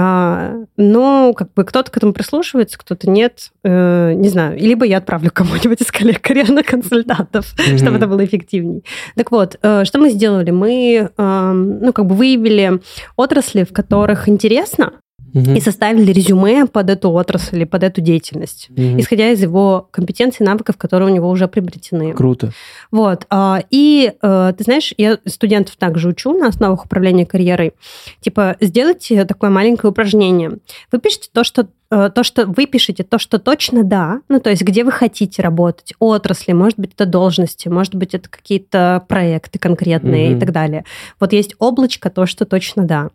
А, 0.00 0.54
но 0.76 1.32
как 1.32 1.52
бы 1.54 1.64
кто-то 1.64 1.90
к 1.90 1.96
этому 1.96 2.12
прислушивается, 2.12 2.78
кто-то 2.78 3.10
нет, 3.10 3.50
Э, 3.64 4.12
не 4.14 4.28
знаю. 4.28 4.56
Либо 4.58 4.86
я 4.86 4.98
отправлю 4.98 5.30
кому-нибудь 5.34 5.80
из 5.82 5.90
коллег 5.90 6.20
карьерных 6.22 6.66
консультантов, 6.66 7.52
Мгм. 7.58 7.78
чтобы 7.78 7.96
это 7.96 8.06
было 8.06 8.24
эффективней. 8.24 8.84
Так 9.16 9.32
вот, 9.32 9.58
э, 9.60 9.84
что 9.84 9.98
мы 9.98 10.10
сделали? 10.10 10.52
Мы, 10.52 11.10
эм, 11.16 11.80
ну, 11.80 11.92
как 11.92 12.06
бы 12.06 12.14
выявили 12.14 12.80
отрасли, 13.16 13.64
в 13.64 13.72
которых 13.72 14.28
интересно, 14.28 14.92
угу. 15.38 15.52
и 15.52 15.60
составили 15.60 16.12
резюме 16.12 16.66
под 16.66 16.90
эту 16.90 17.10
отрасль 17.10 17.56
или 17.56 17.64
под 17.64 17.82
эту 17.82 18.00
деятельность, 18.00 18.68
угу. 18.70 19.00
исходя 19.00 19.30
из 19.30 19.42
его 19.42 19.88
компетенций, 19.90 20.44
навыков, 20.44 20.76
которые 20.76 21.10
у 21.10 21.14
него 21.14 21.28
уже 21.28 21.48
приобретены. 21.48 22.12
Круто. 22.12 22.52
Вот. 22.90 23.26
А, 23.30 23.62
и 23.70 24.12
э, 24.20 24.52
ты 24.56 24.64
знаешь, 24.64 24.92
я 24.96 25.18
студентов 25.26 25.76
также 25.76 26.08
учу 26.08 26.36
на 26.36 26.48
основах 26.48 26.84
управления 26.84 27.26
карьерой. 27.26 27.72
Типа, 28.20 28.56
сделайте 28.60 29.24
такое 29.24 29.50
маленькое 29.50 29.90
упражнение. 29.90 30.58
Вы 30.92 30.98
пишете 30.98 31.28
то, 31.32 31.44
что 31.44 31.68
то, 31.90 32.22
что 32.22 32.46
вы 32.46 32.66
пишете, 32.66 33.02
то, 33.02 33.18
что 33.18 33.38
точно 33.38 33.82
да, 33.82 34.20
ну, 34.28 34.40
то 34.40 34.50
есть 34.50 34.62
где 34.62 34.84
вы 34.84 34.92
хотите 34.92 35.40
работать, 35.40 35.94
отрасли, 35.98 36.52
может 36.52 36.78
быть, 36.78 36.92
это 36.94 37.06
должности, 37.06 37.68
может 37.68 37.94
быть, 37.94 38.14
это 38.14 38.28
какие-то 38.28 39.04
проекты 39.08 39.58
конкретные 39.58 40.30
mm-hmm. 40.32 40.36
и 40.36 40.40
так 40.40 40.52
далее. 40.52 40.84
Вот 41.18 41.32
есть 41.32 41.54
облачко, 41.58 42.10
то, 42.10 42.26
что 42.26 42.44
точно 42.44 42.84
да. 42.84 43.08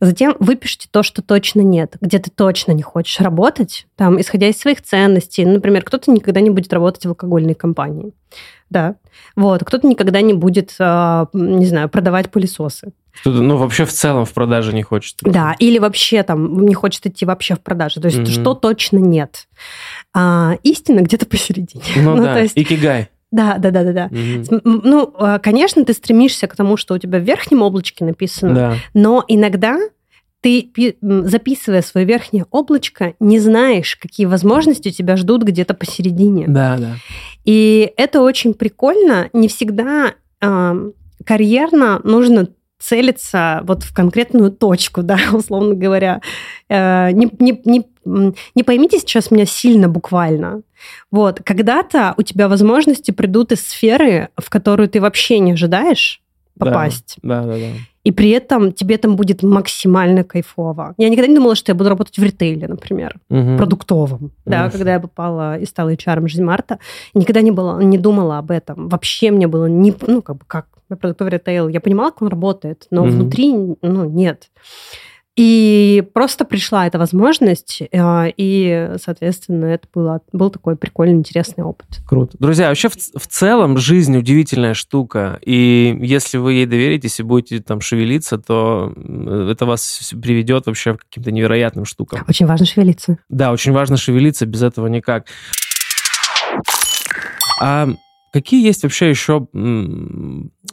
Затем 0.00 0.36
вы 0.38 0.54
пишете 0.54 0.88
то, 0.90 1.02
что 1.02 1.20
точно 1.22 1.62
нет, 1.62 1.96
где 2.00 2.18
ты 2.18 2.30
точно 2.30 2.72
не 2.72 2.82
хочешь 2.82 3.20
работать, 3.20 3.86
там, 3.96 4.20
исходя 4.20 4.48
из 4.48 4.58
своих 4.58 4.82
ценностей. 4.82 5.44
Например, 5.44 5.82
кто-то 5.82 6.10
никогда 6.10 6.40
не 6.40 6.50
будет 6.50 6.72
работать 6.72 7.04
в 7.04 7.08
алкогольной 7.08 7.54
компании. 7.54 8.12
Да. 8.70 8.96
Вот. 9.36 9.64
Кто-то 9.64 9.86
никогда 9.86 10.20
не 10.22 10.32
будет, 10.32 10.74
а, 10.78 11.28
не 11.32 11.66
знаю, 11.66 11.88
продавать 11.88 12.30
пылесосы. 12.30 12.92
Ну, 13.24 13.56
вообще 13.56 13.84
в 13.84 13.92
целом 13.92 14.24
в 14.24 14.32
продаже 14.32 14.72
не 14.72 14.82
хочет. 14.82 15.16
Да, 15.22 15.54
или 15.58 15.78
вообще 15.78 16.22
там 16.22 16.64
не 16.64 16.74
хочет 16.74 17.06
идти 17.06 17.24
вообще 17.24 17.54
в 17.54 17.60
продажу. 17.60 18.00
То 18.00 18.08
есть 18.08 18.18
mm-hmm. 18.18 18.40
что 18.40 18.54
точно 18.54 18.98
нет. 18.98 19.48
А, 20.14 20.56
истина 20.62 21.00
где-то 21.00 21.26
посередине. 21.26 21.82
Ну, 21.96 22.16
ну 22.16 22.22
да, 22.22 22.40
есть... 22.40 22.56
икигай. 22.56 23.08
Да, 23.30 23.56
да, 23.56 23.70
да, 23.70 23.82
да, 23.82 23.92
да. 23.92 24.10
Угу. 24.10 24.60
Ну, 24.62 25.14
а, 25.18 25.38
конечно, 25.38 25.84
ты 25.86 25.94
стремишься 25.94 26.46
к 26.46 26.54
тому, 26.54 26.76
что 26.76 26.94
у 26.94 26.98
тебя 26.98 27.18
в 27.18 27.22
верхнем 27.22 27.62
облачке 27.62 28.04
написано, 28.04 28.54
да. 28.54 28.74
но 28.92 29.24
иногда 29.26 29.78
ты, 30.42 30.70
записывая 31.00 31.82
свое 31.82 32.04
верхнее 32.04 32.46
облачко, 32.50 33.14
не 33.20 33.38
знаешь, 33.38 33.96
какие 33.96 34.26
возможности 34.26 34.90
тебя 34.90 35.16
ждут 35.16 35.44
где-то 35.44 35.72
посередине. 35.72 36.46
Да, 36.46 36.76
да. 36.78 36.96
И 37.44 37.92
это 37.96 38.20
очень 38.20 38.52
прикольно. 38.52 39.30
Не 39.32 39.48
всегда 39.48 40.14
э, 40.40 40.90
карьерно 41.24 42.00
нужно 42.02 42.48
целиться 42.82 43.60
вот 43.64 43.84
в 43.84 43.94
конкретную 43.94 44.50
точку, 44.50 45.02
да, 45.02 45.18
условно 45.32 45.74
говоря. 45.74 46.20
Э, 46.68 47.10
не, 47.12 47.30
не, 47.38 47.60
не, 47.64 47.86
не 48.54 48.62
поймите 48.62 48.98
сейчас 48.98 49.30
меня 49.30 49.46
сильно 49.46 49.88
буквально. 49.88 50.62
Вот, 51.10 51.40
когда-то 51.44 52.14
у 52.16 52.22
тебя 52.22 52.48
возможности 52.48 53.12
придут 53.12 53.52
из 53.52 53.66
сферы, 53.66 54.30
в 54.36 54.50
которую 54.50 54.88
ты 54.88 55.00
вообще 55.00 55.38
не 55.38 55.52
ожидаешь 55.52 56.20
попасть. 56.58 57.16
Да, 57.22 57.42
да, 57.42 57.52
да. 57.52 57.58
да 57.58 57.66
и 58.04 58.10
при 58.10 58.30
этом 58.30 58.72
тебе 58.72 58.98
там 58.98 59.16
будет 59.16 59.42
максимально 59.42 60.24
кайфово. 60.24 60.94
Я 60.98 61.08
никогда 61.08 61.28
не 61.28 61.36
думала, 61.36 61.54
что 61.54 61.70
я 61.70 61.74
буду 61.74 61.88
работать 61.90 62.18
в 62.18 62.22
ритейле, 62.22 62.66
например, 62.66 63.18
угу. 63.28 63.56
продуктовом. 63.56 64.24
Угу. 64.24 64.30
Да, 64.46 64.70
когда 64.70 64.94
я 64.94 65.00
попала 65.00 65.58
и 65.58 65.66
стала 65.66 65.92
HR 65.94 66.26
жизнь 66.26 66.42
Марта, 66.42 66.78
никогда 67.14 67.42
не, 67.42 67.52
было, 67.52 67.80
не 67.80 67.98
думала 67.98 68.38
об 68.38 68.50
этом. 68.50 68.88
Вообще 68.88 69.30
мне 69.30 69.46
было 69.46 69.66
не, 69.66 69.94
ну, 70.06 70.20
как 70.20 70.36
бы, 70.36 70.44
как 70.46 70.66
продуктовый 70.88 71.32
ритейл. 71.32 71.68
Я 71.68 71.80
понимала, 71.80 72.10
как 72.10 72.22
он 72.22 72.28
работает, 72.28 72.86
но 72.90 73.02
угу. 73.02 73.10
внутри, 73.10 73.52
ну, 73.52 74.04
нет. 74.04 74.50
И 75.34 76.04
просто 76.12 76.44
пришла 76.44 76.86
эта 76.86 76.98
возможность, 76.98 77.80
э, 77.80 78.32
и, 78.36 78.90
соответственно, 79.02 79.64
это 79.64 79.88
было, 79.94 80.20
был 80.30 80.50
такой 80.50 80.76
прикольный, 80.76 81.14
интересный 81.14 81.64
опыт. 81.64 81.86
Круто. 82.06 82.36
Друзья, 82.38 82.68
вообще 82.68 82.90
в, 82.90 82.96
в 82.96 83.26
целом 83.28 83.78
жизнь 83.78 84.14
удивительная 84.14 84.74
штука, 84.74 85.38
и 85.42 85.96
если 86.02 86.36
вы 86.36 86.52
ей 86.52 86.66
доверитесь 86.66 87.18
и 87.18 87.22
будете 87.22 87.62
там 87.62 87.80
шевелиться, 87.80 88.36
то 88.36 88.92
это 89.48 89.64
вас 89.64 90.12
приведет 90.20 90.66
вообще 90.66 90.98
к 90.98 91.04
каким-то 91.04 91.30
невероятным 91.30 91.86
штукам. 91.86 92.22
Очень 92.28 92.44
важно 92.44 92.66
шевелиться. 92.66 93.16
Да, 93.30 93.52
очень 93.52 93.72
важно 93.72 93.96
шевелиться, 93.96 94.44
без 94.44 94.62
этого 94.62 94.86
никак. 94.88 95.28
А 97.58 97.88
Какие 98.32 98.64
есть 98.64 98.82
вообще 98.82 99.10
еще 99.10 99.46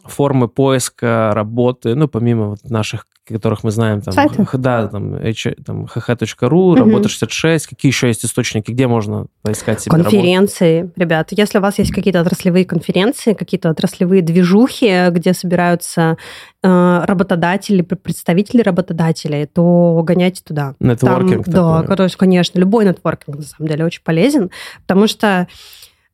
формы 0.05 0.47
поиска 0.47 1.31
работы, 1.33 1.93
ну, 1.93 2.07
помимо 2.07 2.51
вот 2.51 2.59
наших, 2.69 3.05
которых 3.27 3.65
мы 3.65 3.71
знаем, 3.71 4.01
там, 4.01 4.13
Сайты? 4.13 4.45
да, 4.53 4.87
там, 4.87 5.15
h, 5.15 5.55
там 5.65 5.85
hh.ru, 5.85 6.47
угу. 6.47 6.75
работа 6.75 7.09
66, 7.09 7.67
какие 7.67 7.91
еще 7.91 8.07
есть 8.07 8.23
источники, 8.23 8.71
где 8.71 8.87
можно 8.87 9.27
поискать 9.41 9.81
себе 9.81 9.91
Конференции, 9.91 10.79
работу? 10.79 10.99
ребят, 11.01 11.27
если 11.31 11.57
у 11.57 11.61
вас 11.61 11.77
есть 11.79 11.91
какие-то 11.91 12.21
отраслевые 12.21 12.63
конференции, 12.63 13.33
какие-то 13.33 13.69
отраслевые 13.69 14.21
движухи, 14.21 15.09
где 15.09 15.33
собираются 15.33 16.17
э, 16.63 17.01
работодатели, 17.03 17.81
представители 17.81 18.61
работодателей, 18.61 19.45
то 19.47 20.01
гоняйте 20.03 20.41
туда. 20.43 20.75
Нетворкинг 20.79 21.45
Там. 21.45 21.85
Да, 21.85 21.95
то 21.95 22.03
есть, 22.03 22.15
конечно, 22.15 22.57
любой 22.57 22.85
нетворкинг, 22.85 23.35
на 23.35 23.43
самом 23.43 23.67
деле, 23.67 23.85
очень 23.85 24.01
полезен, 24.01 24.49
потому 24.87 25.07
что 25.07 25.47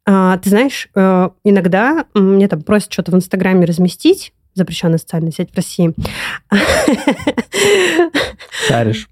а, 0.05 0.37
ты 0.37 0.49
знаешь, 0.49 0.87
э, 0.95 1.29
иногда 1.43 2.05
мне 2.13 2.47
там 2.47 2.61
просят 2.61 2.93
что-то 2.93 3.11
в 3.11 3.15
Инстаграме 3.15 3.65
разместить, 3.65 4.33
запрещенная 4.53 4.99
социальная 4.99 5.31
сеть 5.31 5.51
в 5.51 5.55
России. 5.55 5.93
Шаришь. 8.67 9.09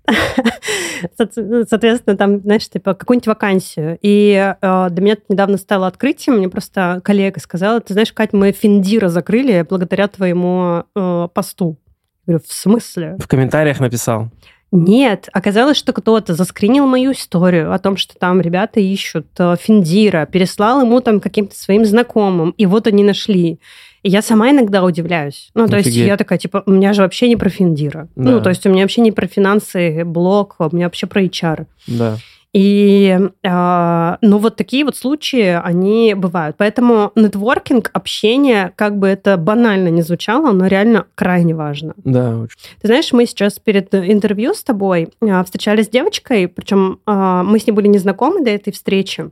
Соответственно, 1.17 2.15
там, 2.15 2.39
знаешь, 2.41 2.69
типа 2.69 2.93
какую-нибудь 2.93 3.27
вакансию. 3.27 3.97
И 4.01 4.55
э, 4.61 4.87
для 4.89 5.03
меня 5.03 5.13
это 5.13 5.23
недавно 5.29 5.57
стало 5.57 5.87
открытием. 5.87 6.37
Мне 6.37 6.47
просто 6.47 7.01
коллега 7.03 7.39
сказала, 7.39 7.81
ты 7.81 7.93
знаешь, 7.93 8.13
Кать, 8.13 8.31
мы 8.31 8.51
Финдира 8.51 9.09
закрыли 9.09 9.65
благодаря 9.67 10.07
твоему 10.07 10.83
э, 10.95 11.27
посту. 11.33 11.77
Я 12.25 12.33
говорю, 12.33 12.45
в 12.47 12.53
смысле? 12.53 13.17
В 13.19 13.27
комментариях 13.27 13.79
написал. 13.81 14.29
Нет, 14.75 15.29
оказалось, 15.31 15.77
что 15.77 15.93
кто-то 15.93 16.33
заскринил 16.33 16.87
мою 16.87 17.11
историю 17.11 17.73
о 17.73 17.77
том, 17.77 17.95
что 17.95 18.15
там 18.17 18.41
ребята 18.41 18.79
ищут 18.79 19.27
э, 19.37 19.55
Финдира, 19.61 20.25
переслал 20.25 20.81
ему 20.81 20.99
там 20.99 21.19
каким-то 21.19 21.55
своим 21.55 21.85
знакомым, 21.85 22.55
и 22.57 22.65
вот 22.65 22.87
они 22.87 23.03
нашли. 23.03 23.59
И 24.01 24.09
я 24.09 24.23
сама 24.23 24.49
иногда 24.49 24.83
удивляюсь. 24.83 25.51
Ну, 25.53 25.67
то 25.67 25.75
Офигеть. 25.77 25.95
есть 25.97 26.07
я 26.07 26.17
такая, 26.17 26.39
типа, 26.39 26.63
у 26.65 26.71
меня 26.71 26.93
же 26.93 27.03
вообще 27.03 27.27
не 27.27 27.35
про 27.35 27.49
Финдира. 27.49 28.07
Да. 28.15 28.31
Ну, 28.31 28.41
то 28.41 28.49
есть 28.49 28.65
у 28.65 28.69
меня 28.69 28.81
вообще 28.81 29.01
не 29.01 29.11
про 29.11 29.27
финансы, 29.27 30.03
блок, 30.03 30.55
у 30.57 30.75
меня 30.75 30.87
вообще 30.87 31.05
про 31.05 31.21
HR. 31.21 31.67
Да. 31.85 32.17
И, 32.53 33.19
э, 33.43 34.17
ну, 34.21 34.37
вот 34.37 34.55
такие 34.55 34.85
вот 34.85 34.95
случаи, 34.95 35.59
они 35.63 36.13
бывают. 36.13 36.55
Поэтому 36.57 37.11
нетворкинг, 37.15 37.89
общение, 37.93 38.71
как 38.75 38.99
бы 38.99 39.07
это 39.07 39.37
банально 39.37 39.87
не 39.87 40.03
звучало, 40.03 40.51
но 40.51 40.67
реально 40.67 41.07
крайне 41.15 41.55
важно. 41.55 41.95
Да, 41.97 42.37
очень. 42.37 42.57
Ты 42.79 42.87
знаешь, 42.87 43.11
мы 43.11 43.25
сейчас 43.25 43.57
перед 43.57 43.93
интервью 43.95 44.53
с 44.53 44.63
тобой 44.63 45.09
э, 45.19 45.43
встречались 45.43 45.85
с 45.85 45.89
девочкой, 45.89 46.47
причем 46.47 46.99
э, 47.07 47.41
мы 47.43 47.57
с 47.57 47.65
ней 47.65 47.73
были 47.73 47.87
не 47.87 47.97
знакомы 47.97 48.43
до 48.43 48.51
этой 48.51 48.71
встречи. 48.71 49.31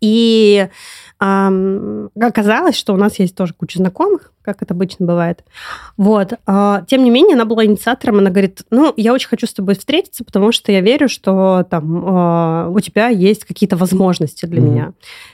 И 0.00 0.68
э, 1.20 2.08
оказалось, 2.20 2.76
что 2.76 2.94
у 2.94 2.96
нас 2.96 3.18
есть 3.18 3.34
тоже 3.34 3.54
куча 3.54 3.78
знакомых, 3.78 4.32
как 4.52 4.62
это 4.62 4.74
обычно 4.74 5.06
бывает. 5.06 5.44
Вот. 5.96 6.34
А, 6.46 6.82
тем 6.86 7.04
не 7.04 7.10
менее, 7.10 7.34
она 7.34 7.44
была 7.44 7.64
инициатором, 7.64 8.18
она 8.18 8.30
говорит, 8.30 8.62
ну, 8.70 8.92
я 8.96 9.12
очень 9.12 9.28
хочу 9.28 9.46
с 9.46 9.52
тобой 9.52 9.74
встретиться, 9.74 10.24
потому 10.24 10.52
что 10.52 10.72
я 10.72 10.80
верю, 10.80 11.08
что 11.08 11.66
там 11.70 12.04
а, 12.06 12.68
у 12.68 12.80
тебя 12.80 13.08
есть 13.08 13.44
какие-то 13.44 13.76
возможности 13.76 14.46
для 14.46 14.60
mm-hmm. 14.60 14.64
меня. 14.64 14.92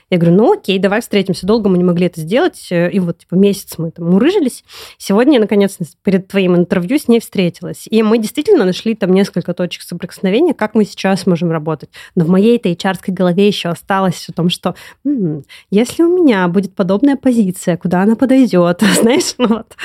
Я 0.09 0.17
говорю, 0.17 0.37
ну, 0.37 0.53
окей, 0.53 0.79
давай 0.79 1.01
встретимся. 1.01 1.45
Долго 1.45 1.69
мы 1.69 1.77
не 1.77 1.83
могли 1.83 2.07
это 2.07 2.21
сделать, 2.21 2.67
и 2.71 2.99
вот 2.99 3.19
типа 3.19 3.35
месяц 3.35 3.77
мы 3.77 3.91
там 3.91 4.09
мурыжились. 4.09 4.63
Сегодня 4.97 5.33
я, 5.33 5.39
наконец, 5.39 5.77
перед 6.03 6.27
твоим 6.27 6.55
интервью 6.55 6.97
с 6.97 7.07
ней 7.07 7.19
встретилась. 7.19 7.87
И 7.89 8.01
мы 8.03 8.17
действительно 8.17 8.65
нашли 8.65 8.95
там 8.95 9.13
несколько 9.13 9.53
точек 9.53 9.81
соприкосновения, 9.81 10.53
как 10.53 10.75
мы 10.75 10.85
сейчас 10.85 11.25
можем 11.25 11.51
работать. 11.51 11.89
Но 12.15 12.23
в 12.23 12.29
моей 12.29 12.57
этой 12.57 12.73
hr 12.73 12.97
голове 13.07 13.47
еще 13.47 13.69
осталось 13.69 14.27
о 14.29 14.33
том, 14.33 14.49
что 14.49 14.75
м-м, 15.05 15.43
если 15.69 16.03
у 16.03 16.23
меня 16.23 16.47
будет 16.47 16.73
подобная 16.73 17.15
позиция, 17.15 17.77
куда 17.77 18.01
она 18.01 18.15
подойдет, 18.15 18.81
знаешь, 19.07 19.33
ну 19.37 19.47
вот, 19.47 19.75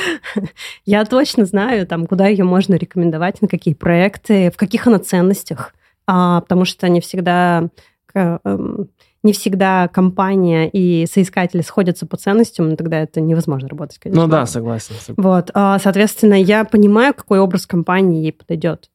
я 0.84 1.04
точно 1.04 1.44
знаю, 1.44 1.86
там, 1.86 2.06
куда 2.06 2.26
ее 2.26 2.44
можно 2.44 2.74
рекомендовать, 2.74 3.40
на 3.40 3.48
какие 3.48 3.74
проекты, 3.74 4.50
в 4.50 4.56
каких 4.56 4.86
она 4.86 4.98
ценностях, 4.98 5.74
а, 6.06 6.40
потому 6.40 6.64
что 6.64 6.88
не 6.88 7.00
всегда 7.00 7.68
эм, 8.14 8.88
не 9.22 9.32
всегда 9.32 9.88
компания 9.88 10.68
и 10.68 11.06
соискатели 11.06 11.60
сходятся 11.62 12.06
по 12.06 12.16
ценностям, 12.16 12.70
но 12.70 12.76
тогда 12.76 13.00
это 13.00 13.20
невозможно 13.20 13.68
работать, 13.68 13.98
конечно. 13.98 14.26
Ну 14.26 14.28
да, 14.28 14.46
согласен. 14.46 14.94
Вот, 15.16 15.50
а, 15.54 15.78
соответственно, 15.78 16.34
я 16.34 16.64
понимаю, 16.64 17.14
какой 17.14 17.38
образ 17.38 17.66
компании 17.66 18.22
ей 18.22 18.32
подойдет. 18.32 18.90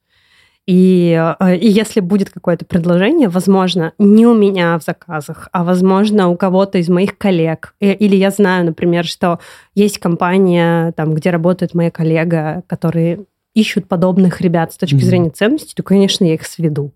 И, 0.68 1.18
э, 1.39 1.55
и 1.55 1.70
если 1.70 2.01
будет 2.01 2.30
какое-то 2.30 2.65
предложение, 2.65 3.30
возможно, 3.30 3.93
не 3.97 4.28
у 4.28 4.36
меня 4.36 4.78
в 4.78 4.84
заказах, 4.84 5.47
а 5.53 5.63
возможно 5.63 6.28
у 6.28 6.36
кого-то 6.36 6.78
из 6.78 6.89
моих 6.89 7.18
коллег. 7.18 7.74
Или 7.80 8.18
я 8.18 8.30
знаю, 8.30 8.65
например, 8.65 9.05
что 9.05 9.39
есть 9.76 9.97
компания, 9.97 10.91
там, 10.91 11.13
где 11.13 11.30
работает 11.30 11.74
моя 11.74 11.89
коллега, 11.89 12.63
которые 12.68 13.22
ищут 13.53 13.88
подобных 13.88 14.41
ребят 14.41 14.74
с 14.74 14.78
точки 14.78 14.95
mm-hmm. 14.95 14.99
зрения 14.99 15.30
ценностей, 15.30 15.74
то, 15.74 15.84
конечно, 15.84 16.26
я 16.26 16.34
их 16.34 16.45
сведу. 16.45 16.91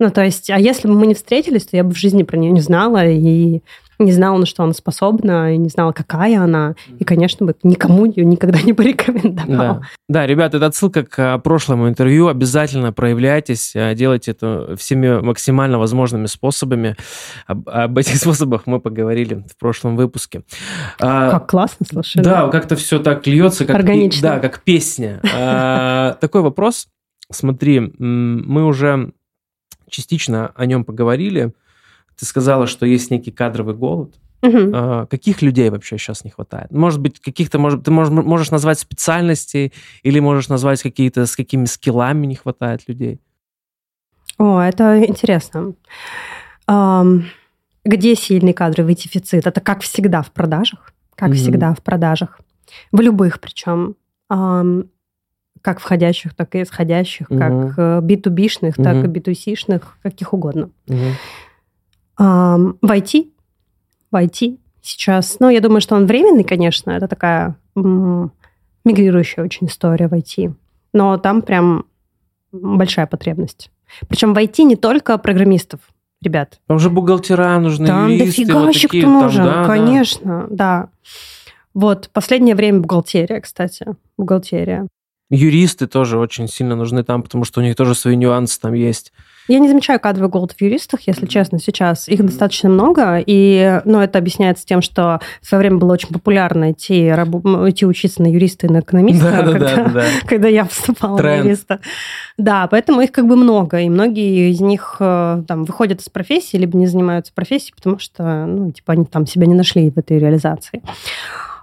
Ну, 0.00 0.10
то 0.10 0.24
есть, 0.24 0.50
а 0.50 0.58
если 0.58 0.86
бы 0.88 0.94
мы 0.94 1.06
не 1.06 1.14
встретились, 1.14 1.66
то 1.66 1.76
я 1.76 1.84
бы 1.84 1.92
в 1.92 1.98
жизни 1.98 2.24
про 2.24 2.36
нее 2.36 2.52
не 2.52 2.60
знала, 2.60 3.06
и 3.06 3.62
не 3.98 4.12
знала, 4.12 4.38
на 4.38 4.46
что 4.46 4.62
она 4.62 4.72
способна, 4.72 5.54
и 5.54 5.56
не 5.56 5.68
знала, 5.68 5.92
какая 5.92 6.40
она, 6.40 6.74
и, 6.98 7.04
конечно, 7.04 7.46
бы 7.46 7.54
никому 7.62 8.06
ее 8.06 8.24
никогда 8.24 8.60
не 8.62 8.72
порекомендовала. 8.72 9.80
Да. 10.08 10.20
да, 10.20 10.26
ребята, 10.26 10.58
это 10.58 10.66
отсылка 10.66 11.04
к 11.04 11.18
а, 11.18 11.38
прошлому 11.38 11.88
интервью. 11.88 12.28
Обязательно 12.28 12.92
проявляйтесь, 12.92 13.74
а, 13.74 13.94
делайте 13.94 14.30
это 14.32 14.76
всеми 14.76 15.20
максимально 15.20 15.78
возможными 15.78 16.26
способами. 16.26 16.96
Об, 17.46 17.68
об 17.68 17.98
этих 17.98 18.16
способах 18.20 18.66
мы 18.66 18.80
поговорили 18.80 19.44
в 19.48 19.58
прошлом 19.58 19.96
выпуске. 19.96 20.42
А, 21.00 21.30
как 21.30 21.48
классно, 21.48 21.86
слушай. 21.90 22.22
Да, 22.22 22.46
да. 22.46 22.48
как-то 22.48 22.76
все 22.76 22.98
так 22.98 23.26
льется, 23.26 23.64
как, 23.64 23.76
Органично. 23.76 24.22
да, 24.22 24.38
как 24.38 24.60
песня. 24.60 25.20
Такой 26.20 26.42
вопрос. 26.42 26.88
Смотри, 27.30 27.80
мы 27.98 28.64
уже 28.64 29.12
частично 29.90 30.52
о 30.54 30.66
нем 30.66 30.84
поговорили. 30.84 31.52
Ты 32.18 32.26
сказала, 32.26 32.66
что 32.66 32.86
есть 32.86 33.10
некий 33.10 33.30
кадровый 33.30 33.74
голод. 33.74 34.14
Угу. 34.40 35.06
Каких 35.10 35.42
людей 35.42 35.68
вообще 35.70 35.98
сейчас 35.98 36.24
не 36.24 36.30
хватает? 36.30 36.70
Может 36.70 37.00
быть, 37.00 37.20
каких-то, 37.20 37.58
может, 37.58 37.84
ты 37.84 37.90
можешь, 37.90 38.12
можешь 38.12 38.50
назвать 38.50 38.78
специальностей 38.78 39.72
или 40.02 40.20
можешь 40.20 40.48
назвать 40.48 40.82
какие-то, 40.82 41.26
с 41.26 41.34
какими 41.34 41.64
скиллами 41.64 42.26
не 42.26 42.36
хватает 42.36 42.82
людей? 42.88 43.20
О, 44.38 44.60
это 44.60 45.04
интересно. 45.04 45.74
Где 47.84 48.14
сильный 48.14 48.52
кадровый 48.52 48.94
дефицит? 48.94 49.46
Это 49.46 49.60
как 49.60 49.82
всегда 49.82 50.22
в 50.22 50.30
продажах. 50.30 50.92
Как 51.16 51.30
угу. 51.30 51.36
всегда 51.36 51.74
в 51.74 51.82
продажах. 51.82 52.40
В 52.92 53.00
любых 53.00 53.40
причем 53.40 53.96
как 55.60 55.80
входящих, 55.80 56.34
так 56.34 56.54
и 56.54 56.62
исходящих, 56.62 57.28
угу. 57.28 57.38
как 57.40 57.78
B2B-шных, 58.04 58.74
угу. 58.76 58.84
так 58.84 59.04
и 59.04 59.08
B2C-шных, 59.08 59.82
каких 60.02 60.32
угодно. 60.32 60.70
Угу. 62.18 62.78
В 62.82 62.90
IT, 62.90 63.30
в 64.10 64.16
IT 64.16 64.58
сейчас, 64.82 65.36
ну, 65.40 65.48
я 65.48 65.60
думаю, 65.60 65.80
что 65.80 65.94
он 65.94 66.06
временный, 66.06 66.44
конечно, 66.44 66.90
это 66.90 67.08
такая 67.08 67.56
мигрирующая 68.84 69.44
очень 69.44 69.66
история 69.66 70.08
в 70.08 70.14
IT, 70.14 70.52
но 70.92 71.18
там 71.18 71.42
прям 71.42 71.84
большая 72.52 73.06
потребность. 73.06 73.70
Причем 74.08 74.34
в 74.34 74.38
IT 74.38 74.62
не 74.64 74.76
только 74.76 75.16
программистов, 75.18 75.80
ребят. 76.22 76.60
Там 76.66 76.78
же 76.78 76.90
бухгалтера 76.90 77.58
нужны, 77.58 77.86
там 77.86 78.08
юристы. 78.08 78.44
Дофига 78.46 78.60
вот 78.60 78.76
кто 78.76 79.22
нужен, 79.22 79.44
да, 79.44 79.64
конечно, 79.66 80.46
да. 80.50 80.56
да. 80.82 80.88
Вот, 81.74 82.10
последнее 82.12 82.54
время 82.54 82.80
бухгалтерия, 82.80 83.40
кстати, 83.40 83.86
бухгалтерия. 84.16 84.88
Юристы 85.30 85.86
тоже 85.86 86.18
очень 86.18 86.48
сильно 86.48 86.74
нужны 86.74 87.04
там, 87.04 87.22
потому 87.22 87.44
что 87.44 87.60
у 87.60 87.62
них 87.62 87.76
тоже 87.76 87.94
свои 87.94 88.16
нюансы 88.16 88.58
там 88.60 88.72
есть. 88.72 89.12
Я 89.48 89.58
не 89.58 89.68
замечаю 89.68 89.98
кадровый 89.98 90.30
голод 90.30 90.52
в 90.52 90.60
юристах, 90.60 91.00
если 91.06 91.26
честно, 91.26 91.58
сейчас. 91.58 92.06
Их 92.08 92.24
достаточно 92.24 92.68
много, 92.68 93.22
и 93.24 93.80
ну, 93.84 94.00
это 94.00 94.18
объясняется 94.18 94.66
тем, 94.66 94.82
что 94.82 95.20
в 95.40 95.46
свое 95.46 95.60
время 95.60 95.78
было 95.78 95.94
очень 95.94 96.08
популярно 96.08 96.72
идти, 96.72 97.10
раб... 97.10 97.34
идти 97.68 97.86
учиться 97.86 98.22
на 98.22 98.26
юриста 98.30 98.66
и 98.66 98.70
на 98.70 98.80
экономиста, 98.80 99.30
да, 99.30 99.42
когда, 99.42 99.58
да, 99.58 99.76
да, 99.76 99.90
да. 99.90 100.04
когда 100.26 100.48
я 100.48 100.64
поступала 100.66 101.18
Тренд. 101.18 101.44
на 101.44 101.48
юриста. 101.48 101.80
Да, 102.36 102.66
поэтому 102.68 103.00
их 103.00 103.10
как 103.10 103.26
бы 103.26 103.36
много, 103.36 103.80
и 103.80 103.88
многие 103.88 104.50
из 104.50 104.60
них 104.60 104.96
э, 105.00 105.42
там 105.48 105.64
выходят 105.64 106.00
из 106.00 106.08
профессии, 106.08 106.56
либо 106.56 106.76
не 106.76 106.86
занимаются 106.86 107.32
профессией, 107.32 107.74
потому 107.74 107.98
что, 107.98 108.44
ну, 108.46 108.70
типа, 108.70 108.92
они 108.92 109.06
там 109.06 109.26
себя 109.26 109.46
не 109.46 109.54
нашли 109.54 109.90
в 109.90 109.98
этой 109.98 110.18
реализации. 110.18 110.82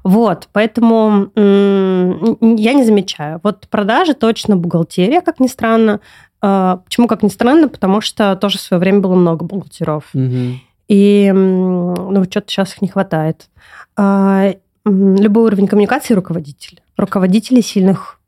Вот, 0.04 0.50
поэтому 0.54 1.32
я 1.36 2.74
не 2.74 2.84
замечаю. 2.84 3.40
Вот 3.42 3.68
продажи 3.70 4.14
точно 4.14 4.56
бухгалтерия, 4.56 5.22
как 5.22 5.40
ни 5.40 5.48
странно. 5.48 6.00
А, 6.48 6.78
почему, 6.86 7.08
как 7.08 7.24
ни 7.24 7.30
странно? 7.30 7.68
Потому 7.68 8.02
что 8.02 8.36
тоже 8.36 8.60
в 8.60 8.62
свое 8.62 8.80
время 8.80 9.00
было 9.00 9.16
много 9.16 9.44
бухгалтеров. 9.44 10.04
Угу. 10.14 10.60
И 10.88 11.32
ну, 11.34 12.24
что-то 12.26 12.52
сейчас 12.52 12.74
их 12.74 12.84
не 12.84 12.88
хватает. 12.88 13.50
А, 13.98 14.54
любой 14.86 15.46
уровень 15.46 15.66
коммуникации 15.66 16.14
руководитель. 16.14 16.82
Руководителей 16.98 17.64
сильных 17.64 18.20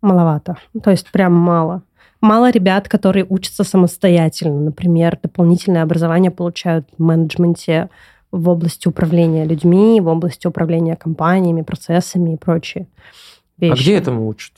маловато. 0.00 0.56
То 0.82 0.90
есть 0.90 1.12
прям 1.12 1.34
мало. 1.34 1.82
Мало 2.22 2.50
ребят, 2.50 2.88
которые 2.88 3.26
учатся 3.28 3.62
самостоятельно. 3.62 4.58
Например, 4.58 5.18
дополнительное 5.22 5.82
образование 5.82 6.30
получают 6.30 6.88
в 6.96 7.02
менеджменте, 7.02 7.90
в 8.32 8.48
области 8.48 8.88
управления 8.88 9.44
людьми, 9.44 10.00
в 10.00 10.08
области 10.08 10.46
управления 10.46 10.96
компаниями, 10.96 11.60
процессами 11.60 12.34
и 12.34 12.36
прочие 12.38 12.86
вещи. 13.58 13.72
А 13.72 13.76
где 13.76 13.98
этому 13.98 14.26
учат? 14.26 14.54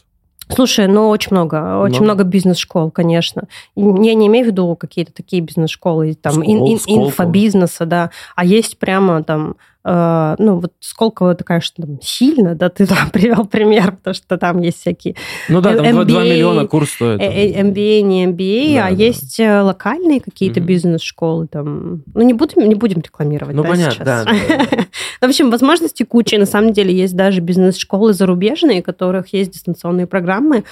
Слушай, 0.55 0.87
ну 0.89 1.09
очень 1.09 1.29
много, 1.33 1.79
очень 1.79 2.03
много? 2.03 2.25
бизнес-школ, 2.25 2.91
конечно. 2.91 3.45
Я 3.77 4.15
не 4.15 4.27
имею 4.27 4.47
в 4.47 4.49
виду 4.49 4.77
какие-то 4.77 5.13
такие 5.13 5.43
бизнес-школы, 5.43 6.15
там, 6.15 6.35
Школ, 6.35 6.45
ин, 6.45 6.67
ин, 6.67 7.07
инфобизнеса, 7.07 7.87
да, 7.87 8.11
а 8.35 8.45
есть 8.45 8.79
прямо 8.79 9.23
там 9.23 9.57
Э, 9.91 10.35
ну, 10.39 10.57
вот 10.59 10.73
Сколково 10.81 11.33
это, 11.33 11.45
конечно, 11.45 11.87
там, 11.87 11.99
сильно, 12.03 12.55
да, 12.55 12.69
ты 12.69 12.87
там 12.87 13.09
привел 13.13 13.47
пример, 13.47 13.93
потому 13.93 14.15
что 14.15 14.37
там 14.37 14.61
есть 14.61 14.81
всякие... 14.81 15.15
Ну 15.49 15.63
да, 15.63 15.75
там 15.75 15.87
MBA, 15.87 16.05
2 16.05 16.25
миллиона 16.25 16.67
курс 16.67 16.91
стоит. 16.91 17.21
MBA, 17.21 18.03
не 18.03 18.27
MBA, 18.27 18.75
да, 18.75 18.87
а 18.87 18.91
да. 18.91 18.95
есть 18.97 19.41
э, 19.41 19.63
локальные 19.63 20.21
какие-то 20.21 20.61
mm-hmm. 20.61 20.65
бизнес-школы 20.65 21.47
там. 21.47 22.03
Ну, 22.15 22.23
не 22.23 22.35
будем, 22.35 22.69
не 22.69 22.75
будем 22.75 23.01
рекламировать, 23.01 23.57
ну, 23.57 23.63
да, 23.63 23.69
понятно, 23.71 24.05
сейчас. 24.05 24.25
да. 24.27 24.87
В 25.27 25.31
общем, 25.31 25.51
возможности 25.51 26.03
куча. 26.03 26.39
На 26.39 26.47
самом 26.47 26.75
деле 26.75 26.95
есть 26.95 27.17
даже 27.17 27.41
бизнес-школы 27.41 28.13
зарубежные, 28.13 28.81
у 28.81 28.83
которых 28.83 29.33
есть 29.33 29.53
дистанционные 29.53 30.07
программы, 30.07 30.65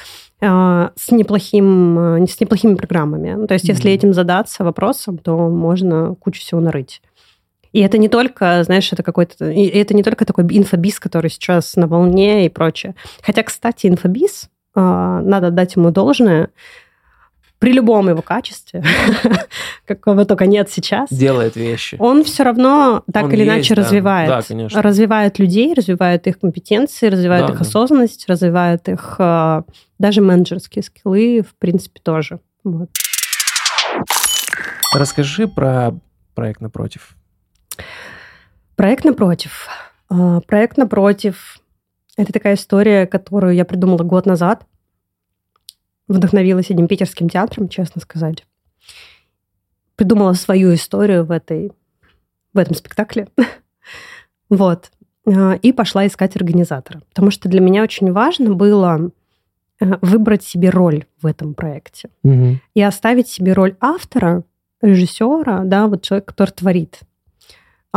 э, 0.43 0.89
с 0.95 1.11
неплохим, 1.11 2.27
с 2.29 2.39
неплохими 2.39 2.75
программами. 2.75 3.33
Ну, 3.33 3.47
то 3.47 3.55
есть, 3.55 3.67
если 3.67 3.91
этим 3.91 4.13
задаться 4.13 4.63
вопросом, 4.63 5.17
то 5.17 5.49
можно 5.49 6.15
кучу 6.17 6.41
всего 6.43 6.61
нарыть. 6.61 7.01
И 7.77 7.81
это 7.81 7.99
не 7.99 8.09
только, 8.09 8.65
знаешь, 8.65 8.91
это 8.91 9.03
какой-то... 9.03 9.45
Это 9.45 9.93
не 9.93 10.03
только 10.03 10.25
такой 10.25 10.45
инфобиз, 10.45 10.99
который 10.99 11.29
сейчас 11.29 11.77
на 11.77 11.87
волне 11.87 12.47
и 12.47 12.49
прочее. 12.49 12.95
Хотя, 13.21 13.43
кстати, 13.43 13.87
инфобиз, 13.87 14.49
а, 14.75 15.21
надо 15.21 15.51
дать 15.51 15.77
ему 15.77 15.91
должное, 15.91 16.49
при 17.59 17.73
любом 17.73 18.09
его 18.09 18.23
качестве, 18.23 18.83
какого 19.85 20.25
только 20.25 20.47
нет 20.47 20.71
сейчас, 20.71 21.11
делает 21.11 21.57
вещи. 21.57 21.97
Он 21.99 22.25
все 22.25 22.45
равно 22.45 23.03
так 23.13 23.25
он 23.25 23.33
или 23.33 23.41
есть, 23.41 23.51
иначе 23.51 23.75
да. 23.75 23.83
развивает. 23.83 24.29
Да, 24.31 24.41
конечно. 24.41 24.81
Развивает 24.81 25.39
людей, 25.39 25.75
развивает 25.75 26.27
их 26.27 26.41
компетенции, 26.41 27.09
развивает 27.09 27.45
да, 27.47 27.53
их 27.53 27.59
да. 27.59 27.67
осознанность, 27.67 28.27
развивает 28.27 28.89
их 28.89 29.17
а, 29.19 29.65
даже 29.99 30.23
менеджерские 30.23 30.83
скиллы, 30.83 31.43
в 31.47 31.55
принципе, 31.59 32.01
тоже. 32.03 32.41
Вот. 32.65 32.89
Расскажи 34.95 35.47
про 35.47 35.93
проект 36.35 36.63
напротив. 36.63 37.16
Проект 38.77 39.05
напротив. 39.05 39.69
А, 40.09 40.41
проект 40.41 40.77
напротив– 40.77 41.59
это 42.17 42.33
такая 42.33 42.55
история, 42.55 43.07
которую 43.07 43.55
я 43.55 43.65
придумала 43.65 44.03
год 44.03 44.27
назад. 44.27 44.67
Вдохновилась 46.09 46.71
одним 46.71 46.87
питерским 46.87 47.29
театром, 47.29 47.69
честно 47.69 48.01
сказать. 48.01 48.47
Придумала 49.97 50.35
свою 50.35 50.75
историю 50.75 51.25
в, 51.25 51.31
этой, 51.31 51.73
в 52.53 52.59
этом 52.59 52.75
спектакле. 52.75 53.29
вот. 54.51 54.91
А, 55.27 55.55
и 55.55 55.73
пошла 55.73 56.07
искать 56.07 56.37
организатора. 56.37 57.03
Потому 57.09 57.31
что 57.31 57.49
для 57.49 57.61
меня 57.61 57.83
очень 57.83 58.13
важно 58.13 58.55
было 58.55 59.11
э, 59.81 59.87
выбрать 60.03 60.45
себе 60.45 60.71
роль 60.71 61.07
в 61.21 61.27
этом 61.27 61.55
проекте. 61.55 62.11
Угу. 62.23 62.59
И 62.75 62.83
оставить 62.83 63.29
себе 63.29 63.53
роль 63.53 63.77
автора, 63.81 64.45
режиссера, 64.81 65.65
да, 65.65 65.87
вот 65.87 66.03
человек, 66.03 66.27
который 66.27 66.51
творит 66.51 67.01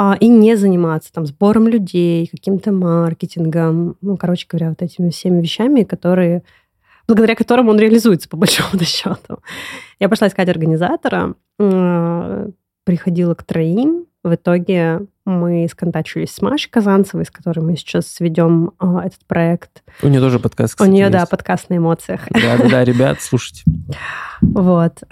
а, 0.01 0.15
и 0.17 0.29
не 0.29 0.55
заниматься 0.55 1.11
там 1.11 1.25
сбором 1.25 1.67
людей, 1.67 2.25
каким-то 2.31 2.71
маркетингом, 2.71 3.97
ну, 3.99 4.15
короче 4.15 4.47
говоря, 4.49 4.69
вот 4.69 4.81
этими 4.81 5.09
всеми 5.09 5.41
вещами, 5.41 5.83
которые 5.83 6.43
благодаря 7.05 7.35
которым 7.35 7.67
он 7.67 7.77
реализуется, 7.77 8.29
по 8.29 8.37
большому 8.37 8.81
счету. 8.85 9.39
Я 9.99 10.07
пошла 10.07 10.29
искать 10.29 10.47
организатора, 10.47 11.35
приходила 11.57 13.33
к 13.33 13.43
троим. 13.43 14.05
В 14.23 14.35
итоге 14.35 15.01
мы 15.25 15.67
сконтачились 15.69 16.31
с 16.33 16.41
Машей 16.41 16.71
Казанцевой, 16.71 17.25
с 17.25 17.31
которой 17.31 17.59
мы 17.59 17.75
сейчас 17.75 18.21
ведем 18.21 18.71
а, 18.79 19.05
этот 19.05 19.25
проект. 19.25 19.83
У 20.01 20.07
нее 20.07 20.21
тоже 20.21 20.39
подкаст, 20.39 20.75
кстати, 20.75 20.89
У 20.89 20.93
нее, 20.93 21.07
есть. 21.07 21.13
да, 21.13 21.25
подкаст 21.25 21.69
на 21.69 21.75
эмоциях. 21.75 22.21
Да-да-да, 22.29 22.85
ребят, 22.85 23.21
слушайте. 23.21 23.63
Вот. 24.41 25.03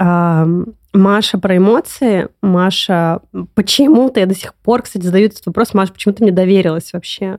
Маша 0.98 1.38
про 1.38 1.56
эмоции. 1.58 2.28
Маша, 2.42 3.22
почему-то 3.54 4.20
я 4.20 4.26
до 4.26 4.34
сих 4.34 4.54
пор, 4.56 4.82
кстати, 4.82 5.04
задаю 5.04 5.28
этот 5.28 5.46
вопрос. 5.46 5.74
Маша, 5.74 5.94
почему 5.94 6.16
ты 6.16 6.24
мне 6.24 6.32
доверилась 6.32 6.92
вообще? 6.92 7.38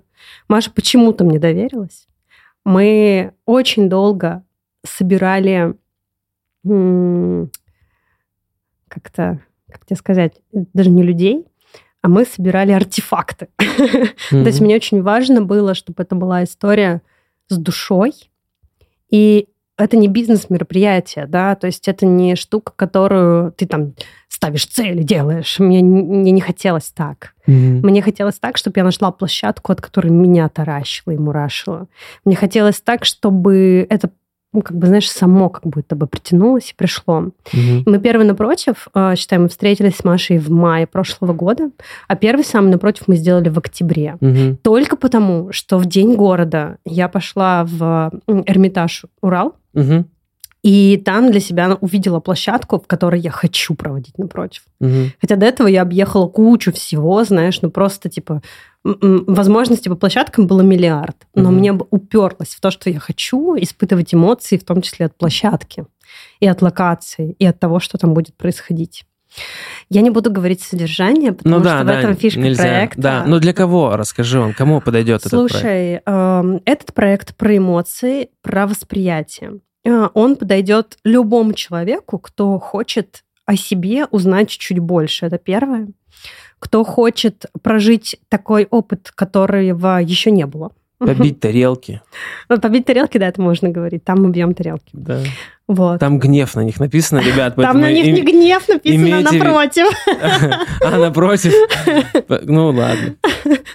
Маша, 0.48 0.70
почему 0.70 1.12
ты 1.12 1.24
мне 1.24 1.38
доверилась? 1.38 2.06
Мы 2.64 3.32
очень 3.46 3.88
долго 3.88 4.44
собирали 4.86 5.74
как-то, 8.88 9.40
как 9.70 9.86
тебе 9.86 9.96
сказать, 9.96 10.40
даже 10.52 10.90
не 10.90 11.02
людей, 11.02 11.44
а 12.00 12.08
мы 12.08 12.24
собирали 12.24 12.72
артефакты. 12.72 13.48
То 14.30 14.36
есть 14.36 14.60
мне 14.60 14.76
очень 14.76 15.02
важно 15.02 15.42
было, 15.42 15.74
чтобы 15.74 16.02
это 16.02 16.14
была 16.14 16.44
история 16.44 17.02
с 17.48 17.56
душой. 17.56 18.12
И 19.10 19.48
это 19.78 19.96
не 19.96 20.08
бизнес-мероприятие, 20.08 21.26
да, 21.26 21.54
то 21.54 21.66
есть 21.66 21.88
это 21.88 22.04
не 22.04 22.34
штука, 22.34 22.72
которую 22.74 23.52
ты 23.52 23.66
там 23.66 23.94
ставишь 24.28 24.66
цели, 24.66 25.02
делаешь. 25.02 25.58
Мне, 25.58 25.82
мне 25.82 26.32
не 26.32 26.40
хотелось 26.40 26.90
так. 26.90 27.34
Mm-hmm. 27.46 27.80
Мне 27.82 28.02
хотелось 28.02 28.38
так, 28.38 28.56
чтобы 28.56 28.78
я 28.78 28.84
нашла 28.84 29.10
площадку, 29.10 29.72
от 29.72 29.80
которой 29.80 30.08
меня 30.08 30.48
таращило 30.48 31.12
и 31.12 31.16
мурашило. 31.16 31.86
Мне 32.24 32.36
хотелось 32.36 32.80
так, 32.80 33.04
чтобы 33.04 33.86
это 33.88 34.10
ну, 34.52 34.62
как 34.62 34.76
бы, 34.76 34.86
знаешь, 34.86 35.10
само 35.10 35.50
как 35.50 35.66
будто 35.66 35.94
бы 35.94 36.06
притянулось 36.06 36.70
и 36.70 36.74
пришло. 36.74 37.18
Угу. 37.18 37.82
Мы 37.86 37.98
первый 37.98 38.26
напротив, 38.26 38.88
э, 38.94 39.14
считаем, 39.16 39.42
мы 39.42 39.48
встретились 39.48 39.96
с 39.96 40.04
Машей 40.04 40.38
в 40.38 40.50
мае 40.50 40.86
прошлого 40.86 41.34
года, 41.34 41.70
а 42.06 42.16
первый 42.16 42.44
самый 42.44 42.70
напротив 42.70 43.04
мы 43.08 43.16
сделали 43.16 43.50
в 43.50 43.58
октябре. 43.58 44.16
Угу. 44.20 44.58
Только 44.62 44.96
потому, 44.96 45.52
что 45.52 45.78
в 45.78 45.86
день 45.86 46.14
города 46.14 46.78
я 46.84 47.08
пошла 47.08 47.64
в 47.64 48.10
Эрмитаж 48.26 49.04
Урал, 49.20 49.54
угу. 49.74 50.06
И 50.62 51.00
там 51.04 51.30
для 51.30 51.40
себя 51.40 51.78
увидела 51.80 52.20
площадку, 52.20 52.80
в 52.80 52.86
которой 52.86 53.20
я 53.20 53.30
хочу 53.30 53.74
проводить 53.74 54.18
напротив. 54.18 54.64
Угу. 54.80 55.12
Хотя 55.20 55.36
до 55.36 55.46
этого 55.46 55.68
я 55.68 55.82
объехала 55.82 56.28
кучу 56.28 56.72
всего, 56.72 57.22
знаешь, 57.24 57.62
ну 57.62 57.70
просто 57.70 58.08
типа 58.08 58.42
возможностей 58.84 59.88
по 59.88 59.96
площадкам 59.96 60.46
было 60.46 60.62
миллиард, 60.62 61.16
но 61.34 61.50
угу. 61.50 61.58
мне 61.58 61.72
уперлось 61.72 62.54
в 62.54 62.60
то, 62.60 62.70
что 62.70 62.90
я 62.90 62.98
хочу 62.98 63.56
испытывать 63.56 64.14
эмоции, 64.14 64.56
в 64.56 64.64
том 64.64 64.82
числе 64.82 65.06
от 65.06 65.16
площадки, 65.16 65.84
и 66.40 66.46
от 66.46 66.62
локации, 66.62 67.36
и 67.38 67.46
от 67.46 67.58
того, 67.58 67.80
что 67.80 67.98
там 67.98 68.14
будет 68.14 68.36
происходить. 68.36 69.04
Я 69.90 70.00
не 70.00 70.10
буду 70.10 70.30
говорить 70.30 70.62
содержание, 70.62 71.32
потому 71.32 71.58
ну, 71.58 71.62
да, 71.62 71.76
что 71.76 71.86
да, 71.86 71.94
в 71.94 71.98
этом 71.98 72.16
фишка 72.16 72.40
нельзя. 72.40 72.62
проекта. 72.62 73.00
Да, 73.00 73.24
но 73.26 73.38
для 73.38 73.52
кого? 73.52 73.96
Расскажи 73.96 74.40
он, 74.40 74.54
кому 74.54 74.80
подойдет 74.80 75.22
Слушай, 75.22 75.96
этот 75.96 76.04
проект? 76.04 76.04
Слушай, 76.06 76.56
э, 76.56 76.60
этот 76.64 76.94
проект 76.94 77.36
про 77.36 77.56
эмоции, 77.56 78.30
про 78.42 78.66
восприятие. 78.66 79.60
Э, 79.88 80.08
он 80.14 80.36
подойдет 80.36 80.98
любому 81.04 81.54
человеку, 81.54 82.18
кто 82.18 82.58
хочет 82.58 83.24
о 83.46 83.56
себе 83.56 84.06
узнать 84.10 84.50
чуть 84.50 84.78
больше. 84.78 85.26
Это 85.26 85.38
первое 85.38 85.88
кто 86.58 86.84
хочет 86.84 87.46
прожить 87.62 88.16
такой 88.28 88.66
опыт, 88.70 89.12
которого 89.14 89.98
еще 90.00 90.30
не 90.30 90.46
было. 90.46 90.72
Побить 90.98 91.40
тарелки. 91.40 92.02
Ну, 92.48 92.58
побить 92.58 92.86
тарелки, 92.86 93.18
да, 93.18 93.28
это 93.28 93.40
можно 93.40 93.68
говорить. 93.68 94.04
Там 94.04 94.22
мы 94.22 94.30
бьем 94.30 94.54
тарелки. 94.54 94.90
Да. 94.92 95.22
Вот. 95.68 96.00
Там 96.00 96.18
гнев 96.18 96.54
на 96.54 96.64
них 96.64 96.80
написано, 96.80 97.20
ребят. 97.20 97.54
Там 97.56 97.80
на 97.80 97.92
них 97.92 98.06
им... 98.06 98.14
не 98.14 98.22
гнев 98.22 98.66
написано, 98.68 99.18
а 99.18 99.32
напротив. 99.32 99.86
А, 100.80 100.98
напротив? 100.98 101.52
Ну, 102.42 102.70
ладно. 102.70 103.16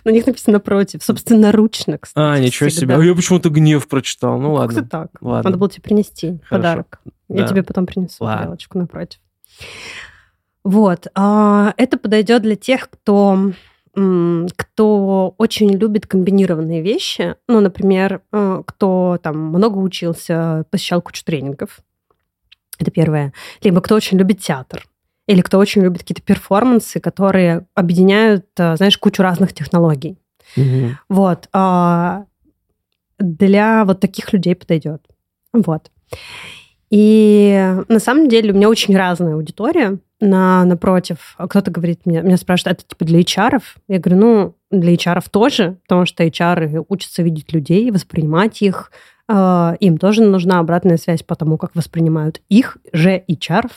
На 0.03 0.09
них 0.09 0.25
написано 0.25 0.53
напротив. 0.53 1.03
Собственноручно, 1.03 1.99
кстати. 1.99 2.25
А, 2.25 2.39
ничего 2.39 2.69
себе. 2.69 2.95
А 2.95 3.03
я 3.03 3.13
почему-то 3.13 3.49
гнев 3.49 3.87
прочитал. 3.87 4.39
Ну, 4.39 4.53
ладно. 4.53 4.81
Как-то 4.81 4.89
так. 4.89 5.21
Надо 5.21 5.57
было 5.57 5.69
тебе 5.69 5.83
принести 5.83 6.39
подарок. 6.49 6.99
Я 7.29 7.47
тебе 7.47 7.63
потом 7.63 7.85
принесу 7.85 8.25
тарелочку 8.25 8.77
напротив. 8.79 9.19
Вот. 10.63 11.07
А, 11.13 11.73
это 11.77 11.97
подойдет 11.97 12.41
для 12.41 12.55
тех, 12.55 12.89
кто 12.89 13.51
кто 13.95 15.35
очень 15.37 15.71
любит 15.71 16.07
комбинированные 16.07 16.81
вещи, 16.81 17.35
ну, 17.47 17.59
например, 17.59 18.21
э, 18.31 18.63
кто 18.65 19.19
там 19.21 19.37
много 19.37 19.77
учился, 19.77 20.65
посещал 20.71 21.01
кучу 21.01 21.23
тренингов, 21.23 21.79
это 22.79 22.89
первое, 22.89 23.33
либо 23.61 23.81
кто 23.81 23.93
очень 23.95 24.17
любит 24.17 24.39
театр, 24.39 24.83
или 25.27 25.41
кто 25.41 25.59
очень 25.59 25.83
любит 25.83 25.99
какие-то 25.99 26.23
перформансы, 26.23 26.99
которые 26.99 27.67
объединяют, 27.75 28.47
э, 28.57 28.75
знаешь, 28.77 28.97
кучу 28.97 29.21
разных 29.21 29.53
технологий. 29.53 30.17
Угу. 30.57 30.97
Вот. 31.09 31.47
А, 31.53 32.25
для 33.19 33.85
вот 33.85 33.99
таких 33.99 34.33
людей 34.33 34.55
подойдет. 34.55 35.05
Вот. 35.53 35.91
И 36.93 37.73
на 37.87 37.97
самом 37.97 38.29
деле 38.29 38.51
у 38.51 38.55
меня 38.55 38.69
очень 38.69 38.95
разная 38.95 39.33
аудитория 39.33 39.97
на, 40.21 40.63
напротив. 40.63 41.35
Кто-то 41.39 41.71
говорит 41.71 42.01
мне, 42.05 42.21
меня 42.21 42.37
спрашивает, 42.37 42.81
это 42.81 42.89
типа 42.89 43.03
для 43.03 43.21
HR? 43.21 43.63
Я 43.87 43.97
говорю, 43.97 44.19
ну, 44.19 44.55
для 44.69 44.93
HR 44.93 45.23
тоже, 45.31 45.77
потому 45.87 46.05
что 46.05 46.23
HR 46.23 46.85
учатся 46.89 47.23
видеть 47.23 47.51
людей, 47.51 47.89
воспринимать 47.89 48.61
их, 48.61 48.91
а, 49.27 49.75
им 49.79 49.97
тоже 49.97 50.21
нужна 50.21 50.59
обратная 50.59 50.97
связь 50.97 51.23
по 51.23 51.33
тому, 51.33 51.57
как 51.57 51.73
воспринимают 51.73 52.41
их 52.47 52.77
же 52.91 53.23
HR. 53.27 53.71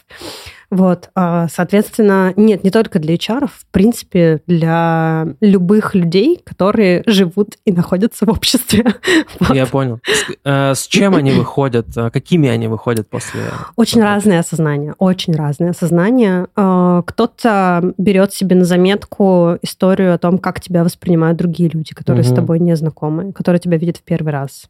Вот, 0.70 1.10
а, 1.14 1.48
соответственно, 1.48 2.32
нет, 2.36 2.64
не 2.64 2.70
только 2.70 2.98
для 2.98 3.14
HR, 3.14 3.46
в 3.46 3.66
принципе, 3.70 4.40
для 4.46 5.28
любых 5.40 5.94
людей, 5.94 6.40
которые 6.44 7.02
живут 7.06 7.56
и 7.64 7.72
находятся 7.72 8.26
в 8.26 8.30
обществе. 8.30 8.84
Вот. 9.38 9.54
Я 9.54 9.66
понял. 9.66 10.00
С, 10.04 10.32
э, 10.44 10.74
с 10.74 10.86
чем 10.86 11.14
они 11.14 11.32
выходят? 11.32 11.86
А 11.96 12.10
какими 12.10 12.48
они 12.48 12.68
выходят 12.68 13.08
после? 13.08 13.42
Очень 13.76 14.02
разные 14.02 14.40
осознания, 14.40 14.94
очень 14.98 15.34
разные 15.34 15.70
осознания. 15.70 16.46
Кто-то 16.54 17.92
берет 17.98 18.32
себе 18.32 18.56
на 18.56 18.64
заметку 18.64 19.58
историю 19.62 20.14
о 20.14 20.18
том, 20.18 20.38
как 20.38 20.60
тебя 20.60 20.84
воспринимают 20.84 21.38
другие 21.38 21.68
люди, 21.68 21.94
которые 21.94 22.24
угу. 22.24 22.32
с 22.32 22.34
тобой 22.34 22.60
не 22.60 22.76
знакомы, 22.76 23.32
которые 23.32 23.60
тебя 23.60 23.76
видят 23.76 23.98
в 23.98 24.02
первый 24.02 24.32
раз. 24.32 24.68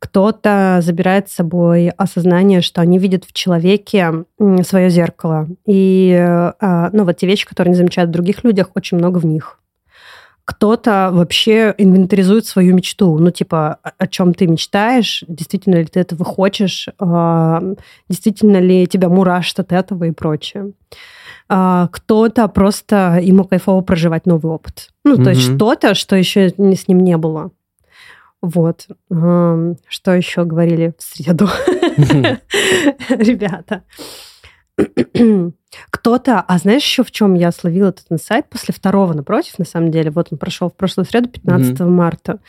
Кто-то 0.00 0.80
забирает 0.82 1.28
с 1.28 1.34
собой 1.34 1.90
осознание, 1.90 2.62
что 2.62 2.80
они 2.80 2.98
видят 2.98 3.24
в 3.24 3.32
человеке 3.32 4.24
свое 4.66 4.88
зеркало. 4.90 5.46
И 5.66 6.12
а, 6.18 6.88
ну, 6.92 7.04
вот 7.04 7.18
те 7.18 7.26
вещи, 7.26 7.46
которые 7.46 7.70
они 7.70 7.76
замечают 7.76 8.08
в 8.08 8.12
других 8.12 8.42
людях, 8.42 8.70
очень 8.74 8.96
много 8.96 9.18
в 9.18 9.26
них. 9.26 9.58
Кто-то 10.44 11.10
вообще 11.12 11.74
инвентаризует 11.76 12.46
свою 12.46 12.74
мечту. 12.74 13.18
Ну, 13.18 13.30
типа, 13.30 13.78
о 13.82 14.06
чем 14.08 14.32
ты 14.32 14.46
мечтаешь, 14.46 15.22
действительно 15.28 15.76
ли 15.76 15.84
ты 15.84 16.00
этого 16.00 16.24
хочешь, 16.24 16.88
а, 16.98 17.62
действительно 18.08 18.56
ли 18.56 18.86
тебя 18.86 19.10
мурашит 19.10 19.60
от 19.60 19.70
этого 19.70 20.04
и 20.04 20.10
прочее 20.12 20.72
а, 21.52 21.88
кто-то 21.88 22.46
просто 22.46 23.18
ему 23.20 23.44
кайфово 23.44 23.80
проживать 23.80 24.24
новый 24.24 24.52
опыт. 24.52 24.90
Ну, 25.04 25.16
mm-hmm. 25.16 25.24
то 25.24 25.30
есть 25.30 25.42
что-то, 25.42 25.94
что 25.94 26.14
еще 26.14 26.48
с 26.48 26.88
ним 26.88 27.00
не 27.00 27.16
было. 27.16 27.50
Вот. 28.42 28.88
Что 29.08 30.14
еще 30.14 30.44
говорили 30.44 30.94
в 30.98 31.02
среду 31.02 31.48
ребята? 33.08 33.84
Кто-то, 35.90 36.40
а 36.40 36.58
знаешь 36.58 36.82
еще 36.82 37.04
в 37.04 37.10
чем 37.10 37.34
я 37.34 37.52
словила 37.52 37.88
этот 37.88 38.06
инсайт 38.10 38.48
после 38.48 38.72
второго 38.74 39.12
напротив, 39.12 39.58
на 39.58 39.64
самом 39.64 39.90
деле, 39.90 40.10
вот 40.10 40.28
он 40.30 40.38
прошел 40.38 40.70
в 40.70 40.74
прошлую 40.74 41.04
среду, 41.04 41.28
15 41.28 41.72
mm-hmm. 41.72 41.88
марта. 41.88 42.40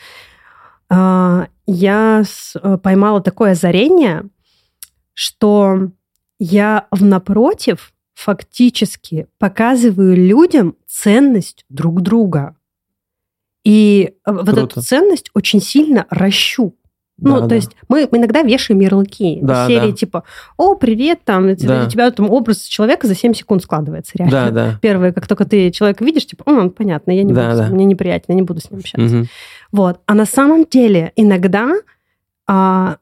А, 0.88 1.48
я 1.66 2.22
э, 2.62 2.78
поймала 2.78 3.20
такое 3.20 3.52
озарение, 3.52 4.24
что 5.14 5.90
я 6.38 6.86
в 6.90 7.04
напротив 7.04 7.92
фактически 8.14 9.26
показываю 9.38 10.16
людям 10.16 10.76
ценность 10.86 11.64
друг 11.68 12.02
друга. 12.02 12.56
И 13.64 14.14
э, 14.26 14.32
вот 14.32 14.46
Круто. 14.46 14.62
эту 14.62 14.82
ценность 14.82 15.30
очень 15.34 15.60
сильно 15.60 16.06
ращу. 16.10 16.74
Ну, 17.18 17.34
да, 17.34 17.40
то 17.42 17.48
да. 17.48 17.54
есть 17.54 17.70
мы 17.88 18.08
иногда 18.10 18.42
вешаем 18.42 18.80
ярлыки 18.80 19.38
да, 19.42 19.68
серии 19.68 19.90
да. 19.90 19.96
типа 19.96 20.24
«О, 20.56 20.74
привет!» 20.74 21.20
там, 21.24 21.54
да. 21.54 21.84
У 21.86 21.88
тебя 21.88 22.10
там 22.10 22.28
образ 22.28 22.62
человека 22.62 23.06
за 23.06 23.14
7 23.14 23.32
секунд 23.34 23.62
складывается 23.62 24.12
реально. 24.16 24.32
Да, 24.32 24.50
да. 24.50 24.78
Первое, 24.82 25.12
как 25.12 25.28
только 25.28 25.44
ты 25.44 25.70
человека 25.70 26.04
видишь, 26.04 26.26
типа 26.26 26.42
«О, 26.46 26.68
понятно, 26.70 27.12
я 27.12 27.22
не 27.22 27.32
да, 27.32 27.50
буду, 27.50 27.62
да. 27.62 27.68
мне 27.68 27.84
неприятно, 27.84 28.32
я 28.32 28.36
не 28.36 28.42
буду 28.42 28.60
с 28.60 28.70
ним 28.70 28.80
общаться». 28.80 29.18
Угу. 29.18 29.26
Вот. 29.72 30.00
А 30.06 30.14
на 30.14 30.26
самом 30.26 30.64
деле 30.64 31.12
иногда 31.14 31.70
а, 32.48 32.96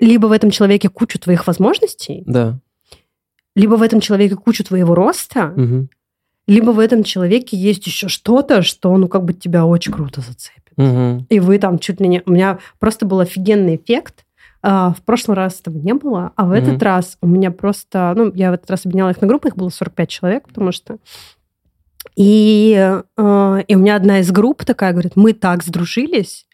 либо 0.00 0.26
в 0.26 0.32
этом 0.32 0.50
человеке 0.50 0.88
кучу 0.88 1.18
твоих 1.18 1.46
возможностей, 1.46 2.22
да. 2.26 2.58
либо 3.54 3.74
в 3.74 3.82
этом 3.82 4.00
человеке 4.00 4.36
кучу 4.36 4.64
твоего 4.64 4.94
роста, 4.94 5.52
угу 5.54 5.88
либо 6.46 6.70
в 6.70 6.78
этом 6.78 7.02
человеке 7.02 7.56
есть 7.56 7.86
еще 7.86 8.08
что-то, 8.08 8.62
что, 8.62 8.96
ну, 8.96 9.08
как 9.08 9.24
бы 9.24 9.32
тебя 9.32 9.66
очень 9.66 9.92
круто 9.92 10.20
зацепит. 10.20 10.72
Угу. 10.76 11.26
И 11.28 11.40
вы 11.40 11.58
там 11.58 11.78
чуть 11.78 12.00
ли 12.00 12.08
не... 12.08 12.22
У 12.26 12.32
меня 12.32 12.58
просто 12.78 13.06
был 13.06 13.20
офигенный 13.20 13.76
эффект. 13.76 14.24
А, 14.62 14.92
в 14.92 15.02
прошлый 15.02 15.36
раз 15.36 15.60
этого 15.60 15.76
не 15.78 15.94
было, 15.94 16.32
а 16.36 16.44
в 16.44 16.48
угу. 16.48 16.56
этот 16.56 16.82
раз 16.82 17.18
у 17.20 17.26
меня 17.26 17.50
просто... 17.50 18.14
Ну, 18.16 18.32
я 18.34 18.50
в 18.50 18.54
этот 18.54 18.70
раз 18.70 18.84
объединяла 18.84 19.10
их 19.10 19.20
на 19.20 19.26
группы, 19.26 19.48
их 19.48 19.56
было 19.56 19.68
45 19.68 20.08
человек, 20.08 20.48
потому 20.48 20.72
что... 20.72 20.98
И, 22.14 22.74
э, 23.16 23.62
и 23.66 23.74
у 23.74 23.78
меня 23.78 23.96
одна 23.96 24.20
из 24.20 24.30
групп 24.30 24.64
такая 24.64 24.92
говорит, 24.92 25.16
мы 25.16 25.32
так 25.32 25.62
сдружились, 25.64 26.46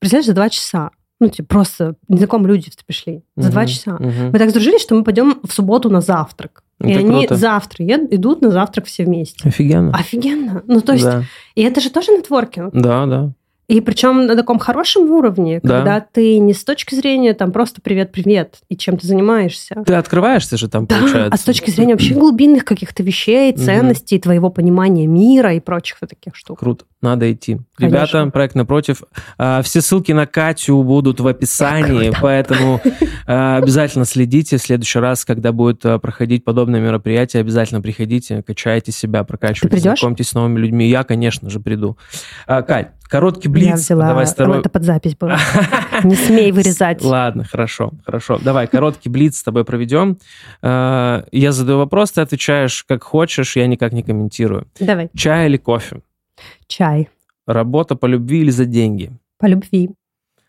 представляешь, 0.00 0.26
за 0.26 0.34
два 0.34 0.48
часа. 0.48 0.90
Ну, 1.20 1.28
типа, 1.28 1.48
просто 1.48 1.94
незнакомые 2.08 2.54
люди 2.54 2.70
пришли 2.86 3.22
за 3.36 3.50
два 3.50 3.66
часа. 3.66 3.96
Угу. 3.96 4.30
Мы 4.32 4.38
так 4.38 4.50
сдружились, 4.50 4.82
что 4.82 4.94
мы 4.94 5.04
пойдем 5.04 5.40
в 5.42 5.52
субботу 5.52 5.88
на 5.90 6.00
завтрак. 6.00 6.63
Это 6.80 6.88
и 6.88 6.94
они 6.94 7.26
круто. 7.26 7.36
завтра 7.36 7.84
идут 7.84 8.42
на 8.42 8.50
завтрак 8.50 8.86
все 8.86 9.04
вместе. 9.04 9.48
Офигенно. 9.48 9.92
Офигенно. 9.94 10.62
Ну, 10.66 10.80
то 10.80 10.92
есть, 10.92 11.04
да. 11.04 11.22
и 11.54 11.62
это 11.62 11.80
же 11.80 11.90
тоже 11.90 12.12
нетворкинг. 12.12 12.72
Да, 12.74 13.06
да. 13.06 13.32
И 13.66 13.80
причем 13.80 14.26
на 14.26 14.36
таком 14.36 14.58
хорошем 14.58 15.10
уровне, 15.10 15.60
да. 15.62 15.76
когда 15.76 16.00
ты 16.00 16.38
не 16.38 16.52
с 16.52 16.64
точки 16.64 16.94
зрения 16.94 17.32
там 17.32 17.50
просто 17.50 17.80
привет-привет 17.80 18.58
и 18.68 18.76
чем 18.76 18.98
ты 18.98 19.06
занимаешься. 19.06 19.82
Ты 19.86 19.94
открываешься 19.94 20.58
же 20.58 20.68
там, 20.68 20.86
да, 20.86 20.98
получается. 20.98 21.32
А 21.32 21.36
с 21.36 21.42
точки 21.42 21.70
зрения 21.70 21.94
вообще 21.94 22.12
глубинных 22.12 22.66
каких-то 22.66 23.02
вещей, 23.02 23.52
ценностей, 23.54 24.18
твоего 24.18 24.50
понимания 24.50 25.06
мира 25.06 25.54
и 25.54 25.60
прочих 25.60 25.98
таких 26.00 26.36
штук. 26.36 26.58
Круто. 26.58 26.84
Надо 27.04 27.30
идти. 27.32 27.60
Конечно. 27.76 27.96
Ребята, 27.96 28.30
проект 28.30 28.54
напротив. 28.54 29.02
А, 29.38 29.62
все 29.62 29.80
ссылки 29.80 30.12
на 30.12 30.26
Катю 30.26 30.82
будут 30.82 31.20
в 31.20 31.26
описании, 31.26 32.12
поэтому 32.20 32.80
а, 33.26 33.58
обязательно 33.58 34.04
следите. 34.04 34.56
В 34.56 34.62
следующий 34.62 34.98
раз, 34.98 35.24
когда 35.24 35.52
будет 35.52 35.84
а, 35.84 35.98
проходить 35.98 36.44
подобное 36.44 36.80
мероприятие, 36.80 37.40
обязательно 37.40 37.80
приходите, 37.80 38.42
качайте 38.42 38.90
себя, 38.90 39.22
прокачивайте, 39.22 39.78
знакомьтесь 39.78 40.30
с 40.30 40.34
новыми 40.34 40.58
людьми. 40.58 40.88
Я, 40.88 41.04
конечно 41.04 41.50
же, 41.50 41.60
приду. 41.60 41.96
Кать, 42.46 42.92
короткий 43.08 43.48
блиц. 43.48 43.66
Я 43.66 43.74
взяла, 43.74 44.08
Давай 44.08 44.26
второй. 44.26 44.60
это 44.60 44.68
под 44.68 44.84
запись 44.84 45.16
было. 45.16 45.38
Не 46.04 46.16
смей 46.16 46.50
вырезать. 46.52 47.02
Ладно, 47.02 47.44
хорошо, 47.44 47.92
хорошо. 48.04 48.38
Давай, 48.42 48.66
короткий 48.66 49.08
блиц 49.08 49.38
с 49.38 49.42
тобой 49.42 49.64
проведем. 49.64 50.18
Я 50.62 51.22
задаю 51.50 51.78
вопрос, 51.78 52.12
ты 52.12 52.20
отвечаешь 52.20 52.84
как 52.84 53.04
хочешь, 53.04 53.56
я 53.56 53.66
никак 53.66 53.92
не 53.92 54.02
комментирую. 54.02 54.66
Давай. 54.80 55.10
Чай 55.14 55.46
или 55.46 55.56
кофе? 55.56 56.00
Чай. 56.66 57.08
Работа 57.46 57.96
по 57.96 58.06
любви 58.06 58.40
или 58.40 58.50
за 58.50 58.64
деньги? 58.64 59.12
По 59.38 59.46
любви. 59.46 59.90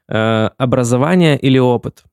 Э, 0.08 0.50
образование 0.58 1.38
или 1.38 1.60
опыт? 1.60 2.04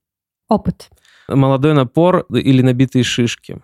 Опыт. 0.49 0.91
Молодой 1.29 1.75
напор 1.75 2.27
или 2.31 2.63
набитые 2.63 3.05
шишки? 3.05 3.61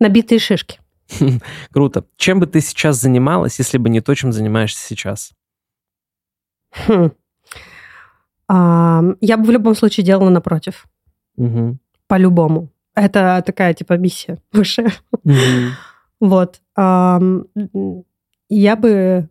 Набитые 0.00 0.38
шишки. 0.38 0.80
Круто. 1.72 2.04
Чем 2.16 2.40
бы 2.40 2.46
ты 2.46 2.60
сейчас 2.60 3.00
занималась, 3.00 3.58
если 3.58 3.78
бы 3.78 3.88
не 3.88 4.00
то, 4.00 4.14
чем 4.14 4.32
занимаешься 4.32 4.86
сейчас? 4.86 5.32
Хм. 6.86 7.10
А, 8.48 9.02
я 9.20 9.36
бы 9.36 9.44
в 9.44 9.50
любом 9.50 9.74
случае 9.74 10.04
делала 10.04 10.30
напротив. 10.30 10.86
Угу. 11.36 11.78
По-любому. 12.06 12.68
Это 12.94 13.42
такая 13.46 13.74
типа 13.74 13.94
миссия 13.94 14.38
высшая. 14.52 14.92
Угу. 15.24 15.34
Вот. 16.20 16.60
А, 16.76 17.20
я 18.48 18.76
бы... 18.76 19.28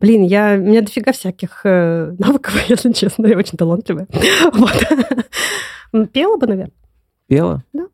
Блин, 0.00 0.22
я... 0.24 0.54
у 0.54 0.62
меня 0.62 0.82
дофига 0.82 1.12
всяких 1.12 1.60
э, 1.64 2.14
навыков, 2.18 2.54
если 2.68 2.92
честно, 2.92 3.26
я 3.26 3.36
очень 3.36 3.58
талантливая. 3.58 4.08
Вот. 5.92 6.10
Пела 6.10 6.38
бы, 6.38 6.46
наверное. 6.46 6.72
Пела? 7.26 7.64
Да. 7.74 7.86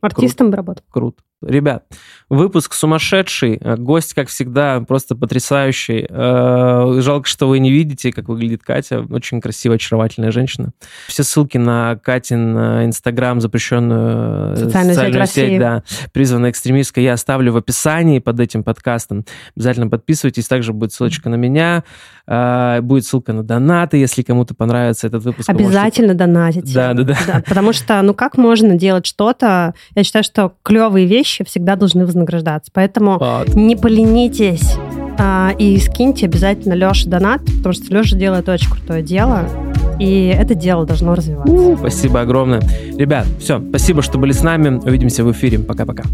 Артистом 0.00 0.50
бы 0.50 0.56
работал. 0.56 0.84
Круто. 0.88 1.22
Ребят, 1.42 1.84
выпуск 2.28 2.74
сумасшедший, 2.74 3.58
э, 3.60 3.76
гость, 3.76 4.14
как 4.14 4.28
всегда, 4.28 4.80
просто 4.80 5.16
потрясающий. 5.16 6.06
Э, 6.08 7.00
жалко, 7.00 7.28
что 7.28 7.48
вы 7.48 7.58
не 7.58 7.70
видите, 7.70 8.12
как 8.12 8.28
выглядит 8.28 8.62
Катя. 8.62 9.04
Очень 9.10 9.40
красивая, 9.40 9.76
очаровательная 9.76 10.30
женщина. 10.30 10.72
Все 11.08 11.22
ссылки 11.22 11.58
на 11.58 11.96
Катин 11.96 12.56
Инстаграм, 12.84 13.40
запрещенную 13.40 14.52
э, 14.52 14.56
социальную, 14.56 14.94
социальную 14.94 15.26
сеть, 15.26 15.34
сеть 15.34 15.58
да, 15.58 15.82
призванная 16.12 16.50
экстремистской, 16.50 17.04
я 17.04 17.14
оставлю 17.14 17.52
в 17.52 17.56
описании 17.56 18.18
под 18.18 18.40
этим 18.40 18.62
подкастом. 18.62 19.24
Обязательно 19.56 19.88
подписывайтесь. 19.88 20.46
Также 20.48 20.72
будет 20.72 20.92
ссылочка 20.92 21.28
на 21.28 21.36
меня, 21.36 21.84
будет 22.26 23.04
ссылка 23.04 23.32
на 23.32 23.42
донаты, 23.42 23.96
если 23.96 24.22
кому-то 24.22 24.54
понравится 24.54 25.06
этот 25.06 25.24
выпуск. 25.24 25.48
Обязательно 25.48 26.08
можете... 26.08 26.24
донатите. 26.24 26.74
Да, 26.74 26.94
да, 26.94 27.02
да, 27.02 27.18
да. 27.26 27.42
Потому 27.46 27.72
что, 27.72 28.00
ну 28.02 28.14
как 28.14 28.36
можно 28.36 28.74
делать 28.74 29.06
что-то? 29.06 29.74
Я 29.94 30.04
считаю, 30.04 30.24
что 30.24 30.52
клевые 30.62 31.06
вещи 31.06 31.44
всегда 31.44 31.76
должны 31.76 32.06
вознаграждаться. 32.06 32.70
Поэтому 32.72 33.18
вот. 33.18 33.54
не 33.54 33.76
поленитесь 33.76 34.76
а, 35.18 35.52
и 35.58 35.78
скиньте 35.78 36.26
обязательно 36.26 36.74
Леше 36.74 37.08
донат, 37.08 37.42
потому 37.58 37.72
что 37.72 37.94
Леша 37.94 38.16
делает 38.16 38.48
очень 38.48 38.70
крутое 38.70 39.02
дело. 39.02 39.48
И 39.98 40.34
это 40.36 40.54
дело 40.54 40.84
должно 40.84 41.14
развиваться. 41.14 41.76
Спасибо 41.76 42.20
огромное. 42.22 42.60
Ребят, 42.96 43.26
все, 43.38 43.62
спасибо, 43.68 44.02
что 44.02 44.18
были 44.18 44.32
с 44.32 44.42
нами. 44.42 44.80
Увидимся 44.84 45.22
в 45.22 45.30
эфире. 45.32 45.58
Пока-пока. 45.58 46.04